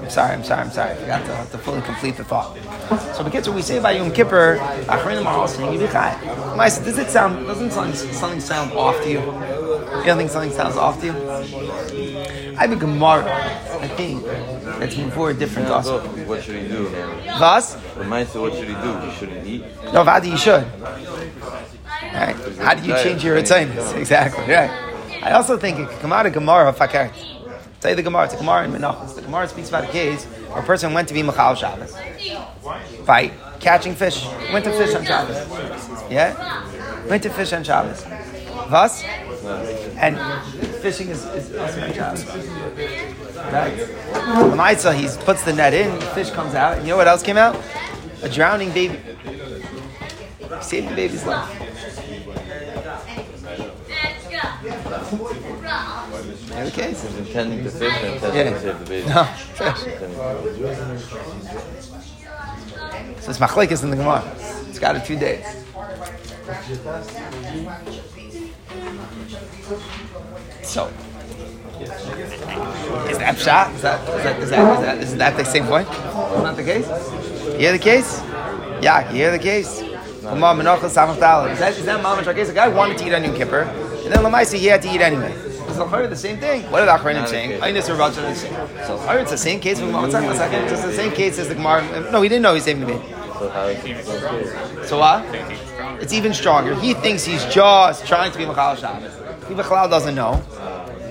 I'm 0.00 0.10
sorry, 0.10 0.34
I'm 0.34 0.44
sorry, 0.44 0.62
I'm 0.62 0.70
sorry. 0.70 0.92
I 0.92 0.96
forgot 0.96 1.24
to, 1.24 1.50
to 1.52 1.58
fully 1.58 1.82
complete 1.82 2.16
the 2.16 2.24
thought. 2.24 2.56
So 3.16 3.24
because 3.24 3.48
what 3.48 3.56
we 3.56 3.62
say 3.62 3.78
about 3.78 3.96
Yom 3.96 4.12
Kippur, 4.12 4.58
Achronim 4.86 5.26
are 5.26 5.38
all 5.38 5.48
saying 5.48 5.78
Yibichai. 5.78 6.14
Maisa, 6.56 6.84
does 6.84 6.98
it 6.98 7.10
sound, 7.10 7.46
doesn't 7.46 7.72
something, 7.72 7.94
something 8.12 8.40
sound 8.40 8.72
off 8.72 8.96
to 9.02 9.10
you? 9.10 9.18
You 9.18 10.04
don't 10.04 10.18
think 10.18 10.30
something 10.30 10.52
sounds 10.52 10.76
off 10.76 11.00
to 11.00 11.06
you? 11.06 11.12
I 12.56 12.62
have 12.62 12.72
a 12.72 12.76
Gemara, 12.76 13.24
I 13.80 13.88
think, 13.88 14.24
that's 14.24 14.94
before 14.94 15.30
a 15.30 15.34
different 15.34 15.68
also. 15.68 16.00
what 16.26 16.42
should 16.42 16.62
he 16.62 16.68
do? 16.68 16.84
Was? 17.40 17.74
The 17.74 18.04
mindset, 18.04 18.40
what 18.40 18.54
should 18.54 18.68
he 18.68 18.74
do? 18.74 18.98
He 19.00 19.16
shouldn't 19.16 19.46
eat. 19.46 19.64
No, 19.92 20.04
Vadi, 20.04 20.30
you 20.30 20.36
should. 20.36 20.64
Right? 20.80 22.36
How 22.58 22.74
do 22.74 22.86
you 22.86 22.94
change 23.02 23.24
your 23.24 23.36
attainments? 23.36 23.92
Exactly, 23.98 24.44
right. 24.52 24.70
I 25.22 25.32
also 25.32 25.58
think 25.58 25.78
it 25.78 25.88
could 25.88 25.98
come 25.98 26.12
out 26.12 26.26
of 26.26 26.32
Gemara 26.32 26.72
Fakert. 26.72 27.12
Say 27.80 27.94
the 27.94 28.02
Gemara, 28.02 28.24
it's 28.24 28.34
a 28.34 28.36
Gemara 28.36 28.64
in 28.64 28.72
Menachos. 28.72 29.14
The 29.14 29.22
Gemara 29.22 29.46
speaks 29.48 29.68
about 29.68 29.84
a 29.84 29.88
case 29.88 30.24
where 30.24 30.62
a 30.62 30.66
person 30.66 30.92
went 30.94 31.06
to 31.08 31.14
be 31.14 31.22
Machal 31.22 31.54
Shabbos. 31.54 31.94
By 33.06 33.28
catching 33.60 33.94
fish. 33.94 34.26
Went 34.52 34.64
to 34.64 34.72
fish 34.72 34.96
on 34.96 35.04
Shabbos. 35.04 35.36
Yeah? 36.10 37.06
Went 37.08 37.22
to 37.22 37.30
fish 37.30 37.52
on 37.52 37.62
Shabbos. 37.62 38.04
Was? 38.68 39.04
And 39.96 40.18
fishing 40.82 41.08
is, 41.10 41.24
is 41.26 41.54
also 41.56 41.82
on 41.82 41.92
Shabbos. 41.92 42.26
Right? 42.26 43.74
Maitza, 44.56 44.92
he 44.92 45.06
puts 45.24 45.44
the 45.44 45.52
net 45.52 45.72
in, 45.72 45.94
the 46.00 46.06
fish 46.06 46.30
comes 46.30 46.54
out, 46.54 46.78
and 46.78 46.82
you 46.82 46.90
know 46.90 46.96
what 46.96 47.06
else 47.06 47.22
came 47.22 47.36
out? 47.36 47.56
A 48.22 48.28
drowning 48.28 48.72
baby. 48.72 48.98
Saved 50.60 50.88
the 50.88 50.96
baby's 50.96 51.24
life. 51.24 51.54
The 56.64 56.70
case. 56.72 57.02
He's 57.02 57.16
intending 57.16 57.62
to 57.64 57.70
fish 57.70 57.94
and 58.02 58.14
intending 58.14 58.54
to 58.54 58.60
save 58.60 58.78
the 58.80 58.84
baby. 58.84 59.08
No, 59.08 59.24
fish. 59.24 59.78
So 63.22 63.30
it's 63.30 63.38
machlekes 63.38 63.82
in 63.82 63.90
the 63.90 63.96
Gemara. 63.96 64.22
It's 64.68 64.78
got 64.78 64.96
a 64.96 65.00
few 65.00 65.16
days. 65.16 65.44
So, 70.62 70.88
is 73.08 73.18
that 73.18 73.36
pshat? 73.36 73.74
Is 73.74 73.82
that 73.82 74.00
is 74.08 74.22
that 74.24 74.38
is 74.40 74.50
that 74.50 74.50
is 74.50 74.50
that, 74.50 74.98
is 74.98 75.16
that 75.16 75.36
the 75.36 75.44
same 75.44 75.66
point? 75.66 75.88
Is 75.88 75.94
that 76.42 76.56
the 76.56 76.64
case? 76.64 76.88
You 77.52 77.58
hear 77.58 77.72
the 77.72 77.78
case? 77.78 78.20
Yeah, 78.82 79.10
you 79.10 79.16
hear 79.16 79.30
the 79.30 79.38
case. 79.38 79.80
Gemara 80.22 80.54
Menachos 80.54 80.90
Samach 80.90 81.18
Daled. 81.18 81.52
Is 81.52 81.58
that 81.60 81.72
is 81.76 81.84
that 81.84 82.00
mamash 82.04 82.34
case? 82.34 82.48
A 82.48 82.52
guy 82.52 82.68
wanted 82.68 82.98
to 82.98 83.06
eat 83.06 83.14
on 83.14 83.22
Yom 83.22 83.34
Kippur, 83.34 83.62
and 83.62 84.12
then 84.12 84.22
Lamaisa 84.24 84.56
he 84.56 84.66
had 84.66 84.82
to 84.82 84.88
eat 84.92 85.00
anyway. 85.00 85.47
Is 85.78 86.10
the 86.10 86.16
same 86.16 86.38
thing? 86.38 86.70
What 86.70 86.82
are 86.82 86.86
the 86.86 86.92
Achronim 86.92 87.26
saying? 87.26 87.54
Or 87.54 87.94
Rajah 87.96 88.28
is. 88.28 88.40
So 88.40 88.98
Chayr, 88.98 89.20
it's 89.22 89.30
the 89.30 89.38
same 89.38 89.60
case. 89.60 89.80
With 89.80 89.92
One 89.92 90.10
second, 90.10 90.28
one 90.28 90.36
second. 90.36 90.64
It's 90.64 90.82
the 90.82 90.92
same 90.92 91.12
case 91.12 91.38
as 91.38 91.48
the 91.48 91.54
Gemara. 91.54 92.10
No, 92.10 92.22
he 92.22 92.28
didn't 92.28 92.42
know 92.42 92.54
he's 92.54 92.64
saving 92.64 92.80
the 92.80 92.86
baby. 92.86 93.04
So 93.38 93.48
how 93.50 93.66
is 93.66 93.84
it? 93.84 94.88
So 94.88 94.98
what? 94.98 95.24
It's 96.02 96.12
even 96.12 96.32
stronger. 96.34 96.74
He 96.76 96.94
thinks 96.94 97.24
he's 97.24 97.44
just 97.46 98.06
trying 98.06 98.32
to 98.32 98.38
be 98.38 98.46
Machal 98.46 98.76
Shabbos. 98.76 99.14
He 99.48 99.54
Bechalal 99.54 99.88
doesn't 99.88 100.14
know. 100.14 100.42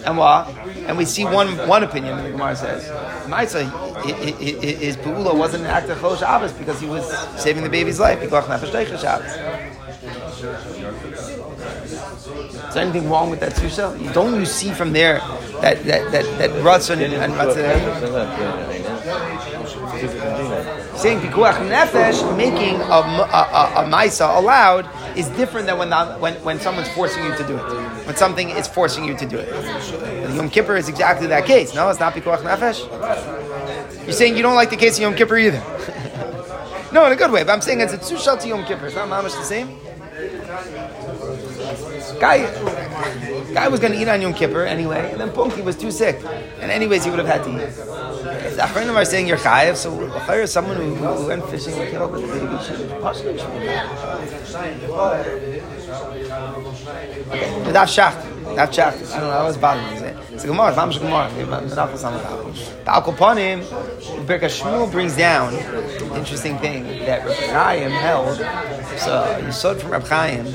And 0.05 0.17
what? 0.17 0.47
And 0.87 0.97
we 0.97 1.05
see 1.05 1.25
one 1.25 1.57
one 1.67 1.83
opinion 1.83 2.23
the 2.23 2.29
Gemara 2.31 2.55
says. 2.55 2.87
Maisa, 3.27 3.65
his 4.05 4.95
Pa'ula 4.97 5.37
wasn't 5.37 5.63
an 5.63 5.69
act 5.69 5.89
of 5.89 5.97
Chol 5.97 6.17
Shabbos 6.17 6.53
because 6.53 6.79
he 6.79 6.87
was 6.87 7.05
saving 7.41 7.63
the 7.63 7.69
baby's 7.69 7.99
life. 7.99 8.19
Because 8.19 8.45
Teicha 8.45 8.97
Shabbos. 8.99 9.33
There 12.77 12.85
anything 12.85 13.09
wrong 13.09 13.31
with 13.31 13.39
that 13.39 13.53
susha? 13.53 14.13
Don't 14.13 14.39
you 14.39 14.45
see 14.45 14.69
from 14.69 14.93
there 14.93 15.17
that 15.61 15.83
that 15.85 16.11
that 16.11 16.25
that 16.37 16.51
Ratzon 16.61 17.03
and, 17.03 17.11
and 17.11 17.33
Matzah 17.33 17.73
saying 20.95 21.19
pikuach 21.21 21.57
nefesh, 21.69 22.37
making 22.37 22.75
a, 22.81 22.85
a, 22.85 23.41
a, 23.49 23.73
a 23.77 23.89
maisa 23.89 24.37
allowed, 24.37 24.87
is 25.17 25.27
different 25.29 25.65
than 25.65 25.79
when, 25.79 25.89
the, 25.89 26.05
when 26.19 26.35
when 26.43 26.59
someone's 26.59 26.89
forcing 26.89 27.23
you 27.23 27.35
to 27.35 27.47
do 27.47 27.57
it. 27.57 27.63
When 28.05 28.15
something 28.15 28.51
is 28.51 28.67
forcing 28.67 29.05
you 29.05 29.17
to 29.17 29.25
do 29.25 29.39
it. 29.39 29.49
And 29.49 30.35
Yom 30.35 30.47
Kippur 30.51 30.77
is 30.77 30.87
exactly 30.87 31.25
that 31.27 31.47
case. 31.47 31.73
No, 31.73 31.89
it's 31.89 31.99
not 31.99 32.13
pikuach 32.13 32.43
nefesh. 32.43 32.85
You're 34.03 34.13
saying 34.13 34.37
you 34.37 34.43
don't 34.43 34.53
like 34.53 34.69
the 34.69 34.77
case 34.77 34.97
of 34.97 35.01
Yom 35.01 35.15
Kippur 35.15 35.37
either. 35.37 35.63
no, 36.93 37.07
in 37.07 37.11
a 37.11 37.15
good 37.15 37.31
way. 37.31 37.43
But 37.43 37.53
I'm 37.53 37.61
saying 37.61 37.81
it's 37.81 37.93
a 37.93 37.97
tzushal 37.97 38.39
to 38.39 38.47
Yom 38.47 38.65
Kippur. 38.65 38.85
It's 38.85 38.95
not 38.95 39.09
mamish 39.09 39.35
the 39.35 39.43
same. 39.43 39.79
Guy, 42.19 43.53
guy 43.53 43.67
was 43.67 43.79
going 43.79 43.93
to 43.93 43.99
eat 43.99 44.07
on 44.07 44.21
Yom 44.21 44.33
Kippur 44.33 44.65
anyway, 44.65 45.11
and 45.11 45.19
then 45.21 45.31
Punky 45.31 45.61
was 45.61 45.75
too 45.75 45.91
sick, 45.91 46.19
and 46.59 46.71
anyways 46.71 47.03
he 47.03 47.09
would 47.09 47.19
have 47.19 47.27
had 47.27 47.43
to 47.43 47.51
eat. 47.51 47.75
The 48.55 48.63
Achronim 48.63 48.95
are 48.95 49.05
saying 49.05 49.27
you're 49.27 49.37
chayiv, 49.37 49.75
so 49.75 49.91
Chayr, 50.25 50.47
someone 50.47 50.77
who, 50.77 50.95
who 50.95 51.27
went 51.27 51.47
fishing 51.49 51.73
and 51.75 51.89
came 51.91 52.01
up 52.01 52.11
with 52.11 52.23
a 52.23 52.27
baby 52.27 52.47
Okay, 57.29 57.71
Daf 57.71 57.87
Shacht, 57.87 58.21
Daf 58.55 58.71
Shacht. 58.71 59.13
I 59.13 59.19
don't 59.19 59.29
know, 59.29 59.37
I 59.37 59.43
was 59.43 59.57
bothering 59.57 60.01
me. 60.01 60.07
It's 60.33 60.43
a 60.43 60.47
Gemara, 60.47 60.69
it's 60.69 60.77
Mamish 60.77 60.99
Gemara. 60.99 61.29
The 62.83 62.91
Al 62.91 63.01
Kopanim, 63.03 63.61
Birkas 64.25 64.59
Shmuel 64.59 64.91
brings 64.91 65.15
down 65.15 65.53
interesting 66.17 66.57
thing 66.57 66.83
that 67.05 67.25
Reb 67.25 67.37
Chaim 67.51 67.91
held. 67.91 68.37
So 68.99 69.41
you 69.45 69.51
saw 69.51 69.71
it 69.71 69.81
from 69.81 69.91
Reb 69.91 70.03
Chaim. 70.03 70.45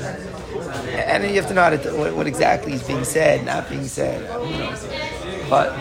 And 0.93 1.23
you 1.23 1.35
have 1.41 1.47
to 1.47 1.53
know 1.53 1.63
how 1.63 1.69
to, 1.71 1.91
what, 1.97 2.15
what 2.15 2.27
exactly 2.27 2.73
is 2.73 2.83
being 2.83 3.03
said, 3.03 3.45
not 3.45 3.69
being 3.69 3.85
said. 3.85 4.21
Who 4.29 4.57
knows? 4.57 4.87
But 5.49 5.73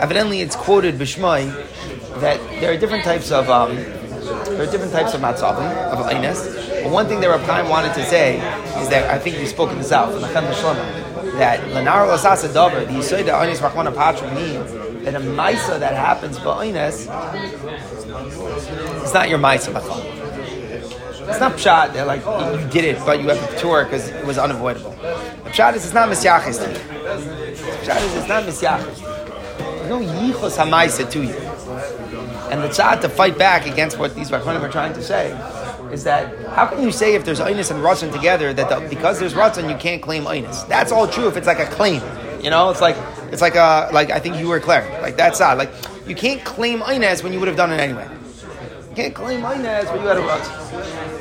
evidently, 0.00 0.40
it's 0.40 0.56
quoted 0.56 0.96
b'shmai 0.96 1.50
that 2.20 2.40
there 2.60 2.72
are 2.72 2.76
different 2.76 3.04
types 3.04 3.30
of 3.30 3.48
um, 3.48 3.76
there 3.76 4.62
are 4.62 4.70
different 4.70 4.92
types 4.92 5.14
of 5.14 5.20
matzavim 5.20 5.70
of 5.92 6.06
einis. 6.06 6.82
But 6.82 6.92
one 6.92 7.06
thing 7.06 7.20
that 7.20 7.28
Reb 7.28 7.40
Chaim 7.42 7.68
wanted 7.68 7.94
to 7.94 8.04
say 8.04 8.36
is 8.80 8.88
that 8.88 9.08
I 9.10 9.18
think 9.18 9.38
we've 9.38 9.48
spoken 9.48 9.78
this 9.78 9.92
out 9.92 10.12
from 10.12 10.22
the 10.22 10.28
Chem 10.28 10.44
that 11.38 11.60
lenar 11.70 12.06
lasasa 12.06 12.48
davar 12.48 12.86
the 12.86 12.92
yisoid 12.92 13.26
that 13.26 13.34
einis 13.34 13.58
rachmana 13.58 13.94
patra 13.94 14.32
means 14.34 14.72
that 15.04 15.14
a 15.14 15.20
maisa 15.20 15.78
that 15.78 15.94
happens 15.94 16.38
ba'einis 16.38 17.08
it's 19.02 19.14
not 19.14 19.28
your 19.28 19.38
maisa 19.38 19.72
b'chol. 19.72 20.19
It's 21.30 21.40
not 21.40 21.52
pshat 21.52 21.94
that 21.94 22.06
like 22.06 22.20
you 22.60 22.68
did 22.68 22.84
it, 22.84 22.98
but 23.06 23.20
you 23.22 23.28
have 23.28 23.50
to 23.50 23.58
tour 23.58 23.84
because 23.84 24.08
it 24.08 24.26
was 24.26 24.36
unavoidable. 24.36 24.90
The 24.90 25.50
pshat 25.50 25.74
is 25.74 25.84
it's 25.84 25.94
not 25.94 26.08
misyachis 26.08 26.62
to 26.62 26.70
you. 26.70 26.78
Pshat 27.84 28.02
is 28.04 28.14
it's 28.16 28.28
not 28.28 28.44
misyachis. 28.44 28.98
There's 28.98 29.88
no 29.88 30.00
yichos 30.00 30.56
hamaisa 30.56 31.10
to 31.10 31.22
you. 31.22 31.34
And 32.50 32.62
the 32.62 32.68
pshat 32.68 33.00
to 33.02 33.08
fight 33.08 33.38
back 33.38 33.66
against 33.66 33.98
what 33.98 34.14
these 34.14 34.30
Rachmanim 34.30 34.60
are 34.60 34.68
trying 34.68 34.92
to 34.94 35.02
say 35.02 35.30
is 35.92 36.04
that 36.04 36.36
how 36.48 36.66
can 36.66 36.82
you 36.82 36.92
say 36.92 37.14
if 37.14 37.24
there's 37.24 37.40
Einis 37.40 37.70
and 37.70 37.80
Ratzon 37.80 38.12
together 38.12 38.52
that 38.52 38.68
the, 38.68 38.88
because 38.88 39.18
there's 39.18 39.34
Ratzon 39.34 39.70
you 39.70 39.76
can't 39.76 40.02
claim 40.02 40.24
Einis? 40.24 40.66
That's 40.68 40.92
all 40.92 41.06
true 41.06 41.28
if 41.28 41.36
it's 41.36 41.46
like 41.46 41.60
a 41.60 41.66
claim. 41.66 42.02
You 42.42 42.50
know, 42.50 42.70
it's 42.70 42.80
like 42.80 42.96
it's 43.32 43.42
like 43.42 43.54
a 43.54 43.88
like 43.92 44.10
I 44.10 44.18
think 44.18 44.36
you 44.36 44.48
were 44.48 44.60
clear. 44.60 44.82
Like 45.00 45.16
that's 45.16 45.40
odd. 45.40 45.58
Like 45.58 45.70
you 46.06 46.14
can't 46.14 46.44
claim 46.44 46.80
Einis 46.80 47.22
when 47.22 47.32
you 47.32 47.38
would 47.38 47.48
have 47.48 47.56
done 47.56 47.72
it 47.72 47.80
anyway. 47.80 48.08
You 48.90 48.96
can't 48.96 49.14
claim 49.14 49.42
Einis 49.42 49.90
when 49.92 50.02
you 50.02 50.08
had 50.08 50.16
a 50.16 50.22
Ratzon. 50.22 51.19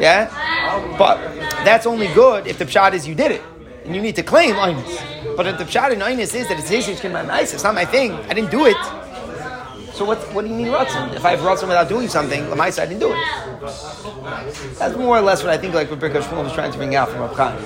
Yeah? 0.00 0.96
But 0.98 1.18
that's 1.64 1.86
only 1.86 2.08
good 2.08 2.46
if 2.46 2.58
the 2.58 2.64
pshat 2.64 2.94
is 2.94 3.06
you 3.06 3.14
did 3.14 3.30
it. 3.32 3.42
And 3.84 3.94
you 3.94 4.02
need 4.02 4.16
to 4.16 4.22
claim 4.22 4.54
Einis. 4.54 5.36
But 5.36 5.46
if 5.46 5.58
the 5.58 5.64
pshat 5.64 5.92
in 5.92 6.00
Einis 6.00 6.34
is 6.34 6.48
that 6.48 6.58
it's 6.58 6.68
his 6.68 6.88
it's 6.88 7.04
my 7.04 7.22
not 7.22 7.74
my 7.74 7.84
thing. 7.84 8.12
I 8.12 8.34
didn't 8.34 8.50
do 8.50 8.66
it. 8.66 8.76
So 10.00 10.06
what, 10.06 10.18
what 10.32 10.42
do 10.46 10.48
you 10.50 10.56
mean 10.56 10.68
Ratzon? 10.68 11.14
If 11.14 11.26
I 11.26 11.32
have 11.32 11.40
Ratzon 11.40 11.68
without 11.68 11.90
doing 11.90 12.08
something, 12.08 12.44
Lamaisa, 12.44 12.84
I 12.84 12.86
didn't 12.86 13.00
do 13.00 13.12
it. 13.12 13.18
That's 14.78 14.96
more 14.96 15.18
or 15.18 15.20
less 15.20 15.42
what 15.42 15.52
I 15.52 15.58
think 15.58 15.74
like 15.74 15.90
what 15.90 16.00
Birkas 16.00 16.22
Shmuel 16.22 16.44
was 16.44 16.54
trying 16.54 16.72
to 16.72 16.78
bring 16.78 16.94
out 16.94 17.10
from 17.10 17.28
Chaim. 17.34 17.60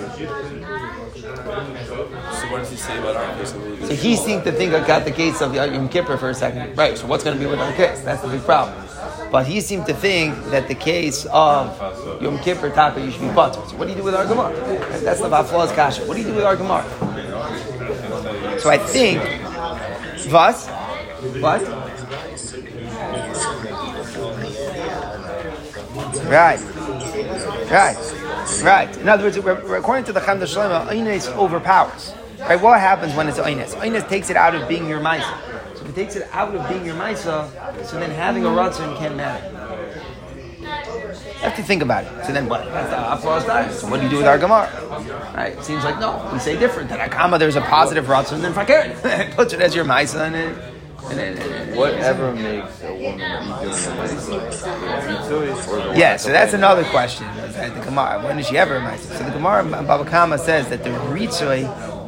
So 2.35 2.51
what 2.51 2.59
does 2.59 2.71
he 2.71 2.77
say 2.77 2.99
about 2.99 3.15
our 3.15 3.37
case? 3.37 3.51
So 3.87 3.95
he 3.95 4.17
seemed 4.17 4.43
to 4.45 4.53
think 4.53 4.75
I 4.75 4.85
got 4.85 5.05
the 5.05 5.13
case 5.13 5.41
of 5.41 5.55
Yom 5.55 5.89
Kippur 5.89 6.17
for 6.17 6.31
a 6.31 6.35
second. 6.35 6.77
Right, 6.77 6.99
so 6.99 7.07
what's 7.07 7.23
going 7.23 7.37
to 7.37 7.41
be 7.41 7.49
with 7.49 7.61
our 7.61 7.73
case? 7.75 8.01
That's 8.01 8.23
the 8.23 8.29
big 8.29 8.43
problem. 8.43 8.85
But 9.31 9.47
he 9.47 9.61
seemed 9.61 9.87
to 9.87 9.95
think 9.95 10.35
that 10.47 10.69
the 10.69 10.75
case 10.75 11.27
of 11.27 12.23
Yom 12.23 12.39
Kippur 12.39 12.71
Taka 12.71 13.01
you 13.01 13.11
should 13.11 13.21
be 13.23 13.29
butter. 13.29 13.61
So 13.69 13.77
what 13.77 13.87
do 13.87 13.91
you 13.91 13.97
do 13.97 14.05
with 14.05 14.15
our 14.15 14.27
Gemara? 14.27 14.53
That's 15.01 15.21
the 15.21 15.29
Hafla's 15.29 15.73
Kasha. 15.73 16.05
What 16.07 16.15
do 16.15 16.21
you 16.21 16.29
do 16.29 16.35
with 16.35 16.45
our 16.45 16.57
Gemara? 16.57 16.85
So 18.61 18.71
I 18.71 18.79
think 18.79 19.21
Vas 20.29 20.69
what? 21.41 21.63
Right. 26.27 26.61
Right. 27.71 27.97
Right. 28.63 28.97
In 28.99 29.09
other 29.09 29.25
words, 29.25 29.37
according 29.37 30.05
to 30.05 30.13
the 30.13 30.21
Cham 30.21 30.39
Shlomo, 30.41 30.87
Einis 30.89 31.29
overpowers. 31.37 32.13
Right? 32.41 32.61
What 32.61 32.81
happens 32.81 33.15
when 33.15 33.29
it's 33.29 33.39
Einis? 33.39 33.75
Einis 33.77 34.09
takes 34.09 34.31
it 34.31 34.37
out 34.37 34.55
of 34.55 34.69
being 34.69 34.89
your 34.89 35.01
Maisa. 35.01 35.54
If 35.85 35.91
it 35.91 35.95
takes 35.95 36.17
it 36.17 36.29
out 36.33 36.55
of 36.55 36.69
being 36.69 36.85
your 36.87 36.95
Maisa, 36.97 37.49
so 37.85 38.01
then 38.01 38.11
having 38.11 38.45
a 38.45 38.49
Ratzon 38.49 38.97
can't 38.97 39.17
matter. 39.17 39.51
You 40.61 41.51
have 41.51 41.57
to 41.57 41.63
think 41.63 41.83
about 41.83 42.05
it. 42.05 42.25
So 42.25 42.33
then 42.33 42.49
what? 42.49 42.65
That's 42.65 43.23
the. 43.45 43.71
So 43.71 43.89
what 43.91 43.99
do 43.99 44.05
you 44.05 44.11
do 44.11 44.17
with 44.17 44.27
our 44.27 44.39
Gemara? 44.39 44.71
Right? 45.35 45.53
It 45.53 45.63
seems 45.65 45.85
like 45.85 45.99
no. 46.01 46.31
We 46.33 46.39
say 46.39 46.59
different. 46.59 46.89
That 46.89 47.11
Akama, 47.11 47.39
there's 47.39 47.57
a 47.57 47.61
positive 47.61 48.07
Ratzon, 48.07 48.41
then 48.41 48.55
Fakir. 48.55 48.97
Puts 49.37 49.53
it 49.53 49.61
as 49.61 49.75
your 49.75 49.85
Maisa 49.85 50.23
and 50.27 50.35
it 50.35 50.57
And 51.11 51.19
then- 51.19 51.37
and 51.37 51.39
then- 51.39 51.77
Whatever 51.77 52.33
makes 52.35 52.83
a 52.83 52.93
woman 52.95 53.19
be 53.19 53.19
doing 53.19 53.27
a 53.27 53.45
nice 53.57 53.85
the 53.87 54.33
ritzui 54.33 55.69
or 55.69 55.93
the 55.93 55.99
Yeah, 55.99 56.17
so 56.17 56.31
that's 56.31 56.55
another 56.55 56.85
question. 56.85 57.27
The 57.37 57.83
Gemara, 57.85 58.23
when 58.23 58.39
is 58.39 58.47
she 58.47 58.57
ever 58.57 58.79
a? 58.79 58.97
So 58.97 59.25
the 59.25 59.31
Gemara 59.33 59.65
Baba 59.83 60.05
Kama 60.05 60.39
says 60.39 60.69
that 60.69 60.83
the 60.85 60.91
Ritzoi 60.91 61.65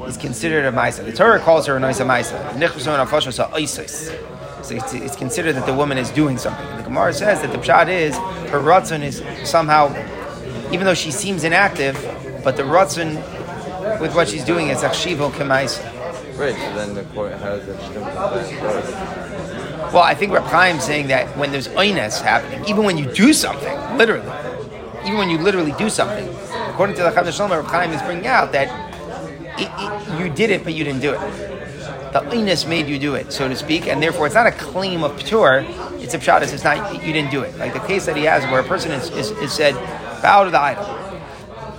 is 0.07 0.17
considered 0.17 0.65
a 0.65 0.73
Maisa. 0.73 1.05
The 1.05 1.13
Torah 1.13 1.41
calls 1.41 1.67
her 1.67 1.77
a 1.77 1.81
Noisa 1.81 2.05
Maisa. 2.05 2.51
Nichruson 2.53 3.05
Afashos 3.05 3.45
Oisos. 3.51 4.65
So 4.65 4.75
it's, 4.75 4.95
it's 4.95 5.17
considered 5.17 5.55
that 5.55 5.67
the 5.67 5.75
woman 5.75 5.99
is 5.99 6.11
doing 6.11 6.39
something. 6.39 6.67
And 6.67 6.81
the 6.81 6.85
Gemara 6.85 7.13
says 7.13 7.41
that 7.43 7.53
the 7.53 7.59
Pshat 7.59 7.89
is 7.89 8.17
her 8.51 8.61
Ratzon 8.61 9.03
is 9.03 9.23
somehow, 9.49 9.89
even 10.73 10.85
though 10.85 10.95
she 10.95 11.11
seems 11.11 11.45
inactive, 11.45 11.95
but 12.43 12.57
the 12.57 12.65
Ratzon 12.65 13.15
with 14.01 14.15
what 14.15 14.29
she's 14.29 14.45
doing 14.45 14.69
is 14.69 14.79
Achshivo 14.79 15.31
Kemaisa. 15.31 15.85
Right, 16.37 16.55
so 16.55 16.75
then 16.75 16.95
the 16.95 17.05
court 17.15 17.33
has 17.33 17.67
a 17.67 17.77
Well, 19.93 20.03
I 20.03 20.15
think 20.15 20.33
Reb 20.33 20.51
Chaim's 20.51 20.85
saying 20.85 21.07
that 21.09 21.35
when 21.39 21.51
there's 21.51 21.69
oines 21.69 22.21
happening, 22.21 22.63
even 22.69 22.85
when 22.85 22.99
you 22.99 23.11
do 23.13 23.33
something, 23.33 23.97
literally, 23.97 24.29
even 25.05 25.17
when 25.17 25.31
you 25.31 25.39
literally 25.39 25.73
do 25.79 25.89
something, 25.89 26.29
according 26.69 26.95
to 26.97 27.03
the 27.03 27.11
Chaim 27.11 27.31
Shalom, 27.33 27.53
Reb 27.53 27.65
Chaim 27.67 27.91
is 27.93 28.03
bringing 28.03 28.27
out 28.27 28.53
that 28.53 28.86
it, 29.59 29.71
it, 29.79 30.21
you 30.21 30.29
did 30.33 30.51
it, 30.51 30.65
but 30.65 30.75
you 30.75 30.85
didn't 30.85 31.01
do 31.01 31.13
it. 31.13 31.21
The 32.13 32.21
oines 32.31 32.67
made 32.69 32.87
you 32.87 32.99
do 32.99 33.15
it, 33.15 33.33
so 33.33 33.47
to 33.49 33.55
speak, 33.57 33.87
and 33.87 34.03
therefore 34.03 34.27
it's 34.27 34.35
not 34.35 34.47
a 34.47 34.53
claim 34.53 35.03
of 35.05 35.17
pure. 35.19 35.65
It's 35.99 36.15
a 36.15 36.19
pshat. 36.19 36.43
It's 36.43 36.65
not 36.65 37.05
you 37.05 37.13
didn't 37.13 37.31
do 37.31 37.43
it. 37.43 37.57
Like 37.59 37.73
the 37.75 37.81
case 37.81 38.07
that 38.07 38.17
he 38.17 38.25
has, 38.25 38.45
where 38.51 38.61
a 38.61 38.65
person 38.65 38.91
is, 38.93 39.11
is, 39.11 39.31
is 39.33 39.53
said, 39.53 39.75
"Bow 40.23 40.45
to 40.45 40.51
the 40.51 40.61
idol." 40.61 40.85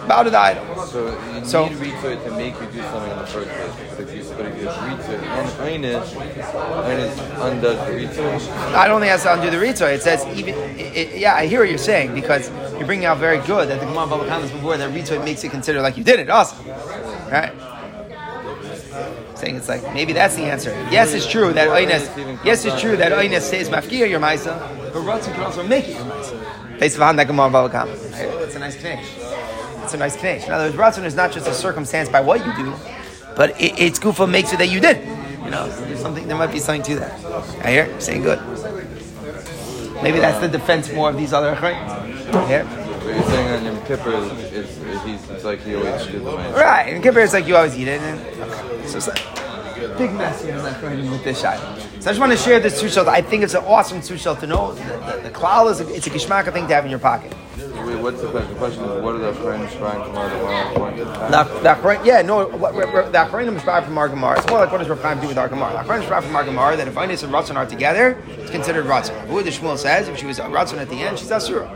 Bow 0.08 0.24
to 0.24 0.30
the 0.30 0.38
idol. 0.38 0.64
So 0.86 1.10
you 1.36 1.46
So- 1.46 1.68
need 1.68 1.78
ritzui 1.80 2.24
to 2.24 2.32
make 2.32 2.54
you 2.62 2.68
do 2.72 2.82
something 2.82 3.12
in 3.12 3.18
the 3.20 3.26
first 3.28 3.50
place. 3.50 3.74
But 3.98 4.08
if 4.08 4.16
you, 4.16 4.24
but 4.38 4.46
if 4.46 4.62
you 4.62 4.68
have 4.68 5.00
ritzui 5.00 5.20
and 5.22 5.50
einish, 5.86 6.08
einish 6.88 7.52
undoes 7.52 7.78
the 7.88 7.94
ritzui. 7.94 8.74
I 8.76 8.88
don't 8.88 9.02
think 9.02 9.12
that's 9.12 9.24
to 9.24 9.34
undo 9.34 9.50
the 9.50 9.58
Ritza. 9.58 9.94
It 9.94 10.02
says 10.04 10.26
even, 10.38 10.54
it, 10.80 10.96
it- 10.96 11.18
yeah, 11.18 11.36
I 11.36 11.48
hear 11.48 11.60
what 11.62 11.70
you're 11.70 11.78
saying 11.78 12.14
because 12.14 12.50
you're 12.78 12.86
bringing 12.86 13.06
out 13.06 13.18
very 13.18 13.40
good 13.40 13.68
that 13.70 13.80
the 13.80 13.86
Gemara 13.86 14.08
Baba 14.08 14.28
Kama 14.28 14.44
before 14.48 14.78
that 14.78 14.92
Ritza 14.94 15.22
makes 15.26 15.44
it 15.44 15.50
consider 15.52 15.82
like 15.82 15.98
you 15.98 16.04
did 16.04 16.20
it. 16.20 16.30
Awesome, 16.30 16.66
right? 17.32 17.52
Saying 19.38 19.56
it's 19.56 19.70
like 19.70 19.84
maybe 19.94 20.14
that's 20.14 20.36
the 20.36 20.44
answer. 20.44 20.72
Yes, 20.90 21.14
it's 21.14 21.28
true 21.28 21.54
that 21.54 21.70
Oines. 21.70 22.44
Yes, 22.44 22.66
it's 22.66 22.82
true 22.82 22.98
that 22.98 23.12
Oines 23.12 23.42
says 23.42 23.70
mafkia 23.70 24.10
your 24.10 24.20
Maisa, 24.20 24.58
but 24.92 25.04
Ratzon 25.04 25.34
can 25.34 25.44
also 25.44 25.66
make 25.66 25.88
it 25.88 25.96
your 25.96 26.06
Maisa. 26.06 26.80
Based 26.80 27.00
on 27.00 27.16
that 27.18 27.28
Gemara 27.28 27.50
Baba 27.52 27.86
It's 27.88 28.56
a 28.56 28.60
nice 28.60 28.76
finish. 28.76 29.08
It's 29.84 29.94
a 29.94 29.98
nice 29.98 30.16
finish. 30.16 30.46
In 30.46 30.54
other 30.54 30.66
words, 30.66 30.98
Ratzon 30.98 31.06
is 31.06 31.14
not 31.14 31.32
just 31.32 31.48
a 31.48 31.54
circumstance 31.54 32.10
by 32.10 32.20
what 32.20 32.44
you 32.46 32.54
do, 32.56 32.74
but 33.36 33.52
it, 33.62 33.80
it's 33.80 34.00
Kufa 34.00 34.26
makes 34.26 34.54
it 34.54 34.58
that 34.58 34.70
you 34.70 34.80
did. 34.80 35.08
You 35.44 35.52
know, 35.52 35.70
there's 35.70 36.02
something. 36.02 36.28
There 36.28 36.36
might 36.36 36.52
be 36.52 36.60
something 36.60 36.84
to 36.84 37.00
that. 37.00 37.14
I 37.64 37.72
hear 37.72 37.86
you're 37.86 38.02
saying 38.02 38.24
good. 38.24 38.40
Maybe 40.02 40.18
that's 40.20 40.40
the 40.40 40.48
defense 40.48 40.92
more 40.92 41.10
of 41.12 41.18
these 41.18 41.32
other 41.32 41.56
achrayim. 41.56 41.78
Yeah. 42.50 42.66
But 43.88 44.06
you're 44.06 44.22
saying 44.22 44.22
on 44.22 44.30
Yom 44.30 44.30
Kippur, 44.30 44.36
it's, 44.36 44.54
it's, 44.54 44.78
it's, 44.78 45.04
he's, 45.04 45.30
it's 45.30 45.44
like 45.44 45.62
he 45.62 45.76
always 45.76 46.06
did 46.06 46.24
the. 46.24 46.32
Right. 46.32 46.94
In 46.94 47.02
Kippur, 47.02 47.20
it's 47.20 47.34
like 47.34 47.48
you 47.48 47.56
always 47.56 47.78
eat 47.78 47.88
it. 47.88 48.02
And, 48.02 48.20
okay. 48.20 48.88
So 48.88 48.98
it's 48.98 49.08
like 49.08 49.24
big 49.98 50.14
mess 50.14 50.44
here 50.44 50.56
in 50.56 50.64
that 50.64 50.82
achrayim 50.82 51.10
with 51.12 51.24
this 51.24 51.42
shot. 51.42 51.58
So 52.00 52.10
I 52.10 52.14
just 52.14 52.20
want 52.20 52.32
to 52.32 52.38
share 52.38 52.60
this 52.60 52.80
two 52.80 52.90
shell. 52.90 53.10
I 53.10 53.22
think 53.22 53.44
it's 53.44 53.54
an 53.54 53.64
awesome 53.64 54.02
two 54.02 54.18
shell 54.18 54.36
to 54.36 54.48
know. 54.48 54.74
The, 54.74 54.84
the, 54.84 55.22
the 55.24 55.30
klal 55.32 55.72
is 55.72 55.82
a, 55.82 55.94
it's 55.94 56.08
a 56.08 56.10
gishmaka 56.10 56.54
thing 56.54 56.68
to 56.68 56.74
have 56.76 56.86
in 56.86 56.92
your 56.92 57.00
pocket. 57.00 57.34
Wait, 57.88 57.96
what's 58.02 58.22
the 58.22 58.30
question? 58.30 58.54
The 58.54 58.60
question 58.60 58.84
is, 58.84 59.02
what 59.02 59.16
are 59.16 59.20
the 59.20 59.34
friends 59.34 59.74
trying 59.76 60.04
to 60.04 60.12
learn 60.12 60.98
The, 61.32 61.44
the 61.62 61.70
achrayim, 61.70 62.06
yeah, 62.06 62.22
no, 62.22 62.50
the 62.50 63.18
achrayim 63.18 63.56
is 63.56 63.64
from 63.64 63.98
our 63.98 64.10
Gemara. 64.10 64.38
It's 64.40 64.50
more 64.50 64.60
like 64.60 64.72
what 64.72 64.80
does 64.80 64.90
Rav 64.90 65.02
Chaim 65.02 65.22
do 65.22 65.28
with 65.28 65.38
our 65.38 65.48
Gemara? 65.48 65.72
The 65.72 65.90
achrayim 65.90 66.02
is 66.02 66.08
from 66.08 66.36
our 66.36 66.44
Gemara 66.44 66.76
that 66.76 66.88
if 66.88 66.96
Einis 66.96 67.24
and 67.24 67.32
Ratzon 67.32 67.56
are 67.56 67.66
together, 67.66 68.22
it's 68.28 68.52
considered 68.52 68.86
Ratzon. 68.86 69.28
Who 69.28 69.42
the 69.42 69.52
Shmuel 69.52 69.78
says 69.78 70.10
if 70.10 70.18
she 70.18 70.26
was 70.26 70.40
Ratzon 70.40 70.78
at 70.78 70.90
the 70.90 70.96
end, 70.96 71.18
she's 71.18 71.32
Asura. 71.32 71.70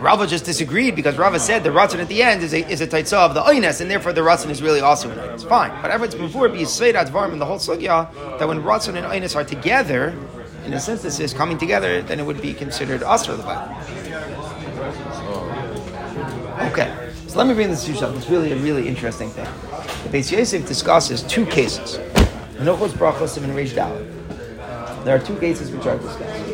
Rava 0.00 0.26
just 0.26 0.44
disagreed 0.44 0.96
because 0.96 1.16
Rava 1.16 1.38
said 1.38 1.64
the 1.64 1.70
Ratzon 1.70 2.00
at 2.00 2.08
the 2.08 2.22
end 2.22 2.42
is 2.42 2.52
a, 2.52 2.68
is 2.70 2.80
a 2.80 2.86
taitza 2.86 3.18
of 3.18 3.34
the 3.34 3.42
Oines, 3.42 3.80
and 3.80 3.90
therefore 3.90 4.12
the 4.12 4.20
Ratzon 4.20 4.50
is 4.50 4.62
really 4.62 4.80
also 4.80 5.10
an 5.10 5.18
Oines. 5.18 5.48
Fine. 5.48 5.70
Whatever 5.82 6.04
it's 6.04 6.14
before, 6.14 6.48
be 6.48 6.60
Seirat 6.60 7.08
Varm 7.08 7.32
in 7.32 7.38
the 7.38 7.46
whole 7.46 7.58
Sugya, 7.58 8.12
that 8.38 8.46
when 8.48 8.62
Ratzon 8.62 8.96
and 8.96 9.06
Oines 9.06 9.36
are 9.36 9.44
together, 9.44 10.14
in 10.64 10.72
a 10.72 10.80
synthesis, 10.80 11.32
coming 11.32 11.58
together, 11.58 12.02
then 12.02 12.18
it 12.18 12.26
would 12.26 12.42
be 12.42 12.52
considered 12.52 13.02
Asra 13.02 13.36
the 13.36 13.42
Bible. 13.44 13.74
Okay, 16.72 17.12
so 17.28 17.38
let 17.38 17.46
me 17.46 17.54
bring 17.54 17.70
this 17.70 17.84
to 17.84 17.92
you. 17.92 18.16
It's 18.16 18.28
really 18.28 18.50
a 18.52 18.56
really 18.56 18.88
interesting 18.88 19.30
thing. 19.30 19.46
The 20.02 20.18
Beis 20.18 20.32
Yosef 20.32 20.66
discusses 20.66 21.22
two 21.22 21.46
cases. 21.46 21.98
Menochos 22.56 22.90
brachos 22.90 23.36
and 23.36 23.52
Reish. 23.54 23.74
There 25.04 25.14
are 25.14 25.20
two 25.20 25.36
cases 25.38 25.70
which 25.70 25.86
are 25.86 25.98
discussed. 25.98 26.45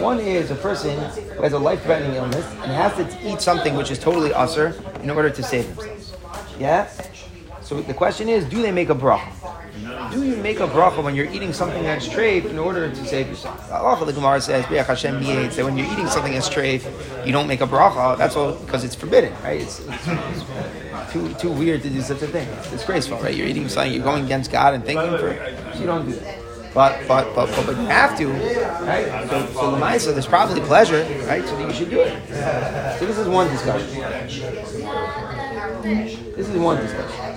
One 0.00 0.18
is 0.18 0.50
a 0.50 0.54
person 0.54 0.98
who 1.36 1.42
has 1.42 1.52
a 1.52 1.58
life-threatening 1.58 2.14
illness 2.16 2.46
and 2.62 2.72
has 2.72 2.94
to 2.96 3.30
eat 3.30 3.42
something 3.42 3.74
which 3.74 3.90
is 3.90 3.98
totally 3.98 4.32
usher 4.32 4.74
in 5.02 5.10
order 5.10 5.28
to 5.28 5.42
save 5.42 5.66
themselves. 5.76 6.16
Yeah. 6.58 6.88
So 7.60 7.82
the 7.82 7.92
question 7.92 8.28
is, 8.28 8.46
do 8.46 8.62
they 8.62 8.72
make 8.72 8.88
a 8.88 8.94
bracha? 8.94 9.30
Do 10.10 10.24
you 10.24 10.36
make 10.36 10.58
a 10.58 10.66
bracha 10.66 11.04
when 11.04 11.14
you're 11.14 11.30
eating 11.30 11.52
something 11.52 11.82
that's 11.82 12.08
treif 12.08 12.46
in 12.46 12.58
order 12.58 12.88
to 12.88 13.04
save 13.04 13.28
yourself? 13.28 13.70
Allah 13.70 14.04
the 14.04 14.12
Gemara 14.12 14.40
says, 14.40 14.64
"B'yach 14.64 14.86
Hashem 14.86 15.20
mi'etz," 15.20 15.56
that 15.56 15.64
when 15.64 15.76
you're 15.76 15.86
eating 15.92 16.08
something 16.08 16.32
that's 16.32 16.48
treif, 16.48 16.82
you 17.24 17.32
don't 17.32 17.46
make 17.46 17.60
a 17.60 17.66
bracha. 17.66 18.18
That's 18.18 18.36
all 18.36 18.54
because 18.54 18.82
it's 18.82 18.94
forbidden, 18.96 19.32
right? 19.44 19.60
It's, 19.60 19.78
it's, 19.80 20.08
it's 20.08 21.12
too 21.12 21.32
too 21.34 21.52
weird 21.52 21.82
to 21.82 21.90
do 21.90 22.00
such 22.00 22.22
a 22.22 22.26
thing. 22.26 22.48
It's 22.58 22.70
disgraceful, 22.70 23.18
right? 23.18 23.34
You're 23.34 23.46
eating 23.46 23.68
something, 23.68 23.92
you're 23.92 24.02
going 24.02 24.24
against 24.24 24.50
God 24.50 24.74
and 24.74 24.84
thinking 24.84 25.16
for, 25.18 25.30
so 25.74 25.80
you 25.80 25.86
don't 25.86 26.06
do 26.08 26.16
that. 26.16 26.49
But 26.72 27.06
but 27.08 27.34
but 27.34 27.46
but, 27.56 27.66
but 27.66 27.76
you 27.76 27.86
have 27.86 28.16
to, 28.18 28.28
right? 28.28 29.28
So 29.28 29.46
so 29.46 29.72
Lamaisa, 29.72 30.12
there's 30.12 30.26
probably 30.26 30.60
pleasure, 30.60 31.02
right? 31.26 31.44
So 31.44 31.58
you 31.66 31.72
should 31.74 31.90
do 31.90 32.00
it. 32.00 32.28
So 32.98 33.06
this 33.06 33.18
is 33.18 33.26
one 33.28 33.48
discussion. 33.48 33.88
This 36.36 36.48
is 36.48 36.56
one 36.56 36.76
discussion. 36.80 37.29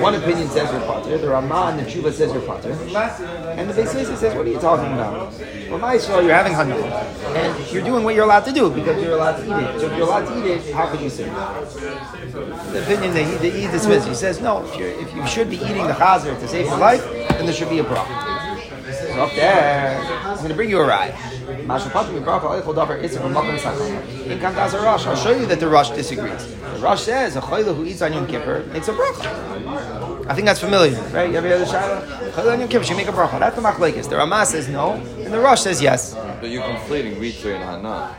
One 0.00 0.14
opinion 0.14 0.48
says 0.48 0.70
you're 0.70 0.80
potter, 0.82 1.18
the 1.18 1.28
Ramah 1.28 1.72
and 1.72 1.80
the 1.80 1.84
Tshuva 1.90 2.12
says 2.12 2.32
you're 2.32 2.42
potter, 2.42 2.72
and 2.72 3.70
the 3.70 3.74
Beis 3.74 3.88
says, 4.16 4.34
what 4.34 4.46
are 4.46 4.50
you 4.50 4.58
talking 4.60 4.92
about? 4.92 5.32
Well, 5.68 5.78
my 5.78 5.98
soul, 5.98 6.22
you're 6.22 6.34
having 6.34 6.52
honey, 6.52 6.74
and 6.74 7.72
you're 7.72 7.82
doing 7.82 8.04
what 8.04 8.14
you're 8.14 8.24
allowed 8.24 8.44
to 8.44 8.52
do 8.52 8.70
because 8.70 9.02
you're 9.02 9.14
allowed 9.14 9.38
to 9.38 9.44
eat 9.44 9.64
it. 9.74 9.80
So 9.80 9.86
if 9.86 9.96
you're 9.96 10.06
allowed 10.06 10.26
to 10.26 10.38
eat 10.38 10.50
it, 10.50 10.74
how 10.74 10.86
could 10.90 11.00
you 11.00 11.10
sin? 11.10 11.32
The 11.32 12.82
opinion 12.82 13.14
that 13.14 13.24
he, 13.24 13.34
that 13.50 13.52
he 13.58 13.66
dismisses, 13.66 14.06
he 14.06 14.14
says, 14.14 14.40
no, 14.40 14.64
if, 14.64 14.78
if 14.78 15.14
you 15.14 15.26
should 15.26 15.50
be 15.50 15.56
eating 15.56 15.86
the 15.86 15.94
chazer 15.94 16.38
to 16.38 16.48
save 16.48 16.66
your 16.66 16.78
life, 16.78 17.02
then 17.04 17.46
there 17.46 17.54
should 17.54 17.70
be 17.70 17.78
a 17.80 17.84
bracha. 17.84 18.37
Up 19.18 19.34
there, 19.34 19.98
I'm 20.00 20.36
going 20.36 20.48
to 20.50 20.54
bring 20.54 20.70
you 20.70 20.78
a 20.78 20.86
ride. 20.86 21.12
Masha 21.66 21.88
Patim 21.88 22.22
Bracha 22.24 22.62
Eichel 22.62 22.72
Davar 22.72 23.02
Itzah 23.02 23.20
from 23.20 23.34
Makom 23.34 23.58
Sachar. 23.58 24.26
In 24.30 24.38
Kantas 24.38 24.80
Rosh, 24.80 25.06
I'll 25.06 25.16
show 25.16 25.32
you 25.32 25.44
that 25.46 25.58
the 25.58 25.66
Rosh 25.66 25.90
disagrees. 25.90 26.54
The 26.54 26.78
Rosh 26.78 27.02
says 27.02 27.34
a 27.34 27.40
chayla 27.40 27.74
who 27.74 27.84
eats 27.84 28.00
on 28.00 28.12
Yom 28.12 28.28
Kippur 28.28 28.64
makes 28.72 28.86
a 28.86 28.92
bracha. 28.92 30.26
I 30.28 30.34
think 30.34 30.46
that's 30.46 30.60
familiar, 30.60 31.00
right? 31.10 31.28
You 31.28 31.36
ever 31.36 31.48
hear 31.48 31.58
the 31.58 31.64
Shaila? 31.64 32.30
Chayla 32.30 32.52
on 32.52 32.60
Yom 32.60 32.68
Kippur, 32.68 32.84
she 32.84 32.94
make 32.94 33.08
a 33.08 33.12
bracha. 33.12 33.40
That's 33.40 33.56
the 33.56 33.62
Machlekes. 33.62 34.08
The 34.08 34.16
Ramah 34.16 34.46
says 34.46 34.68
no, 34.68 34.92
and 34.92 35.32
the 35.32 35.40
Rosh 35.40 35.62
says 35.62 35.82
yes. 35.82 36.14
But 36.14 36.50
you're 36.50 36.62
conflating 36.62 37.16
ritzui 37.16 37.56
and 37.56 37.64
hana. 37.64 38.14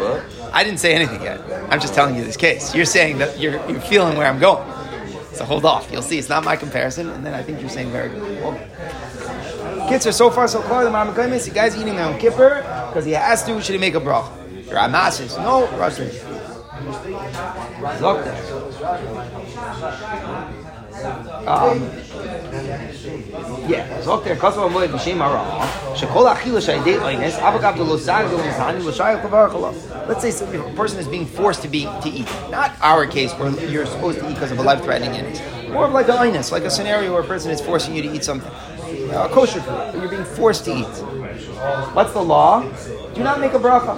What? 0.00 0.24
I 0.52 0.64
didn't 0.64 0.80
say 0.80 0.92
anything 0.92 1.22
yet. 1.22 1.40
I'm 1.70 1.78
just 1.78 1.94
telling 1.94 2.16
you 2.16 2.24
this 2.24 2.36
case. 2.36 2.74
You're 2.74 2.84
saying 2.84 3.18
that 3.18 3.38
you're, 3.38 3.54
you're 3.70 3.80
feeling 3.80 4.18
where 4.18 4.26
I'm 4.26 4.40
going. 4.40 4.68
So 5.34 5.44
hold 5.44 5.64
off. 5.64 5.90
You'll 5.90 6.02
see. 6.02 6.18
It's 6.18 6.28
not 6.28 6.44
my 6.44 6.56
comparison, 6.56 7.08
and 7.08 7.24
then 7.24 7.34
I 7.34 7.42
think 7.42 7.60
you're 7.60 7.70
saying 7.70 7.90
very 7.90 8.10
good. 8.10 8.42
Well, 8.42 9.88
kids 9.88 10.06
are 10.06 10.12
so 10.12 10.30
far 10.30 10.46
so 10.48 10.60
clear. 10.62 10.84
The 10.84 10.90
Mama 10.90 11.12
Kaimis, 11.12 11.48
the 11.48 11.54
guy's 11.54 11.76
eating 11.76 11.98
on 11.98 12.18
Kippur 12.18 12.62
because 12.88 13.04
he 13.04 13.12
has 13.12 13.42
to. 13.44 13.60
Should 13.62 13.74
he 13.74 13.78
make 13.78 13.94
a 13.94 14.00
bracha? 14.00 14.30
The 14.66 14.74
Ramah 14.74 15.10
says 15.12 15.36
no. 15.38 15.66
Says 15.90 16.22
Look 18.00 18.26
Um, 21.46 21.80
yeah. 23.68 23.86
Zok 24.02 24.24
der 24.24 24.36
kasva 24.36 24.68
moed 24.70 24.90
b'shem 24.90 25.18
hara. 25.18 25.42
Shekol 25.94 26.26
achilus 26.34 26.66
ha'idei 26.66 26.98
oines 26.98 27.34
avagav 27.38 27.76
de 27.76 27.84
losag 27.84 28.28
de 28.30 28.36
lozan 28.36 28.84
l'shayel 28.84 29.20
kavarchala. 29.22 29.72
Let's 30.08 30.22
say 30.22 30.30
a 30.56 30.72
person 30.74 30.98
is 30.98 31.06
being 31.06 31.26
forced 31.26 31.62
to 31.62 31.68
be 31.68 31.84
to 31.84 32.08
eat. 32.08 32.28
Not 32.50 32.72
our 32.80 33.06
case 33.06 33.32
where 33.34 33.50
you're 33.68 33.86
supposed 33.86 34.18
to 34.20 34.28
eat 34.28 34.34
because 34.34 34.50
of 34.50 34.58
a 34.58 34.62
life-threatening 34.62 35.14
illness. 35.14 35.40
More 35.70 35.86
of 35.86 35.92
like 35.92 36.08
an 36.08 36.16
oines, 36.16 36.50
like 36.52 36.64
a 36.64 36.70
scenario 36.70 37.12
where 37.12 37.22
a 37.22 37.26
person 37.26 37.50
is 37.50 37.60
forcing 37.60 37.94
you 37.94 38.02
to 38.02 38.12
eat 38.12 38.24
something. 38.24 38.50
A 39.12 39.28
kosher 39.28 39.60
food, 39.60 39.94
you're 40.00 40.08
being 40.08 40.24
forced 40.24 40.64
to 40.66 40.74
eat. 40.76 40.94
What's 41.94 42.12
the 42.12 42.22
law? 42.22 42.62
Do 43.14 43.22
not 43.22 43.40
make 43.40 43.52
a 43.54 43.58
bracha. 43.58 43.96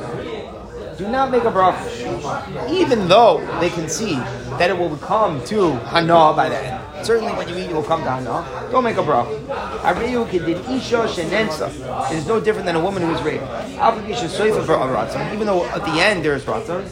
Do 0.97 1.09
not 1.09 1.31
make 1.31 1.45
a 1.45 1.51
bracha. 1.51 2.71
Even 2.71 3.09
though 3.09 3.41
they 3.61 3.71
can 3.71 3.89
see 3.89 4.15
that 4.59 4.71
it 4.71 4.79
will 4.79 4.97
come 4.99 5.43
to 5.47 5.73
hana 5.91 6.33
by 6.35 6.49
the 6.49 6.57
end. 6.57 6.81
Certainly 7.05 7.33
when 7.33 7.49
you 7.49 7.57
eat, 7.57 7.69
you 7.69 7.75
will 7.75 7.83
come 7.83 8.03
to 8.03 8.11
hana. 8.11 8.45
Don't 8.71 8.85
make 8.85 8.97
a 8.97 9.03
bracha. 9.03 9.47
Ariyu 9.83 10.25
kedin 10.27 10.61
isha 10.77 11.07
shenensa. 11.09 11.69
It 12.13 12.17
is 12.19 12.27
no 12.27 12.41
different 12.41 12.67
than 12.67 12.77
a 12.77 12.81
woman 12.81 13.03
who 13.03 13.13
is 13.15 13.23
raped. 13.23 13.43
Application 13.43 14.29
for. 14.29 15.33
Even 15.35 15.47
though 15.47 15.65
at 15.67 15.85
the 15.85 16.01
end 16.01 16.25
there 16.25 16.35
is 16.35 16.45
ratzon. 16.45 16.85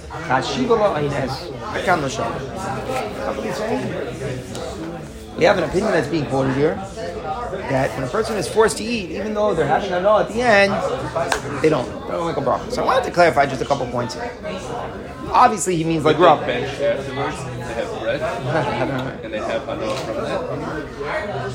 He's 3.43 3.57
saying. 3.57 5.37
We 5.37 5.45
have 5.45 5.59
an 5.59 5.65
opinion 5.65 5.93
that's 5.93 6.09
being 6.09 6.27
quoted 6.27 6.55
here. 6.57 6.77
That 7.73 7.91
when 7.97 8.05
a 8.05 8.11
person 8.11 8.37
is 8.37 8.47
forced 8.49 8.77
to 8.79 8.85
eat, 8.85 9.11
even 9.11 9.35
though 9.35 9.55
they're 9.55 9.67
having 9.67 9.91
a 9.93 9.97
at 10.19 10.29
the 10.29 10.43
end, 10.43 10.73
they 11.63 11.69
don't. 11.69 11.87
They 12.07 12.13
don't 12.13 12.27
make 12.27 12.37
a 12.37 12.41
bracha. 12.41 12.71
So 12.71 12.83
I 12.83 12.87
wanted 12.87 13.05
to 13.05 13.11
clarify 13.11 13.47
just 13.47 13.63
a 13.63 13.65
couple 13.65 13.87
points 13.87 14.15
here. 14.15 14.31
Obviously, 15.33 15.77
he 15.77 15.85
means 15.85 16.05
like 16.05 16.19
They 16.19 16.23
rub. 16.23 16.41
bench 16.41 16.69
afterwards. 16.81 17.37
They 17.39 17.75
have 17.75 18.01
bread 18.01 18.21
and 19.25 19.33
they 19.33 19.39
have 19.39 19.63
hanoah 19.63 19.97
from 20.05 20.17
that. 20.17 21.53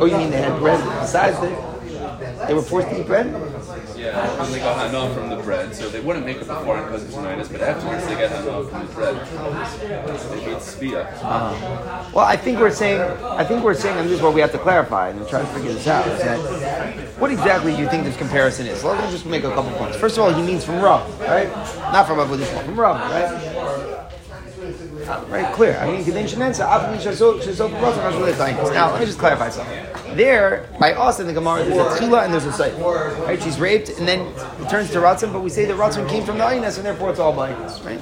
Oh, 0.00 0.06
you 0.06 0.16
mean 0.16 0.30
they 0.30 0.38
had 0.42 0.58
bread 0.58 0.80
besides 1.00 1.38
that? 1.40 2.48
they 2.48 2.54
were 2.54 2.62
forced 2.62 2.88
to 2.88 3.00
eat 3.00 3.06
bread? 3.06 3.26
Yeah, 4.06 4.44
and 4.44 4.54
they 4.54 4.60
got 4.60 4.78
hanoah 4.78 5.12
from 5.14 5.30
the 5.30 5.36
bread, 5.36 5.74
so 5.74 5.88
they 5.88 5.98
wouldn't 5.98 6.24
make 6.24 6.36
it 6.36 6.46
before 6.46 6.80
because 6.82 7.02
it's 7.02 7.16
minus, 7.16 7.48
but 7.48 7.60
afterwards 7.60 8.06
they 8.06 8.14
get 8.14 8.30
hanoah 8.30 8.70
from 8.70 8.86
the 8.86 8.92
bread. 8.92 9.16
They 10.30 10.52
eat 10.52 10.58
spia. 10.58 11.10
Ah. 11.22 12.08
Well, 12.14 12.24
I 12.24 12.36
think 12.36 12.60
we're 12.60 12.70
saying, 12.70 13.00
I 13.00 13.42
think 13.44 13.64
we're 13.64 13.74
saying, 13.74 13.98
and 13.98 14.08
this 14.08 14.18
is 14.18 14.22
what 14.22 14.32
we 14.32 14.40
have 14.40 14.52
to 14.52 14.58
clarify 14.58 15.08
and 15.08 15.26
try 15.26 15.40
to 15.40 15.46
figure 15.46 15.72
this 15.72 15.88
out, 15.88 16.06
is 16.06 16.20
that 16.20 16.38
what 17.18 17.32
exactly 17.32 17.74
do 17.74 17.82
you 17.82 17.88
think 17.88 18.04
this 18.04 18.16
comparison 18.16 18.68
is? 18.68 18.84
Let 18.84 19.04
me 19.04 19.10
just 19.10 19.26
make 19.26 19.42
a 19.42 19.50
couple 19.50 19.72
points. 19.72 19.96
First 19.96 20.18
of 20.18 20.24
all, 20.24 20.32
he 20.32 20.42
means 20.42 20.64
from 20.64 20.80
Rav, 20.80 21.20
right? 21.22 21.48
Not 21.92 22.06
from 22.06 22.20
Abu 22.20 22.36
from 22.44 22.78
Rav, 22.78 22.96
right? 23.10 24.05
Right, 25.06 25.52
clear. 25.54 25.78
I 25.78 25.86
mean. 25.86 26.04
Now, 28.74 28.92
let 28.92 29.00
me 29.00 29.06
just 29.06 29.18
clarify 29.18 29.50
something. 29.50 29.86
There, 30.16 30.68
by 30.80 30.94
us 30.94 31.20
in 31.20 31.26
the 31.26 31.32
Gemara, 31.32 31.64
there's 31.64 31.76
a 31.76 32.00
tchila 32.00 32.24
and 32.24 32.32
there's 32.32 32.46
a 32.46 32.50
sayf. 32.50 33.26
Right? 33.26 33.42
She's 33.42 33.60
raped, 33.60 33.90
and 33.90 34.08
then 34.08 34.20
it 34.62 34.70
turns 34.70 34.90
to 34.90 34.98
Ratzon, 34.98 35.32
but 35.32 35.40
we 35.40 35.50
say 35.50 35.66
that 35.66 35.76
Ratzon 35.76 36.08
came 36.08 36.24
from 36.24 36.38
the 36.38 36.44
Aynas, 36.44 36.76
and 36.76 36.86
therefore 36.86 37.10
it's 37.10 37.18
all 37.18 37.34
Aynas, 37.34 37.84
right? 37.84 38.00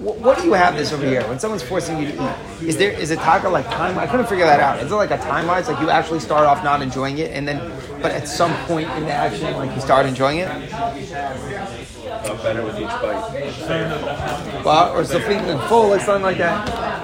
What, 0.00 0.38
do 0.38 0.44
you 0.44 0.52
have 0.54 0.76
this 0.76 0.92
over 0.92 1.04
here? 1.06 1.26
When 1.28 1.38
someone's 1.38 1.62
forcing 1.62 1.98
you 1.98 2.12
to 2.12 2.14
eat, 2.60 2.68
is 2.68 2.76
there 2.76 2.92
is 2.92 3.10
it 3.10 3.18
taka 3.18 3.48
like 3.48 3.66
time? 3.66 3.98
I 3.98 4.06
couldn't 4.06 4.26
figure 4.26 4.46
that 4.46 4.60
out. 4.60 4.82
Is 4.82 4.90
it 4.90 4.94
like 4.94 5.10
a 5.10 5.18
time 5.18 5.46
wise? 5.46 5.68
Like 5.68 5.80
you 5.80 5.90
actually 5.90 6.20
start 6.20 6.46
off 6.46 6.62
not 6.64 6.80
enjoying 6.82 7.18
it, 7.18 7.32
and 7.32 7.46
then, 7.46 7.58
but 8.00 8.12
at 8.12 8.26
some 8.26 8.54
point 8.66 8.88
in 8.90 9.04
the 9.04 9.12
action, 9.12 9.52
like 9.56 9.74
you 9.74 9.80
start 9.80 10.06
enjoying 10.06 10.38
it? 10.38 11.79
Got 12.24 12.42
better 12.42 12.64
with 12.64 12.76
each 12.76 12.86
bite. 12.86 14.64
Well, 14.64 14.92
or 14.96 15.04
something 15.04 15.38
in 15.46 15.58
full, 15.68 15.88
like 15.88 16.02
something 16.02 16.22
like 16.22 16.38
that. 16.38 17.00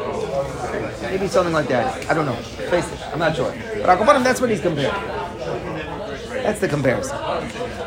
Maybe 1.02 1.28
something 1.28 1.54
like 1.54 1.68
that. 1.68 2.10
I 2.10 2.14
don't 2.14 2.26
know. 2.26 2.34
Face 2.34 2.92
it, 2.92 3.00
I'm 3.12 3.18
not 3.18 3.36
sure. 3.36 3.50
But 3.50 3.98
Akabanim, 3.98 4.24
that's 4.24 4.40
what 4.40 4.50
he's 4.50 4.60
comparing. 4.60 4.92
That's 6.42 6.60
the 6.60 6.68
comparison. 6.68 7.16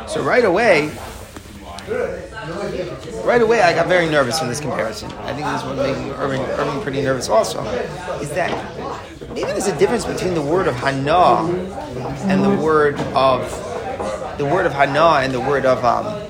So 0.08 0.22
right 0.22 0.44
away, 0.44 0.90
right 3.24 3.40
away, 3.40 3.62
I 3.62 3.74
got 3.74 3.86
very 3.86 4.08
nervous 4.08 4.38
from 4.38 4.48
this 4.48 4.60
comparison. 4.60 5.10
I 5.12 5.32
think 5.32 5.46
this 5.46 5.62
is 5.62 5.66
what 5.66 5.76
making 5.76 6.10
Irving, 6.12 6.40
Irving 6.42 6.82
pretty 6.82 7.02
nervous 7.02 7.28
also. 7.28 7.64
Is 8.20 8.30
that 8.32 8.50
maybe 9.30 9.50
there's 9.52 9.66
a 9.66 9.78
difference 9.78 10.04
between 10.04 10.34
the 10.34 10.42
word 10.42 10.66
of 10.66 10.74
hana 10.74 11.44
and 12.28 12.42
the 12.42 12.62
word 12.62 12.98
of 13.14 13.48
the 14.38 14.44
word 14.44 14.66
of 14.66 14.72
hana 14.72 15.20
and 15.24 15.32
the 15.32 15.40
word 15.40 15.64
of 15.66 15.84
um, 15.84 16.29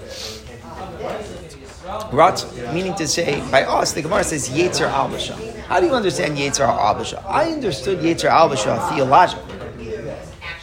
Rat, 2.13 2.45
meaning 2.73 2.95
to 2.97 3.07
say, 3.07 3.41
by 3.51 3.65
us, 3.65 3.93
the 3.93 4.03
Gemara 4.03 4.25
says 4.25 4.49
Yetzer 4.49 4.91
Albasha. 4.91 5.37
How 5.63 5.79
do 5.79 5.87
you 5.87 5.93
understand 5.93 6.37
Yetzer 6.37 6.67
Albasha? 6.67 7.25
I 7.25 7.53
understood 7.53 8.01
Yetzer 8.01 8.29
Albasha 8.29 8.89
theologically. 8.91 9.55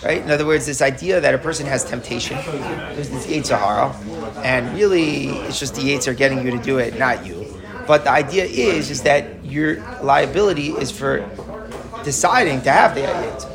Right? 0.04 0.22
In 0.22 0.30
other 0.30 0.45
words, 0.45 0.66
this 0.66 0.82
idea 0.82 1.20
that 1.22 1.34
a 1.34 1.38
person 1.38 1.66
has 1.66 1.84
temptation, 1.86 2.38
there's 2.95 3.10
this 3.10 3.26
Yetzer 3.28 3.58
and 4.43 4.76
really 4.76 5.30
it's 5.48 5.60
just 5.60 5.76
the 5.76 5.82
Yetzer 5.82 6.16
getting 6.16 6.45
you 6.45 6.52
to 6.52 6.60
do 6.60 6.78
it, 6.78 7.00
not 7.00 7.26
you. 7.26 7.45
But 7.88 8.04
the 8.04 8.12
idea 8.12 8.43
is, 8.43 8.91
is 8.91 9.04
that 9.04 9.43
your 9.45 9.78
liability 10.02 10.70
is 10.72 10.91
for 10.91 11.28
deciding 12.04 12.62
to 12.64 12.72
have 12.72 12.95
the 12.95 13.02
Yetzer. 13.02 13.47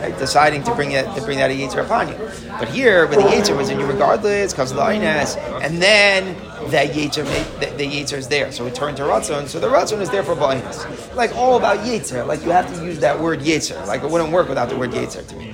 Right? 0.00 0.18
Deciding 0.18 0.62
to 0.64 0.74
bring 0.74 0.92
it 0.92 1.04
to 1.14 1.22
bring 1.22 1.38
that 1.38 1.50
Yetzer 1.50 1.84
upon 1.84 2.08
you. 2.08 2.16
But 2.58 2.68
here, 2.68 3.06
with 3.06 3.18
the 3.18 3.24
Yetzer 3.24 3.56
was 3.56 3.68
in 3.68 3.78
you 3.78 3.86
regardless, 3.86 4.52
because 4.52 4.70
of 4.70 4.78
the 4.78 4.90
Ines, 4.90 5.36
and 5.62 5.80
then 5.80 6.36
that 6.70 6.90
Yetzer, 6.90 7.24
the, 7.60 7.66
the 7.76 7.84
is 7.84 8.28
there. 8.28 8.52
So 8.52 8.64
we 8.64 8.70
turn 8.70 8.94
to 8.96 9.02
Ratzon. 9.02 9.46
So 9.46 9.60
the 9.60 9.68
Ratzon 9.68 10.00
is 10.00 10.10
there 10.10 10.22
for 10.22 10.34
Ba'inus. 10.34 11.14
Like 11.14 11.34
all 11.36 11.56
about 11.56 11.78
Yetzer. 11.80 12.26
Like 12.26 12.42
you 12.44 12.50
have 12.50 12.72
to 12.74 12.84
use 12.84 12.98
that 13.00 13.18
word 13.18 13.40
Yetzer. 13.40 13.86
Like 13.86 14.02
it 14.02 14.10
wouldn't 14.10 14.32
work 14.32 14.48
without 14.48 14.68
the 14.68 14.76
word 14.76 14.90
Yetzer 14.90 15.26
to 15.26 15.36
me. 15.36 15.50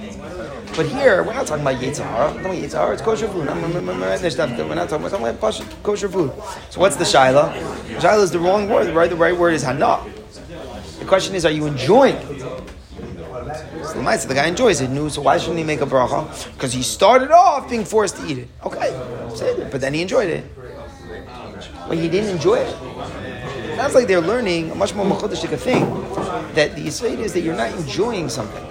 But 0.76 0.86
here, 0.86 1.22
we're 1.22 1.32
not 1.32 1.47
talking 1.47 1.62
about 1.62 1.80
Yetzer 1.80 2.05
Hara. 2.05 2.32
We're 2.34 2.42
talking 2.42 2.51
about 2.53 2.70
Yetzer 2.70 2.72
Hara. 2.72 2.92
It's 2.92 3.03
kosher 3.03 3.28
food. 3.28 3.47
We're 3.47 4.74
not 4.74 4.88
talking 4.88 5.11
talking 5.11 5.26
about 5.26 5.82
kosher 5.82 6.09
food. 6.09 6.32
So 6.70 6.80
what's 6.80 6.97
the 6.97 7.05
Shaila? 7.05 7.55
Shaila 7.99 8.22
is 8.22 8.30
the 8.30 8.38
wrong 8.38 8.68
word. 8.68 8.94
Right? 8.94 9.09
The 9.09 9.16
right 9.16 9.36
word 9.36 9.55
is 9.55 9.62
Hana. 9.62 10.05
The 10.99 11.05
question 11.07 11.34
is, 11.34 11.47
are 11.47 11.51
you 11.51 11.66
enjoying 11.66 12.16
it? 12.16 12.76
So 13.47 14.03
the 14.03 14.24
the 14.26 14.34
guy 14.34 14.47
enjoys 14.47 14.80
it. 14.80 15.12
So 15.12 15.22
why 15.22 15.38
shouldn't 15.38 15.59
he 15.59 15.64
make 15.64 15.80
a 15.80 15.86
bracha? 15.86 16.53
Because 16.55 16.72
he 16.72 16.82
started 16.82 17.30
off 17.30 17.70
being 17.70 17.84
forced 17.84 18.16
to 18.16 18.26
eat 18.26 18.38
it. 18.38 18.49
Okay, 18.64 18.90
but 19.70 19.80
then 19.80 19.94
he 19.94 20.03
enjoyed 20.03 20.30
it. 20.30 20.44
But 21.88 21.99
he 21.99 22.09
didn't 22.09 22.30
enjoy 22.30 22.57
it. 22.57 23.76
Sounds 23.76 23.94
like 23.94 24.09
they're 24.09 24.20
learning 24.20 24.70
a 24.70 24.74
much 24.74 24.94
more 24.94 25.07
machudashika 25.07 25.59
thing 25.59 25.84
that 26.55 26.74
the 26.74 26.86
Yisrael 26.86 27.18
is 27.18 27.32
that 27.34 27.42
you're 27.42 27.55
not 27.55 27.70
enjoying 27.72 28.28
something. 28.28 28.64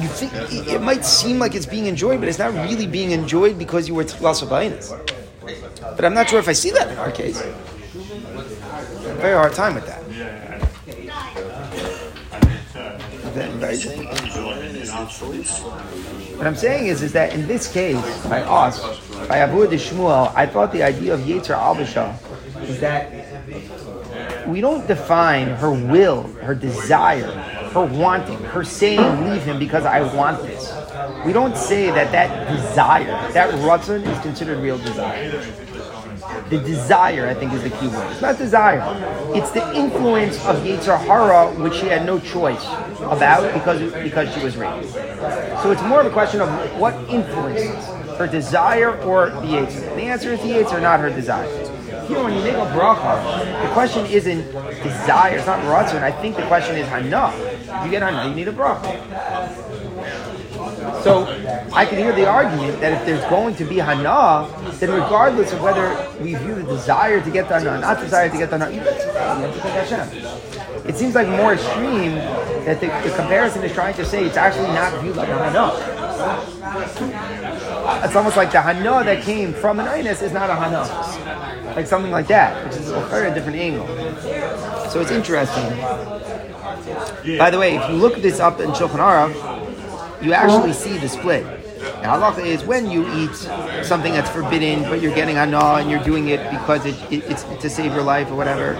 You 0.00 0.08
think 0.08 0.32
it, 0.52 0.74
it 0.74 0.82
might 0.82 1.04
seem 1.04 1.38
like 1.38 1.54
it's 1.54 1.66
being 1.66 1.86
enjoyed, 1.86 2.20
but 2.20 2.28
it's 2.28 2.38
not 2.38 2.52
really 2.52 2.86
being 2.86 3.10
enjoyed 3.10 3.58
because 3.58 3.88
you 3.88 3.94
were 3.94 4.04
tchlas 4.04 4.42
But 5.80 6.04
I'm 6.04 6.14
not 6.14 6.28
sure 6.28 6.38
if 6.38 6.48
I 6.48 6.52
see 6.52 6.70
that 6.70 6.88
in 6.88 6.98
our 6.98 7.10
case. 7.10 7.40
A 7.40 9.14
very 9.16 9.34
hard 9.34 9.54
time 9.54 9.74
with 9.74 9.86
that. 9.86 10.03
What 16.36 16.46
I'm 16.46 16.54
saying 16.54 16.86
is, 16.86 17.02
is 17.02 17.12
that 17.14 17.34
in 17.34 17.48
this 17.48 17.72
case, 17.72 18.26
by 18.26 18.42
us, 18.42 19.00
by 19.26 19.38
Abu 19.38 19.66
Shmuel, 19.66 20.32
I 20.36 20.46
thought 20.46 20.70
the 20.70 20.84
idea 20.84 21.14
of 21.14 21.20
Yetzer 21.20 21.56
Albasha 21.56 22.14
is 22.62 22.78
that 22.78 23.10
we 24.46 24.60
don't 24.60 24.86
define 24.86 25.48
her 25.48 25.72
will, 25.72 26.22
her 26.44 26.54
desire, 26.54 27.32
her 27.72 27.84
wanting, 27.84 28.38
her 28.44 28.62
saying, 28.62 29.28
leave 29.28 29.42
him 29.42 29.58
because 29.58 29.84
I 29.84 30.02
want 30.14 30.40
this. 30.42 30.72
We 31.26 31.32
don't 31.32 31.56
say 31.56 31.90
that 31.90 32.12
that 32.12 32.48
desire, 32.56 33.32
that 33.32 33.50
ratzon 33.54 34.06
is 34.06 34.18
considered 34.20 34.58
real 34.58 34.78
desire. 34.78 35.42
The 36.50 36.58
desire, 36.58 37.26
I 37.26 37.34
think, 37.34 37.52
is 37.54 37.62
the 37.62 37.70
key 37.70 37.88
word. 37.88 38.10
It's 38.12 38.20
not 38.20 38.36
desire. 38.36 38.82
It's 39.34 39.50
the 39.50 39.74
influence 39.74 40.36
of 40.44 40.56
Yetzer 40.58 40.98
Hara, 40.98 41.50
which 41.52 41.74
she 41.74 41.86
had 41.86 42.04
no 42.04 42.18
choice 42.20 42.64
about 43.00 43.52
because, 43.54 43.80
because 44.02 44.32
she 44.34 44.44
was 44.44 44.56
raped. 44.56 44.90
So 45.62 45.70
it's 45.70 45.82
more 45.82 46.00
of 46.00 46.06
a 46.06 46.10
question 46.10 46.42
of 46.42 46.48
what 46.78 46.94
influences 47.08 47.86
her 48.18 48.26
desire 48.26 49.00
or 49.02 49.30
the. 49.30 49.58
And 49.58 49.98
the 49.98 50.02
answer 50.02 50.34
is 50.34 50.40
the 50.40 50.48
Yetzer, 50.48 50.82
not 50.82 51.00
her 51.00 51.10
desire. 51.10 51.48
Here, 52.06 52.22
when 52.22 52.34
you 52.34 52.42
make 52.42 52.54
a 52.54 52.66
bracha, 52.76 53.62
the 53.66 53.72
question 53.72 54.04
isn't 54.06 54.44
desire, 54.82 55.38
it's 55.38 55.46
not 55.46 55.60
ratzon. 55.60 56.02
I 56.02 56.12
think 56.12 56.36
the 56.36 56.46
question 56.46 56.76
is 56.76 56.86
hana. 56.88 57.32
You 57.82 57.90
get 57.90 58.02
hana, 58.02 58.28
you 58.28 58.34
need 58.34 58.48
a 58.48 58.52
bracha. 58.52 59.00
So 61.04 61.26
I 61.74 61.84
can 61.84 61.98
hear 61.98 62.12
the 62.12 62.26
argument 62.26 62.80
that 62.80 62.98
if 62.98 63.04
there's 63.04 63.24
going 63.28 63.54
to 63.56 63.64
be 63.66 63.76
hana, 63.76 64.48
then 64.78 64.90
regardless 64.90 65.52
of 65.52 65.60
whether 65.60 65.94
we 66.18 66.34
view 66.34 66.54
the 66.54 66.62
desire 66.62 67.20
to 67.20 67.30
get 67.30 67.46
the 67.46 67.60
hana, 67.60 67.78
not 67.78 68.00
desire 68.00 68.30
to 68.30 68.38
get 68.38 68.48
the 68.48 68.56
hana, 68.56 68.72
you 68.74 68.80
have 68.80 69.54
to 69.54 69.60
thank 69.60 69.86
Hashem. 69.86 70.88
It 70.88 70.96
seems 70.96 71.14
like 71.14 71.28
more 71.28 71.52
extreme 71.52 72.14
that 72.64 72.80
the, 72.80 72.86
the 72.86 73.14
comparison 73.16 73.62
is 73.64 73.72
trying 73.74 73.92
to 73.96 74.04
say 74.06 74.24
it's 74.24 74.38
actually 74.38 74.68
not 74.68 74.98
viewed 75.02 75.16
like 75.16 75.28
a 75.28 75.36
hana. 75.36 75.72
It's 78.02 78.16
almost 78.16 78.38
like 78.38 78.50
the 78.50 78.62
hana 78.62 79.04
that 79.04 79.22
came 79.24 79.52
from 79.52 79.80
an 79.80 79.86
inus 79.86 80.22
is 80.22 80.32
not 80.32 80.48
a 80.48 80.54
hana. 80.54 80.84
Like 81.76 81.86
something 81.86 82.12
like 82.12 82.28
that, 82.28 82.64
which 82.64 82.76
is 82.76 82.88
a 82.88 83.00
very 83.08 83.34
different 83.34 83.58
angle. 83.58 83.86
So 84.88 85.02
it's 85.02 85.10
interesting. 85.10 85.68
By 87.36 87.50
the 87.50 87.58
way, 87.58 87.76
if 87.76 87.90
you 87.90 87.96
look 87.96 88.16
this 88.16 88.40
up 88.40 88.60
in 88.60 88.70
Shulchan 88.70 89.00
Aruch, 89.00 89.63
you 90.24 90.32
actually 90.32 90.72
see 90.72 90.96
the 90.98 91.08
split. 91.08 91.44
Now, 92.02 92.16
halacha 92.16 92.44
is 92.44 92.64
when 92.64 92.90
you 92.90 93.06
eat 93.14 93.34
something 93.84 94.12
that's 94.12 94.30
forbidden, 94.30 94.82
but 94.84 95.02
you're 95.02 95.14
getting 95.14 95.36
hana 95.36 95.80
and 95.80 95.90
you're 95.90 96.02
doing 96.02 96.28
it 96.28 96.40
because 96.50 96.86
it, 96.86 96.96
it, 97.12 97.24
it's 97.30 97.44
to 97.44 97.68
save 97.68 97.92
your 97.92 98.02
life 98.02 98.30
or 98.30 98.36
whatever. 98.36 98.74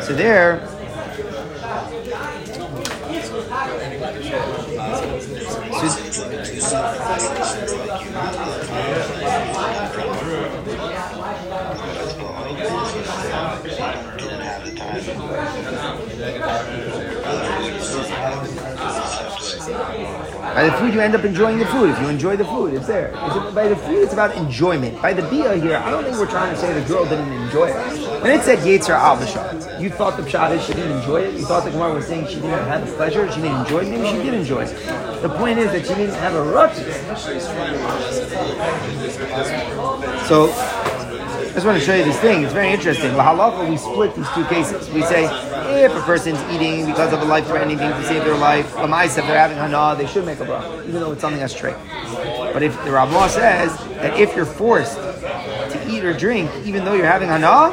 So 0.00 0.14
there, 0.14 0.66
By 20.60 20.68
the 20.68 20.76
food, 20.76 20.92
you 20.92 21.00
end 21.00 21.14
up 21.14 21.24
enjoying 21.24 21.56
the 21.58 21.64
food. 21.64 21.88
If 21.88 21.98
you 22.02 22.08
enjoy 22.08 22.36
the 22.36 22.44
food, 22.44 22.74
it's 22.74 22.86
there. 22.86 23.12
By 23.54 23.66
the 23.68 23.76
food, 23.76 24.02
it's 24.02 24.12
about 24.12 24.36
enjoyment. 24.36 25.00
By 25.00 25.14
the 25.14 25.22
bia 25.22 25.56
here, 25.56 25.78
I 25.78 25.90
don't 25.90 26.04
think 26.04 26.18
we're 26.18 26.26
trying 26.28 26.54
to 26.54 26.60
say 26.60 26.78
the 26.78 26.86
girl 26.86 27.06
didn't 27.06 27.32
enjoy 27.32 27.68
it. 27.68 28.20
When 28.20 28.38
it 28.38 28.42
said 28.42 28.58
Yetzer 28.58 28.94
Avashat, 28.94 29.80
you 29.80 29.88
thought 29.88 30.18
the 30.18 30.22
pshat 30.22 30.50
is 30.54 30.62
she 30.62 30.74
didn't 30.74 30.98
enjoy 30.98 31.22
it. 31.22 31.32
You 31.32 31.46
thought 31.46 31.64
the 31.64 31.70
Gemara 31.70 31.94
was 31.94 32.06
saying 32.06 32.26
she 32.26 32.34
didn't 32.34 32.50
have 32.68 32.86
the 32.86 32.94
pleasure. 32.94 33.26
She 33.32 33.40
didn't 33.40 33.60
enjoy 33.60 33.78
it. 33.78 33.88
Maybe 33.88 34.06
she 34.06 34.22
did 34.22 34.34
enjoy 34.34 34.64
it. 34.64 35.22
The 35.22 35.30
point 35.30 35.58
is 35.58 35.72
that 35.72 35.86
she 35.86 35.94
didn't 35.94 36.16
have 36.16 36.34
a 36.34 36.42
rut. 36.42 36.76
So 40.28 40.52
I 40.52 41.52
just 41.54 41.64
want 41.64 41.78
to 41.78 41.84
show 41.84 41.94
you 41.94 42.04
this 42.04 42.20
thing. 42.20 42.44
It's 42.44 42.52
very 42.52 42.70
interesting. 42.70 43.12
Lahalacha, 43.12 43.66
we 43.66 43.78
split 43.78 44.14
these 44.14 44.28
two 44.34 44.44
cases. 44.44 44.90
We 44.90 45.00
say 45.04 45.24
if 45.76 45.92
a 45.92 46.00
person's 46.02 46.40
eating 46.52 46.86
because 46.86 47.12
of 47.12 47.20
a 47.20 47.24
life-threatening 47.24 47.78
thing 47.78 47.90
to 47.90 48.04
save 48.04 48.24
their 48.24 48.36
life, 48.36 48.74
lamais, 48.74 49.16
if 49.18 49.26
they're 49.26 49.38
having 49.38 49.56
hana, 49.56 49.94
they 49.96 50.06
should 50.06 50.24
make 50.24 50.40
a 50.40 50.44
bracha, 50.44 50.86
even 50.86 51.00
though 51.00 51.12
it's 51.12 51.20
something 51.20 51.40
that's 51.40 51.54
straight. 51.54 51.76
But 52.52 52.62
if 52.62 52.76
the 52.84 52.90
Ramah 52.90 53.28
says 53.28 53.76
that 53.96 54.18
if 54.18 54.34
you're 54.34 54.44
forced 54.44 54.96
to 54.96 55.84
eat 55.88 56.04
or 56.04 56.12
drink, 56.12 56.50
even 56.64 56.84
though 56.84 56.94
you're 56.94 57.06
having 57.06 57.28
hana, 57.28 57.72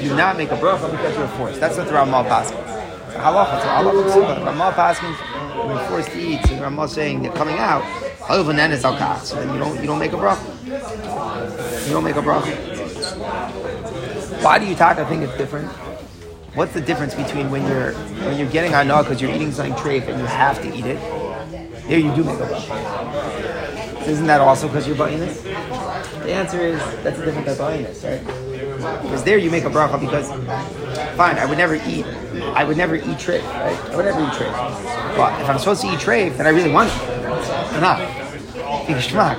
you 0.00 0.10
do 0.10 0.16
not 0.16 0.36
make 0.36 0.50
a 0.50 0.56
bracha 0.56 0.90
because 0.90 1.16
you're 1.16 1.28
forced. 1.28 1.58
That's 1.60 1.76
what 1.76 1.86
the 1.86 1.94
Ramah 1.94 2.24
passes. 2.24 2.56
Halacha, 3.16 3.56
it's 3.56 3.64
a 3.64 3.68
halacha. 3.68 4.74
Passes 4.74 5.02
when 5.02 5.70
you're 5.70 5.86
forced 5.88 6.10
to 6.10 6.18
eat. 6.20 6.44
So 6.46 6.56
Ramah 6.60 6.88
saying 6.88 7.22
they're 7.22 7.32
coming 7.32 7.58
out. 7.58 7.82
So 8.28 8.42
then 8.42 8.70
you 9.54 9.58
don't 9.58 9.80
you 9.80 9.86
don't 9.86 9.98
make 9.98 10.12
a 10.12 10.16
bracha. 10.16 10.44
You 11.86 11.92
don't 11.94 12.04
make 12.04 12.16
a 12.16 12.20
bracha. 12.20 12.54
Why 14.42 14.58
do 14.58 14.66
you 14.66 14.74
talk? 14.74 14.98
I 14.98 15.04
think 15.06 15.22
it's 15.22 15.36
different. 15.38 15.70
What's 16.54 16.72
the 16.72 16.80
difference 16.80 17.14
between 17.14 17.50
when 17.50 17.66
you're 17.66 17.92
when 17.92 18.38
you're 18.38 18.50
getting 18.50 18.72
hana 18.72 19.02
because 19.02 19.20
you're 19.20 19.30
eating 19.30 19.52
something 19.52 19.74
treif 19.74 20.08
and 20.08 20.18
you 20.18 20.26
have 20.26 20.60
to 20.62 20.74
eat 20.74 20.86
it? 20.86 20.98
There 21.88 21.98
you 21.98 22.14
do 22.14 22.24
make 22.24 22.38
a 22.38 22.46
bracha. 22.46 24.06
Isn't 24.06 24.26
that 24.26 24.40
also 24.40 24.66
because 24.66 24.86
you're 24.86 24.96
buying 24.96 25.20
this? 25.20 25.42
The 25.42 26.32
answer 26.32 26.60
is 26.60 26.78
that's 27.02 27.18
a 27.18 27.24
different 27.24 27.46
type 27.46 27.58
of 27.58 27.66
buyiness, 27.66 28.02
right? 28.04 29.02
Because 29.02 29.22
there 29.24 29.38
you 29.38 29.50
make 29.50 29.64
a 29.64 29.70
bracha 29.70 30.00
because 30.00 30.30
fine, 31.16 31.36
I 31.36 31.44
would 31.44 31.58
never 31.58 31.76
eat 31.86 32.06
I 32.54 32.64
would 32.64 32.76
never 32.76 32.96
eat 32.96 33.02
treif, 33.02 33.42
right? 33.54 33.78
I 33.92 33.96
would 33.96 34.04
never 34.04 34.20
eat 34.20 34.32
treif. 34.32 34.52
But 35.16 35.40
if 35.40 35.48
I'm 35.48 35.58
supposed 35.58 35.82
to 35.82 35.88
eat 35.88 35.98
treif, 35.98 36.36
then 36.36 36.46
I 36.46 36.50
really 36.50 36.70
want 36.70 36.90
it. 36.90 36.98
I'm. 37.82 37.84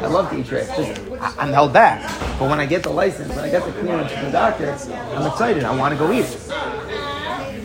I 0.04 0.08
love 0.08 0.30
to 0.30 0.40
eat 0.40 0.46
treif. 0.46 1.38
I'm 1.38 1.52
held 1.52 1.74
back. 1.74 2.02
But 2.40 2.50
when 2.50 2.60
I 2.60 2.66
get 2.66 2.84
the 2.84 2.90
license, 2.90 3.30
when 3.30 3.40
I 3.40 3.50
get 3.50 3.66
the 3.66 3.72
clearance 3.74 4.12
from 4.12 4.26
the 4.26 4.32
doctor, 4.32 4.72
I'm 4.72 5.28
excited. 5.28 5.64
I 5.64 5.76
want 5.76 5.94
to 5.94 5.98
go 5.98 6.12
eat. 6.12 6.26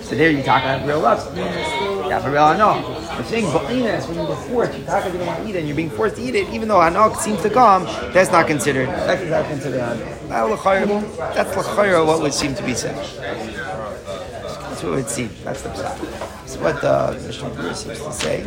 So 0.05 0.15
there 0.15 0.31
you 0.31 0.43
talk 0.43 0.63
about 0.63 0.87
real 0.87 1.01
love. 1.01 1.35
Yeah, 1.35 2.21
for 2.21 2.31
real, 2.31 2.55
know. 2.59 3.01
The 3.17 3.25
thing, 3.25 3.45
ba'iness, 3.47 4.07
when 4.07 4.19
you 4.19 4.27
go 4.27 4.35
forced, 4.35 4.79
you 4.79 4.85
talk 4.85 5.03
about 5.03 5.13
you 5.13 5.19
don't 5.19 5.27
want 5.27 5.43
to 5.43 5.49
eat 5.49 5.57
and 5.57 5.67
you're 5.67 5.75
being 5.75 5.89
forced 5.89 6.17
to 6.17 6.23
eat 6.23 6.35
it, 6.35 6.47
even 6.51 6.69
though 6.69 6.81
anog 6.81 7.17
seems 7.17 7.41
to 7.41 7.49
come, 7.49 7.85
that's 8.13 8.31
not 8.31 8.47
considered. 8.47 8.89
That's 8.89 9.25
not 9.31 9.47
considered 9.47 9.81
That's 10.29 11.57
l'chayra 11.57 12.07
what 12.07 12.21
would 12.21 12.35
seem 12.35 12.55
to 12.55 12.63
be 12.63 12.75
said. 12.75 12.95
That's 12.97 14.83
what 14.83 14.93
it 14.93 14.97
would 14.97 15.09
seem. 15.09 15.31
That's 15.43 15.63
the 15.63 15.71
pshat. 15.71 15.99
That's 16.41 16.57
what 16.59 16.81
the 16.83 17.19
Mishnah 17.27 17.75
seems 17.75 18.01
to 18.03 18.13
say. 18.13 18.45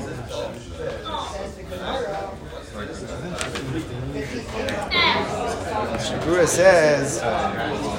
Shagura 5.98 6.48
says. 6.48 7.97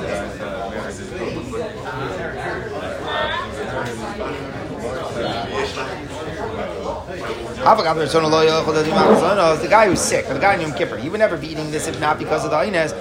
Uh, 7.69 9.57
the 9.57 9.69
guy 9.69 9.87
who's 9.87 10.01
sick, 10.01 10.27
the 10.27 10.39
guy 10.39 10.55
in 10.55 10.62
Yom 10.62 10.73
Kippur, 10.73 10.97
he 10.97 11.11
would 11.11 11.19
never 11.19 11.37
be 11.37 11.49
eating 11.49 11.71
this 11.71 11.87
if 11.87 12.01
not 12.01 12.19
because 12.19 12.43
of 12.47 12.51
the 12.51 12.57
Ines. 12.57 12.95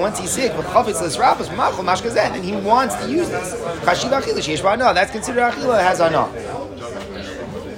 Once 0.00 0.18
he's 0.18 0.30
sick, 0.30 0.52
and 0.52 2.44
he 2.44 2.56
wants 2.56 2.94
to 2.96 3.08
use 3.08 3.28
this. 3.28 3.52
No, 3.52 4.92
That's 4.92 5.12
considered 5.12 5.42
achila 5.42 5.80
has 5.80 6.00
anah. 6.00 6.28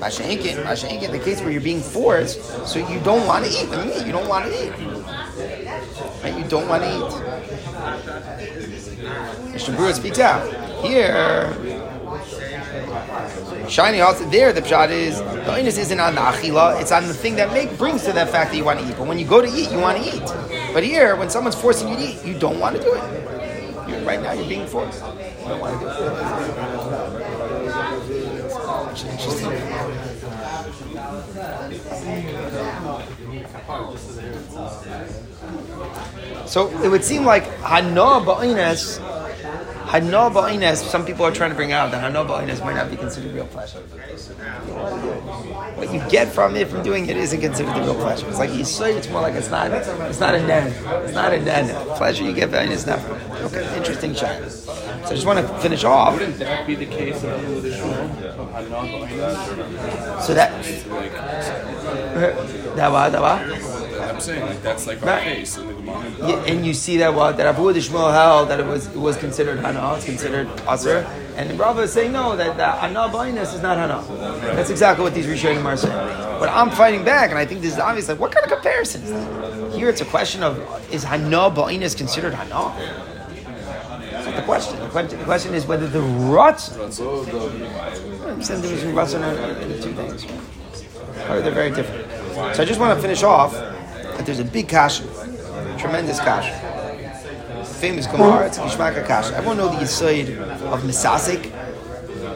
The 0.01 1.21
case 1.23 1.43
where 1.43 1.51
you're 1.51 1.61
being 1.61 1.83
forced, 1.83 2.67
so 2.67 2.79
you 2.79 2.99
don't 3.01 3.27
want 3.27 3.45
to 3.45 3.51
eat. 3.51 3.71
Do 3.71 3.77
you? 3.87 4.07
You 4.07 4.13
don't 4.13 4.27
want 4.27 4.47
to 4.47 4.65
eat. 4.65 4.73
Right? 6.23 6.35
You 6.39 6.45
don't 6.45 6.67
want 6.67 6.83
to 6.83 6.89
eat. 6.89 7.13
Mr. 9.53 9.77
Brewer 9.77 9.93
speaks 9.93 10.19
out. 10.19 10.49
Here, 10.83 11.53
Shiny 13.71 14.01
also 14.01 14.29
there, 14.31 14.53
the 14.53 14.63
pshat 14.63 14.91
is 14.91 15.19
the 15.21 15.55
onus 15.55 15.79
isn't 15.79 16.01
on 16.01 16.17
the 16.17 16.21
achila, 16.21 16.81
it's 16.81 16.91
on 16.91 17.07
the 17.07 17.15
thing 17.15 17.37
that 17.37 17.53
make 17.53 17.79
brings 17.79 18.03
to 18.05 18.13
that 18.13 18.29
fact 18.29 18.51
that 18.51 18.57
you 18.57 18.65
want 18.65 18.81
to 18.81 18.89
eat. 18.89 18.97
But 18.99 19.07
when 19.07 19.17
you 19.17 19.25
go 19.25 19.41
to 19.41 19.47
eat, 19.47 19.71
you 19.71 19.79
want 19.79 20.03
to 20.03 20.17
eat. 20.17 20.25
But 20.75 20.83
here, 20.83 21.15
when 21.15 21.31
someone's 21.31 21.55
forcing 21.55 21.89
you 21.89 21.95
to 21.95 22.03
eat, 22.03 22.25
you 22.25 22.37
don't 22.37 22.59
want 22.59 22.75
to 22.77 22.83
do 22.83 22.93
it. 22.93 23.03
You're, 23.89 24.01
right 24.01 24.21
now, 24.21 24.33
you're 24.33 24.49
being 24.49 24.67
forced. 24.67 25.05
You 25.05 25.49
don't 25.49 25.61
want 25.61 25.81
to 25.81 25.87
do 25.87 25.93
it. 25.93 26.01
So 36.47 36.69
it 36.83 36.89
would 36.89 37.05
seem 37.05 37.25
like 37.25 37.45
Hana 37.63 38.21
Ba'ines, 38.27 38.99
Hana 39.91 40.31
Ba'ines, 40.31 40.77
some 40.77 41.05
people 41.05 41.27
are 41.27 41.33
trying 41.33 41.51
to 41.51 41.57
bring 41.57 41.73
out 41.73 41.91
that 41.91 42.01
Hana 42.01 42.25
Ba'ines 42.25 42.65
might 42.65 42.77
not 42.77 42.89
be 42.93 42.97
considered 42.97 43.35
real 43.35 43.47
pleasure. 43.47 43.81
What 45.75 45.93
you 45.93 46.01
get 46.09 46.29
from 46.29 46.55
it, 46.55 46.69
from 46.69 46.85
doing 46.85 47.09
it, 47.09 47.17
isn't 47.17 47.41
considered 47.41 47.75
the 47.75 47.81
real 47.81 47.97
pleasure. 47.97 48.29
It's 48.29 48.39
like 48.39 48.53
you 48.53 48.65
say 48.65 48.97
it's 48.97 49.09
more 49.09 49.21
like 49.21 49.35
it's 49.35 49.51
not, 49.51 49.73
it's 49.73 50.21
not 50.21 50.37
a 50.37 50.39
den. 50.39 50.69
It's 51.03 51.13
not 51.13 51.33
a 51.33 51.45
den. 51.45 51.75
Pleasure 51.97 52.23
you 52.23 52.33
get 52.33 52.51
Ba'ines 52.51 52.87
never. 52.87 53.15
Okay, 53.47 53.77
interesting 53.77 54.15
chat. 54.15 54.49
So 54.53 54.73
I 55.07 55.09
just 55.09 55.27
want 55.27 55.45
to 55.45 55.59
finish 55.59 55.83
off. 55.83 56.13
Wouldn't 56.13 56.39
that 56.39 56.69
be 56.69 56.77
the 56.77 56.87
case 56.87 57.25
of 57.25 57.63
the 57.63 57.73
So 60.23 60.35
that. 60.35 60.53
That 62.77 62.93
was, 62.93 63.11
that 63.11 63.21
was. 63.21 63.80
I'm 64.21 64.27
saying 64.27 64.43
like 64.45 64.63
that's 64.63 64.87
like 64.87 65.03
our 65.03 65.09
Right. 65.09 65.47
the 65.47 65.63
Gemara. 65.63 66.13
Yeah, 66.19 66.45
and 66.53 66.67
you 66.67 66.75
see 66.75 66.99
that 66.99 67.15
what 67.15 67.39
that 67.39 67.47
Abu 67.47 67.73
Shmuel 67.73 68.13
held 68.13 68.51
that 68.51 68.61
it 68.61 68.67
was 68.67 68.87
it 68.87 68.97
was 68.97 69.17
considered 69.17 69.61
hana, 69.61 69.95
it's 69.95 70.05
considered 70.05 70.47
asr, 70.69 71.09
and 71.37 71.59
Rava 71.59 71.81
is 71.83 71.93
saying 71.95 72.13
no 72.13 72.37
that 72.37 72.59
that 72.59 72.81
hana 72.81 73.09
blindness 73.09 73.55
is 73.55 73.63
not 73.63 73.79
hana. 73.79 74.05
That's 74.55 74.69
exactly 74.69 75.05
what 75.05 75.15
these 75.15 75.25
Rishonim 75.27 75.65
are 75.65 75.75
saying. 75.75 75.97
But 76.39 76.51
I'm 76.51 76.71
fighting 76.71 77.03
back, 77.03 77.31
and 77.31 77.39
I 77.39 77.47
think 77.47 77.63
this 77.63 77.73
is 77.73 77.79
obvious. 77.79 78.11
Like, 78.11 78.21
what 78.21 78.31
kind 78.31 78.45
of 78.45 78.53
comparison 78.53 79.03
is 79.05 79.11
that? 79.11 79.73
Here, 79.73 79.89
it's 79.89 80.03
a 80.03 80.11
question 80.17 80.43
of 80.43 80.59
is 80.93 81.03
hana 81.03 81.49
blindness 81.49 81.95
considered 81.95 82.35
hana? 82.35 82.77
That's 84.11 84.27
not 84.27 84.37
the 84.37 84.43
question. 84.43 84.79
The 84.81 84.89
question, 84.89 85.19
the 85.19 85.25
question 85.25 85.55
is 85.55 85.65
whether 85.65 85.87
the 85.87 86.03
ruts. 86.03 86.77
I'm 86.77 86.93
saying 86.93 88.61
there 88.61 88.95
was 88.95 89.15
in 89.15 89.23
the 89.23 89.79
two 89.83 89.95
things. 89.95 90.27
They're 91.27 91.51
very 91.53 91.71
different. 91.71 92.11
So 92.55 92.63
I 92.63 92.65
just 92.65 92.81
want 92.81 92.97
to 92.97 93.03
finish 93.03 93.23
off 93.23 93.55
there's 94.27 94.41
a 94.41 94.45
big 94.45 94.69
kasha, 94.69 95.05
tremendous 95.79 96.19
kasha. 96.21 96.55
Famous 97.81 98.07
Gemara, 98.07 98.47
it's 98.47 98.59
Gishmaka 98.59 99.07
kasha. 99.07 99.35
Everyone 99.35 99.57
know 99.57 99.69
the 99.69 99.77
Yisoid 99.77 100.39
of 100.73 100.83
Misasik. 100.83 101.51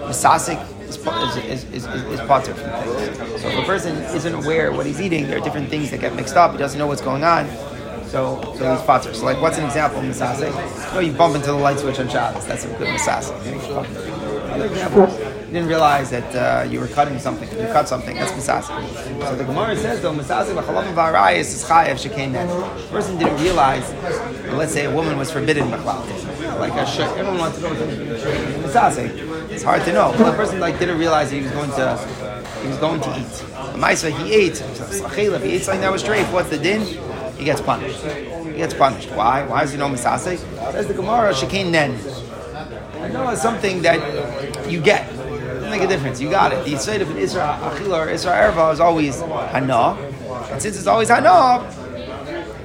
Misasik 0.07 0.59
is, 0.89 1.37
is, 1.37 1.65
is, 1.65 1.87
is, 1.87 2.05
is, 2.05 2.21
potter 2.21 2.55
from 2.55 2.71
things. 2.71 3.43
So 3.43 3.49
if 3.49 3.59
a 3.59 3.63
person 3.63 3.97
isn't 4.15 4.35
aware 4.35 4.73
what 4.73 4.87
he's 4.87 5.01
eating, 5.01 5.27
there 5.27 5.39
are 5.39 5.45
different 5.45 5.69
things 5.69 5.91
that 5.91 6.01
get 6.01 6.15
mixed 6.15 6.37
up. 6.37 6.53
He 6.53 6.59
doesn't 6.59 6.79
know 6.79 6.87
what's 6.87 7.03
going 7.03 7.25
on. 7.25 7.49
So, 8.07 8.41
so 8.57 8.75
he's 8.75 8.83
potter. 8.87 9.13
So 9.13 9.25
like, 9.25 9.41
what's 9.41 9.59
an 9.59 9.65
example 9.65 9.99
of 9.99 10.05
Misasik? 10.07 10.53
Oh, 10.95 11.01
you 11.01 11.13
bump 11.13 11.35
into 11.35 11.49
the 11.49 11.55
light 11.55 11.79
switch 11.79 11.99
on 11.99 12.09
Shabbos. 12.09 12.47
That's 12.47 12.65
a 12.65 12.69
good 12.69 12.89
Misasik. 12.89 13.35
Another 14.45 14.67
example, 14.67 15.03
you 15.03 15.34
didn't 15.55 15.69
realize 15.69 16.11
that 16.11 16.35
uh, 16.35 16.69
you 16.69 16.81
were 16.81 16.89
cutting 16.89 17.19
something. 17.21 17.49
You 17.49 17.67
cut 17.69 17.89
something. 17.89 18.17
That's 18.17 18.33
misasik. 18.33 19.23
So 19.23 19.37
the 19.37 19.45
Gemara 19.45 19.77
says 19.77 20.03
though, 20.03 20.13
misasik 20.13 20.61
b'chalam 20.61 20.93
v'arayis 20.95 21.55
is 21.55 21.65
chayev 21.65 21.95
shekain 21.95 22.33
net. 22.33 22.49
The 22.49 22.89
person 22.89 23.17
didn't 23.19 23.41
realize. 23.41 23.89
let's 24.53 24.73
say 24.73 24.87
a 24.87 24.91
woman 24.93 25.17
was 25.17 25.31
forbidden 25.31 25.69
b'chlal. 25.69 26.59
Like 26.59 26.73
a 26.73 26.85
shirt. 26.85 27.17
Everyone 27.17 27.39
wants 27.39 27.61
to 27.61 27.69
with 27.69 28.65
misasik. 28.65 29.51
It's 29.51 29.63
hard 29.63 29.85
to 29.85 29.93
know. 29.93 30.11
Well, 30.19 30.33
the 30.33 30.37
person 30.37 30.59
like 30.59 30.81
didn't 30.81 30.99
realize 30.99 31.31
he 31.31 31.41
was 31.43 31.53
going 31.53 31.71
to 31.71 31.87
he 32.63 32.69
was 32.69 32.79
going 32.79 33.01
to 33.01 33.11
eat. 33.21 33.35
The 33.75 33.79
Maisa 33.79 34.11
he 34.11 34.35
ate. 34.35 34.59
He 34.59 35.53
ate 35.55 35.63
something 35.63 35.83
that 35.83 35.93
was 35.93 36.03
straight, 36.03 36.27
what's 36.35 36.51
the 36.51 36.59
din? 36.59 36.83
He 37.39 37.45
gets 37.45 37.61
punished. 37.61 38.03
He 38.03 38.55
gets 38.57 38.75
punished. 38.75 39.11
Why? 39.13 39.47
Why 39.47 39.63
is 39.63 39.71
he 39.71 39.79
no 39.79 39.89
misasik? 39.89 40.39
Says 40.73 40.89
the 40.89 40.95
Gemara 40.95 41.33
shekain 41.33 41.71
nen. 41.71 41.93
I 43.01 43.09
know 43.09 43.29
it's 43.29 43.43
something 43.43 43.83
that 43.83 44.01
you 44.69 44.81
get. 44.81 45.24
Make 45.75 45.83
a 45.83 45.89
difference. 45.89 46.21
You 46.21 46.31
got 46.31 46.53
it. 46.53 46.65
The 46.65 46.79
side 46.79 47.03
of 47.03 47.11
an 47.11 47.17
Isra 47.17 47.59
Achila 47.59 48.07
or 48.07 48.07
Isra 48.07 48.53
Erva 48.53 48.73
is 48.73 48.79
always 48.79 49.21
Hana. 49.21 49.97
And 50.53 50.63
since 50.63 50.77
it's 50.79 50.87
always 50.87 51.09
Hana, 51.09 51.69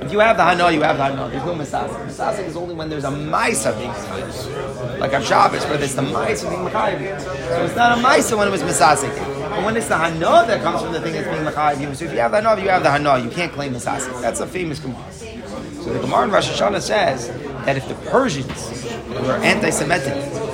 if 0.02 0.12
you 0.12 0.20
have 0.20 0.38
the 0.38 0.44
Hana, 0.44 0.70
you 0.70 0.84
have 0.84 0.98
the 0.98 1.06
Hana. 1.06 1.28
There's 1.28 1.44
no 1.44 1.56
Misasik. 1.56 2.06
Misasik 2.06 2.46
is 2.46 2.56
only 2.56 2.76
when 2.76 2.88
there's 2.88 3.06
a 3.06 3.10
Maisa 3.10 3.76
being 3.80 5.00
Like 5.00 5.12
on 5.16 5.24
Shabbos, 5.24 5.66
where 5.66 5.80
there's 5.80 5.96
the 5.96 6.04
Maisa 6.04 6.48
being 6.52 6.62
Makayim. 6.62 7.20
So 7.20 7.66
it's 7.66 7.76
not 7.76 7.98
a 7.98 8.02
Maisa 8.02 8.38
when 8.38 8.48
it 8.48 8.52
was 8.52 8.62
Misasik. 8.62 9.18
But 9.50 9.66
when 9.66 9.76
it's 9.76 9.88
the 9.88 9.98
hana 9.98 10.46
that 10.46 10.62
comes 10.62 10.84
from 10.84 10.94
the 10.94 11.02
thing 11.02 11.14
that's 11.14 11.28
being 11.28 11.44
mechayiv 11.44 11.96
so 11.96 12.06
if 12.06 12.14
you 12.14 12.20
have 12.20 12.30
the 12.30 12.40
hana, 12.44 12.62
you 12.62 12.70
have 12.70 12.84
the 12.84 12.92
hana. 12.92 13.18
You 13.18 13.32
can't 13.32 13.52
claim 13.52 13.74
misasik. 13.74 14.22
That's 14.22 14.40
a 14.40 14.46
famous 14.46 14.78
Gemara. 14.78 15.12
So 15.12 15.94
the 15.94 16.00
Gemara 16.00 16.26
in 16.26 16.32
Rosh 16.32 16.48
Hashanah 16.48 16.82
says 16.82 17.30
that 17.66 17.76
if 17.76 17.88
the 17.88 17.96
Persians 18.12 18.84
were 19.10 19.38
anti-Semitic, 19.38 20.49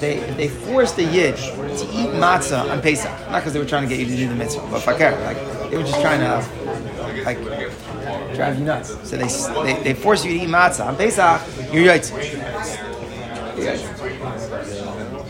they 0.00 0.18
they 0.32 0.48
forced 0.48 0.96
the 0.96 1.04
Yid 1.04 1.36
to 1.36 1.84
eat 1.92 2.10
matzah 2.18 2.70
on 2.70 2.80
Pesach, 2.80 3.10
not 3.30 3.40
because 3.40 3.52
they 3.52 3.58
were 3.58 3.66
trying 3.66 3.82
to 3.82 3.88
get 3.88 3.98
you 4.00 4.06
to 4.06 4.16
do 4.16 4.28
the 4.28 4.34
mitzvah, 4.34 4.66
but 4.70 4.80
fakir, 4.80 5.12
like 5.20 5.36
they 5.70 5.76
were 5.76 5.82
just 5.82 6.00
trying 6.00 6.20
to 6.20 7.24
like 7.24 7.38
drive 8.34 8.58
you 8.58 8.64
nuts. 8.64 8.96
So 9.08 9.16
they 9.16 9.28
they, 9.64 9.82
they 9.82 9.94
force 9.94 10.24
you 10.24 10.32
to 10.32 10.44
eat 10.44 10.48
matzah 10.48 10.86
on 10.86 10.96
Pesach. 10.96 11.40
You're 11.72 11.84
yaitz. 11.84 12.10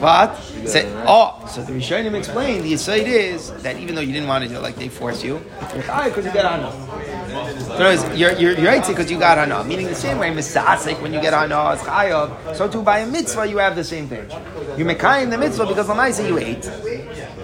What? 0.00 0.36
Say, 0.64 0.90
oh, 1.06 1.46
so 1.46 1.62
the 1.62 1.72
Rishonim 1.72 2.14
explained 2.14 2.64
the 2.64 2.72
aside 2.72 3.06
is 3.06 3.52
that 3.62 3.76
even 3.78 3.94
though 3.94 4.00
you 4.00 4.14
didn't 4.14 4.28
want 4.28 4.42
to 4.44 4.48
do 4.48 4.56
it, 4.56 4.62
like 4.62 4.76
they 4.76 4.88
force 4.88 5.22
you, 5.22 5.42
you're 5.74 5.82
because 5.82 6.24
you 6.24 6.32
got 6.32 6.60
on. 6.62 6.88
Words, 7.78 8.18
you're, 8.18 8.32
you're, 8.32 8.52
you're 8.52 8.66
right 8.66 8.86
because 8.86 9.10
you 9.10 9.18
got 9.18 9.36
hana. 9.36 9.62
Meaning 9.64 9.86
the 9.88 9.94
same 9.94 10.16
way, 10.18 10.30
misasik, 10.30 11.00
when 11.02 11.12
you 11.12 11.20
get 11.20 11.34
hana, 11.34 11.72
it's 11.74 11.82
chayav. 11.82 12.56
So 12.56 12.66
too 12.66 12.82
by 12.82 13.00
a 13.00 13.06
mitzvah, 13.06 13.46
you 13.46 13.58
have 13.58 13.76
the 13.76 13.84
same 13.84 14.08
thing. 14.08 14.26
You're 14.78 14.88
mekayim 14.88 15.30
the 15.30 15.36
mitzvah 15.36 15.66
because 15.66 15.86
the 15.86 15.92
lamaisa 15.94 16.26
you 16.26 16.38
ate. 16.38 16.70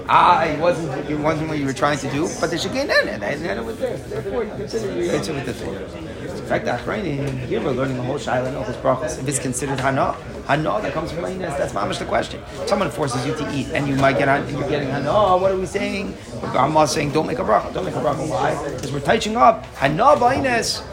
Ah, 0.09 0.45
it 0.45 0.59
wasn't, 0.59 1.11
it 1.11 1.19
wasn't 1.19 1.49
what 1.49 1.59
you 1.59 1.67
were 1.67 1.75
trying 1.75 1.99
to 1.99 2.11
do, 2.11 2.29
but 2.41 2.51
the 2.51 2.57
shekin 2.57 2.89
and 2.89 3.23
it 3.45 3.65
was 3.65 3.79
there. 3.79 3.97
Therefore, 3.99 4.45
you 4.45 4.51
consider 4.51 4.89
yaitz 4.95 5.29
with 5.35 5.45
the 5.45 5.53
thing. 5.53 6.16
In 6.47 6.51
fact, 6.51 6.67
Achrayim, 6.67 7.41
here 7.49 7.61
we're 7.61 7.73
learning 7.73 7.97
the 7.97 8.05
whole 8.05 8.21
shaila 8.21 8.47
and 8.47 8.57
Ochus 8.57 8.81
Brachos. 8.81 9.19
If 9.19 9.27
it's 9.27 9.41
considered 9.41 9.81
hana, 9.81 10.13
hana 10.47 10.81
that 10.81 10.93
comes 10.93 11.11
from 11.11 11.25
Mainas, 11.25 11.59
that's 11.59 11.73
mamash 11.73 11.99
the 11.99 12.05
question. 12.05 12.41
Someone 12.69 12.89
forces 12.89 13.27
you 13.27 13.35
to 13.35 13.53
eat, 13.53 13.67
and 13.75 13.89
you 13.89 13.97
might 13.97 14.17
get 14.17 14.29
you're 14.49 14.69
getting 14.69 14.89
hana. 14.89 15.11
Oh, 15.11 15.39
what 15.39 15.51
are 15.51 15.57
we 15.57 15.67
saying? 15.67 16.17
Grandma's 16.53 16.93
saying, 16.93 17.11
don't 17.11 17.27
make 17.27 17.41
a 17.41 17.43
bracha. 17.43 17.75
Don't 17.75 17.85
make 17.85 17.97
a 17.97 17.99
bracha. 17.99 18.29
Why? 18.31 18.55
Because 18.75 18.93
we're 18.93 19.01
touching 19.01 19.37
up. 19.37 19.67
Hana 19.75 20.15
Mainas 20.15 20.85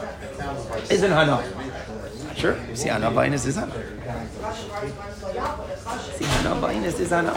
isn't 0.90 1.12
hana. 1.12 1.40
Sure. 2.34 2.58
See, 2.74 2.88
hana 2.88 3.12
Mainas 3.12 3.46
is 3.46 3.54
hana. 3.54 3.72
See, 6.16 6.24
hana 6.24 6.56
Mainas 6.56 6.98
is 6.98 7.10
hana. 7.10 7.32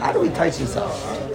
How 0.00 0.12
do 0.12 0.20
we 0.20 0.28
touch? 0.28 0.54
So 0.54 1.27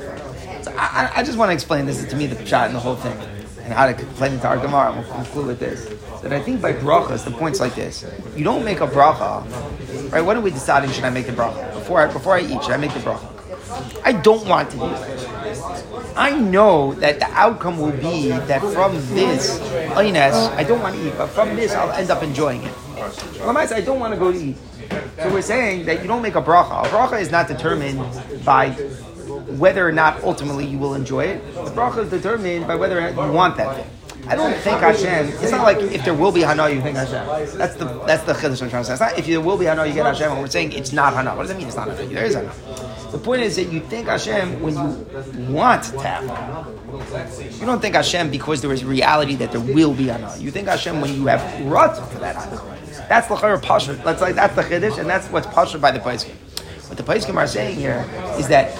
I, 0.78 1.12
I 1.16 1.24
just 1.24 1.38
want 1.38 1.50
to 1.50 1.54
explain 1.54 1.86
this 1.86 2.04
to 2.06 2.16
me 2.16 2.28
the 2.28 2.46
shot 2.46 2.68
and 2.68 2.76
the 2.76 2.80
whole 2.80 2.96
thing 2.96 3.18
and 3.64 3.74
how 3.74 3.86
to 3.86 3.92
explain 3.92 4.34
it 4.34 4.42
to 4.42 4.48
our 4.48 4.58
Gemara. 4.58 4.94
We'll 4.94 5.12
conclude 5.12 5.48
with 5.48 5.60
this. 5.60 5.90
That 6.22 6.34
I 6.34 6.42
think 6.42 6.62
by 6.62 6.74
brachas, 6.74 7.26
the 7.26 7.32
point's 7.32 7.60
like 7.60 7.76
this: 7.76 8.06
you 8.36 8.44
don't 8.44 8.64
make 8.64 8.80
a 8.80 8.88
bracha, 8.88 9.44
right? 10.12 10.22
When 10.22 10.38
are 10.38 10.42
we 10.42 10.52
deciding 10.52 10.92
should 10.92 11.04
I 11.04 11.10
make 11.10 11.26
the 11.26 11.34
bracha 11.34 11.74
before 11.74 12.02
I 12.02 12.12
before 12.12 12.36
I 12.36 12.42
eat? 12.42 12.64
Should 12.64 12.72
I 12.72 12.78
make 12.78 12.94
the 12.94 13.00
bracha? 13.00 13.30
I 14.04 14.14
don't 14.14 14.48
want 14.48 14.72
to 14.72 14.78
do 14.78 14.86
it. 14.86 15.20
I 16.16 16.38
know 16.38 16.94
that 16.96 17.20
the 17.20 17.26
outcome 17.32 17.80
will 17.80 17.92
be 17.92 18.30
that 18.30 18.62
from 18.62 18.94
this, 19.16 19.60
I 19.92 20.64
don't 20.64 20.82
want 20.82 20.96
to 20.96 21.08
eat, 21.08 21.14
but 21.18 21.28
from 21.28 21.56
this 21.56 21.72
I'll 21.74 21.92
end 21.92 22.12
up 22.12 22.22
enjoying 22.22 22.64
it. 22.64 22.74
I 22.98 23.82
don't 23.82 24.00
want 24.00 24.14
to 24.14 24.20
go 24.20 24.32
to 24.32 24.38
eat. 24.38 24.58
So 25.18 25.34
we're 25.34 25.42
saying 25.42 25.86
that 25.86 26.02
you 26.02 26.08
don't 26.08 26.22
make 26.22 26.36
a 26.36 26.42
bracha. 26.42 26.86
A 26.86 26.88
bracha 26.90 27.20
is 27.20 27.32
not 27.32 27.48
determined 27.48 28.00
by 28.46 28.76
whether 29.60 29.88
or 29.88 29.92
not 29.92 30.24
ultimately 30.24 30.66
you 30.66 30.78
will 30.78 30.94
enjoy 30.94 31.26
it. 31.26 31.54
The 31.54 31.72
bracha 31.72 32.04
is 32.04 32.10
determined 32.10 32.68
by 32.68 32.76
whether 32.76 33.10
you 33.10 33.32
want 33.32 33.58
that 33.58 33.76
thing. 33.76 33.90
I 34.28 34.36
don't 34.36 34.54
think 34.56 34.80
Hashem. 34.80 35.28
It's 35.44 35.52
not 35.52 35.64
like 35.64 35.80
if 35.80 36.06
there 36.06 36.14
will 36.14 36.32
be 36.32 36.42
Hana, 36.42 36.70
you 36.70 36.82
think 36.82 36.96
Hashem. 36.96 37.58
That's 37.58 37.76
the 37.76 37.86
that's 38.06 38.24
the 38.24 38.34
chiddush 38.34 38.62
I'm 38.62 38.70
trying 38.70 38.84
to 38.84 38.86
say. 38.86 38.94
It's 38.94 39.02
not 39.02 39.20
if 39.20 39.26
there 39.26 39.42
will 39.42 39.58
be 39.58 39.66
Hana, 39.66 39.86
you 39.86 39.94
get 39.94 40.06
Hashem. 40.06 40.32
And 40.32 40.40
we're 40.40 40.48
saying 40.48 40.72
it's 40.72 40.94
not 40.94 41.14
Hana. 41.14 41.36
What 41.36 41.44
does 41.44 41.50
that 41.50 41.58
mean? 41.58 41.68
It's 41.68 41.76
not 41.76 41.90
Hana. 41.90 42.06
There 42.06 42.26
is 42.26 42.36
Hana. 42.36 42.54
The 43.12 43.18
point 43.18 43.42
is 43.42 43.58
that 43.58 43.72
you 43.72 43.82
think 43.82 44.08
Hashem 44.08 44.62
when 44.62 44.76
you 44.76 45.54
want 45.54 45.84
to 45.84 46.00
have. 46.00 46.24
You 47.60 47.66
don't 47.66 47.82
think 47.82 47.96
Hashem 47.96 48.32
because 48.32 48.62
there 48.62 48.72
is 48.72 48.86
reality 48.86 49.36
that 49.36 49.52
there 49.52 49.62
will 49.62 49.94
be 49.94 50.08
Hana. 50.08 50.36
You 50.40 50.52
think 50.52 50.70
Hashem 50.70 51.02
when 51.02 51.14
you 51.14 51.26
have 51.26 51.66
rut 51.66 51.98
for 52.10 52.20
that 52.20 52.36
Hana. 52.36 52.62
That's 53.10 53.28
the 53.28 53.36
chayr. 53.36 54.04
That's 54.04 54.22
like 54.22 54.36
that's 54.36 54.56
the 54.56 54.62
chiddush, 54.62 55.00
and 55.00 55.10
that's 55.10 55.28
what's 55.28 55.48
pasha 55.48 55.78
by 55.80 55.92
the 55.92 56.00
Paiskim. 56.00 56.36
What 56.88 56.98
the 56.98 57.04
Paiskim 57.04 57.36
are 57.36 57.48
saying 57.48 57.76
here 57.76 58.08
is 58.38 58.48
that 58.48 58.72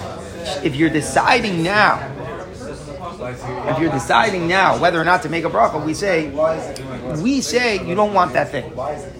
if 0.62 0.76
you're 0.76 0.90
deciding 0.90 1.62
now 1.62 2.10
if 3.30 3.78
you're 3.78 3.90
deciding 3.90 4.46
now 4.46 4.78
whether 4.78 5.00
or 5.00 5.04
not 5.04 5.22
to 5.22 5.28
make 5.28 5.44
a 5.44 5.50
bracha, 5.50 5.84
we 5.84 5.94
say, 5.94 6.30
we 7.22 7.40
say 7.40 7.84
you 7.86 7.94
don't 7.94 8.12
want 8.12 8.32
that 8.32 8.50
thing. 8.50 8.64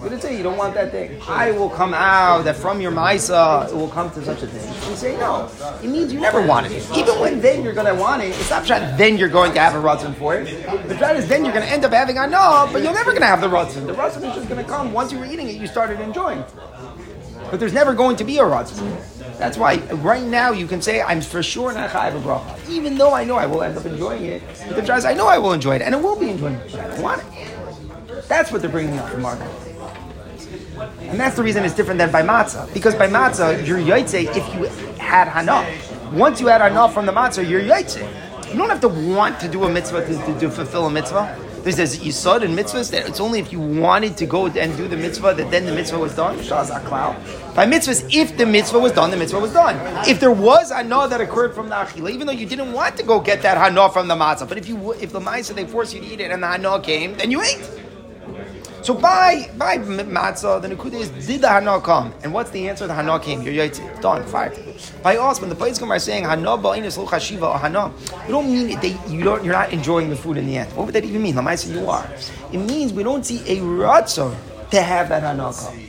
We 0.01 0.09
didn't 0.09 0.21
say 0.21 0.37
you 0.37 0.43
don't 0.43 0.57
want 0.57 0.73
that 0.75 0.91
thing. 0.91 1.19
I 1.27 1.51
will 1.51 1.69
come 1.69 1.93
out 1.93 2.43
that 2.43 2.55
from 2.55 2.81
your 2.81 2.91
ma'isa 2.91 3.69
it 3.69 3.75
will 3.75 3.89
come 3.89 4.11
to 4.11 4.23
such 4.23 4.43
a 4.43 4.47
thing. 4.47 4.89
We 4.89 4.95
say 4.95 5.17
no. 5.17 5.49
It 5.83 5.87
means 5.87 6.13
you 6.13 6.19
never 6.19 6.45
wanted 6.45 6.71
it. 6.71 6.89
Even 6.95 7.19
when 7.19 7.41
then 7.41 7.63
you're 7.63 7.73
going 7.73 7.87
to 7.87 7.99
want 7.99 8.23
it, 8.23 8.27
it's 8.27 8.49
not 8.49 8.65
that 8.67 8.97
then 8.97 9.17
you're 9.17 9.29
going 9.29 9.53
to 9.53 9.59
have 9.59 9.75
a 9.75 9.79
ratzon 9.79 10.15
for 10.15 10.35
it. 10.35 10.45
The 10.87 10.95
try 10.95 11.13
is 11.13 11.27
then 11.27 11.43
you're 11.43 11.53
going 11.53 11.65
to 11.65 11.71
end 11.71 11.85
up 11.85 11.91
having 11.91 12.17
a 12.17 12.27
no, 12.27 12.69
but 12.71 12.83
you're 12.83 12.93
never 12.93 13.11
going 13.11 13.21
to 13.21 13.27
have 13.27 13.41
the 13.41 13.47
ratzon. 13.47 13.87
The 13.87 13.93
ratzon 13.93 14.27
is 14.29 14.35
just 14.35 14.49
going 14.49 14.63
to 14.63 14.69
come 14.69 14.93
once 14.93 15.11
you 15.11 15.19
were 15.19 15.25
eating 15.25 15.47
it. 15.47 15.55
You 15.55 15.67
started 15.67 15.99
enjoying. 15.99 16.43
But 17.51 17.59
there's 17.59 17.73
never 17.73 17.93
going 17.93 18.15
to 18.17 18.23
be 18.23 18.37
a 18.39 18.43
ratzon. 18.43 19.14
That's 19.37 19.57
why 19.57 19.77
right 19.95 20.23
now 20.23 20.51
you 20.51 20.67
can 20.67 20.81
say 20.81 21.01
I'm 21.01 21.21
for 21.21 21.43
sure 21.43 21.73
not 21.73 21.89
chayav 21.89 22.15
a 22.15 22.19
bracha, 22.19 22.69
even 22.69 22.97
though 22.97 23.13
I 23.13 23.23
know 23.23 23.35
I 23.35 23.45
will 23.45 23.61
end 23.61 23.77
up 23.77 23.85
enjoying 23.85 24.25
it. 24.25 24.41
The 24.69 25.03
I 25.05 25.13
know 25.13 25.27
I 25.27 25.37
will 25.37 25.53
enjoy 25.53 25.75
it, 25.75 25.81
and 25.81 25.93
it 25.93 26.01
will 26.01 26.17
be 26.17 26.29
enjoying 26.29 26.55
it, 26.55 26.71
but 26.71 26.79
I 26.79 26.87
don't 26.87 27.01
want 27.01 27.23
it. 27.33 28.27
That's 28.27 28.51
what 28.51 28.61
they're 28.61 28.71
bringing 28.71 28.97
up 28.97 29.09
from 29.09 29.21
Margaret. 29.21 29.51
And 31.01 31.19
that's 31.19 31.35
the 31.35 31.43
reason 31.43 31.63
it's 31.63 31.75
different 31.75 31.97
than 31.99 32.11
by 32.11 32.21
matzah. 32.21 32.73
Because 32.73 32.95
by 32.95 33.07
matzah, 33.07 33.65
you're 33.65 33.79
yaitse 33.79 34.25
if 34.35 34.53
you 34.53 34.65
had 34.97 35.27
hana. 35.27 35.65
Once 36.11 36.41
you 36.41 36.47
had 36.47 36.61
hana 36.61 36.89
from 36.89 37.05
the 37.05 37.11
matzah, 37.11 37.47
you're 37.47 37.61
yaitse. 37.61 38.01
You 38.51 38.57
don't 38.57 38.69
have 38.69 38.81
to 38.81 38.89
want 38.89 39.39
to 39.41 39.47
do 39.47 39.63
a 39.63 39.69
mitzvah 39.69 40.05
to, 40.05 40.25
to, 40.25 40.39
to 40.39 40.49
fulfill 40.49 40.87
a 40.87 40.89
mitzvah. 40.89 41.44
There's 41.65 41.77
this 41.77 41.97
yisod 41.97 42.43
in 42.43 42.51
mitzvahs 42.51 42.91
that 42.91 43.09
it's 43.09 43.19
only 43.19 43.39
if 43.39 43.51
you 43.51 43.59
wanted 43.59 44.15
to 44.17 44.27
go 44.27 44.45
and 44.45 44.77
do 44.77 44.87
the 44.87 44.95
mitzvah 44.95 45.33
that 45.33 45.49
then 45.49 45.65
the 45.65 45.71
mitzvah 45.71 45.97
was 45.97 46.15
done. 46.15 46.37
By 46.37 47.65
mitzvahs, 47.65 48.15
if 48.15 48.37
the 48.37 48.45
mitzvah 48.45 48.77
was 48.77 48.91
done, 48.91 49.09
the 49.09 49.17
mitzvah 49.17 49.39
was 49.39 49.51
done. 49.51 49.75
If 50.07 50.19
there 50.19 50.29
was 50.29 50.71
hana 50.71 51.07
that 51.07 51.21
occurred 51.21 51.55
from 51.55 51.69
the 51.69 51.73
achila, 51.73 52.11
even 52.11 52.27
though 52.27 52.33
you 52.33 52.45
didn't 52.45 52.71
want 52.71 52.97
to 52.97 53.03
go 53.03 53.19
get 53.19 53.41
that 53.41 53.57
hana 53.57 53.89
from 53.89 54.07
the 54.07 54.13
matzah, 54.13 54.47
but 54.47 54.59
if 54.59 54.69
you 54.69 54.93
if 54.93 55.11
the 55.11 55.19
ma'isa 55.19 55.55
they 55.55 55.65
forced 55.65 55.95
you 55.95 56.01
to 56.01 56.05
eat 56.05 56.19
it 56.21 56.29
and 56.29 56.43
the 56.43 56.47
hana 56.47 56.79
came, 56.79 57.15
then 57.15 57.31
you 57.31 57.41
ate. 57.41 57.67
So 58.85 58.93
by 58.93 59.49
by 59.57 59.79
matzah, 59.79 60.61
the 60.61 60.67
nekuda 60.67 60.93
is 60.93 61.09
did 61.25 61.41
the 61.41 61.49
hana 61.49 61.81
come? 61.81 62.13
And 62.21 62.31
what's 62.31 62.51
the 62.51 62.69
answer? 62.69 62.85
The 62.85 62.93
hana 62.93 63.19
came. 63.19 63.41
You're 63.41 63.55
yaitzi. 63.55 63.99
Done. 63.99 64.23
Fired. 64.27 64.59
By 65.01 65.17
us, 65.17 65.41
when 65.41 65.49
the 65.49 65.55
place 65.55 65.81
are 65.81 65.97
saying 65.97 66.25
hana 66.25 66.55
ba'inus 66.55 66.99
lo 66.99 67.07
chashiva 67.07 67.55
or 67.55 67.57
hana, 67.57 67.91
you 68.27 68.31
don't 68.31 68.45
mean 68.45 68.79
they, 68.81 68.95
you 69.09 69.23
don't 69.23 69.43
you're 69.43 69.55
not 69.55 69.73
enjoying 69.73 70.11
the 70.11 70.15
food 70.15 70.37
in 70.37 70.45
the 70.45 70.57
end. 70.57 70.71
What 70.77 70.85
would 70.85 70.93
that 70.93 71.03
even 71.03 71.23
mean? 71.23 71.33
Lamaisa 71.33 71.73
you 71.73 71.89
are. 71.89 72.07
It 72.53 72.59
means 72.59 72.93
we 72.93 73.01
don't 73.01 73.25
see 73.25 73.39
a 73.47 73.59
ratzon 73.59 74.35
to 74.69 74.81
have 74.83 75.09
that 75.09 75.23
hana 75.23 75.51
come. 75.51 75.85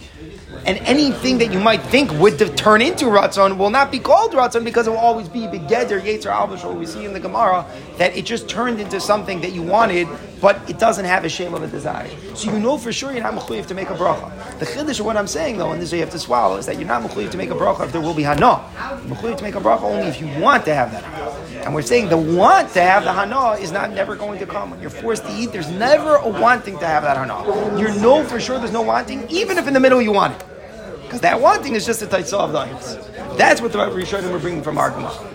And 0.64 0.78
anything 0.78 1.38
that 1.38 1.52
you 1.52 1.60
might 1.60 1.82
think 1.82 2.10
would 2.12 2.38
turn 2.56 2.82
into 2.82 3.04
Ratzon 3.04 3.56
will 3.56 3.70
not 3.70 3.92
be 3.92 4.00
called 4.00 4.32
Ratzon 4.32 4.64
because 4.64 4.88
it 4.88 4.90
will 4.90 4.98
always 4.98 5.28
be 5.28 5.40
Begeder, 5.42 6.00
Yetzer, 6.00 6.32
Alvashol. 6.32 6.76
We 6.76 6.86
see 6.86 7.04
in 7.04 7.12
the 7.12 7.20
Gemara 7.20 7.64
that 7.98 8.16
it 8.16 8.24
just 8.24 8.48
turned 8.48 8.80
into 8.80 9.00
something 9.00 9.40
that 9.42 9.52
you 9.52 9.62
wanted, 9.62 10.08
but 10.40 10.60
it 10.68 10.78
doesn't 10.78 11.04
have 11.04 11.24
a 11.24 11.28
shame 11.28 11.54
of 11.54 11.62
a 11.62 11.66
desire. 11.66 12.10
So 12.34 12.52
you 12.52 12.58
know 12.58 12.76
for 12.78 12.92
sure 12.92 13.12
you're 13.12 13.22
not 13.22 13.34
mechuyev 13.34 13.66
to 13.66 13.74
make 13.74 13.90
a 13.90 13.94
bracha. 13.94 14.58
The 14.58 14.66
chiddush 14.66 15.00
of 15.00 15.06
what 15.06 15.16
I'm 15.16 15.26
saying 15.26 15.58
though, 15.58 15.72
and 15.72 15.80
this 15.80 15.92
you 15.92 16.00
have 16.00 16.10
to 16.10 16.18
swallow, 16.18 16.56
is 16.56 16.66
that 16.66 16.76
you're 16.76 16.88
not 16.88 17.02
mechuyev 17.02 17.30
to 17.30 17.36
make 17.36 17.50
a 17.50 17.54
bracha 17.54 17.84
if 17.84 17.92
there 17.92 18.00
will 18.00 18.14
be 18.14 18.22
hana. 18.22 18.64
Mechuyev 19.06 19.38
to 19.38 19.42
make 19.42 19.54
a 19.54 19.60
bracha 19.60 19.82
only 19.82 20.06
if 20.06 20.20
you 20.20 20.26
want 20.40 20.64
to 20.66 20.74
have 20.74 20.92
that. 20.92 21.04
And 21.64 21.74
we're 21.74 21.82
saying 21.82 22.08
the 22.08 22.16
want 22.16 22.72
to 22.74 22.82
have 22.82 23.04
the 23.04 23.12
hana 23.12 23.52
is 23.52 23.72
not 23.72 23.90
never 23.90 24.14
going 24.14 24.38
to 24.38 24.46
come. 24.46 24.70
When 24.70 24.80
you're 24.80 24.90
forced 24.90 25.24
to 25.24 25.36
eat, 25.36 25.52
there's 25.52 25.70
never 25.70 26.16
a 26.16 26.28
wanting 26.28 26.78
to 26.78 26.86
have 26.86 27.02
that 27.02 27.16
hana. 27.16 27.78
You 27.78 27.88
know 28.00 28.22
for 28.24 28.38
sure 28.38 28.58
there's 28.58 28.72
no 28.72 28.82
wanting, 28.82 29.28
even 29.30 29.58
if 29.58 29.66
in 29.66 29.74
the 29.74 29.80
middle 29.80 30.02
you 30.02 30.12
want 30.12 30.34
it. 30.34 30.44
Because 31.02 31.20
that 31.20 31.40
wanting 31.40 31.74
is 31.74 31.86
just 31.86 32.02
a 32.02 32.06
taitza 32.06 32.34
of 32.34 32.52
the. 32.52 33.36
That's 33.36 33.60
what 33.60 33.72
the 33.72 33.78
Rishonim 33.78 34.32
were 34.32 34.38
bringing 34.38 34.62
from 34.62 34.76
our 34.76 34.90
Gemara. 34.90 35.32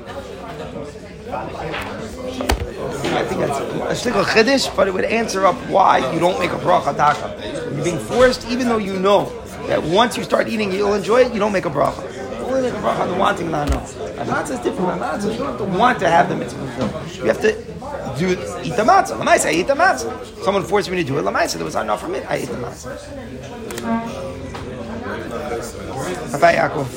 I 3.14 3.24
think 3.26 3.42
that's 3.42 4.06
a 4.06 4.10
shtickle 4.10 4.24
chiddush, 4.24 4.76
but 4.76 4.88
it 4.88 4.94
would 4.94 5.06
answer 5.06 5.46
up 5.46 5.56
why 5.70 6.12
you 6.14 6.20
don't 6.20 6.40
make 6.40 6.52
a 6.52 6.58
bracha 6.58 6.96
taka. 6.96 7.74
You're 7.76 7.84
being 7.84 8.00
forced, 8.00 8.48
even 8.48 8.68
though 8.68 8.78
you 8.78 9.00
know 9.00 9.32
that 9.68 9.84
once 9.84 10.18
you 10.18 10.24
start 10.24 10.48
eating, 10.48 10.72
you'll 10.72 10.94
enjoy 10.94 11.22
it. 11.22 11.34
You 11.34 11.40
don't 11.40 11.52
make 11.52 11.66
a 11.66 11.70
bracha. 11.70 12.04
Only 12.42 12.62
make 12.64 12.74
a 12.74 12.78
bracha 12.78 13.08
the 13.12 13.18
wanting 13.18 13.52
the 13.52 13.66
no. 13.66 13.78
matzah 13.78 14.52
is 14.52 14.60
different. 14.60 15.00
The 15.00 15.06
matzah, 15.06 15.32
you 15.32 15.38
don't 15.38 15.48
have 15.48 15.58
to 15.58 15.78
want 15.78 16.00
to 16.00 16.10
have 16.10 16.30
the 16.30 16.36
mitzvah. 16.36 17.18
You 17.18 17.26
have 17.26 17.42
to 17.42 17.54
do 18.18 18.32
eat 18.64 18.76
the 18.76 18.84
matzah. 18.84 19.18
Lamaisa, 19.20 19.48
I 19.48 19.52
eat 19.54 19.68
the 19.68 19.76
matzah. 19.76 20.44
Someone 20.44 20.64
forced 20.64 20.90
me 20.90 20.98
to 20.98 21.04
do 21.04 21.18
it. 21.18 21.24
Lamaisa, 21.24 21.56
there 21.56 21.66
was 21.66 21.76
not 21.76 21.84
enough 21.84 22.02
from 22.02 22.16
it. 22.16 22.26
I 22.30 22.36
ate 22.36 22.50
the 22.50 22.56
matzah. 22.56 22.98
Rabbi 26.34 26.56
Yaakov. 26.56 26.88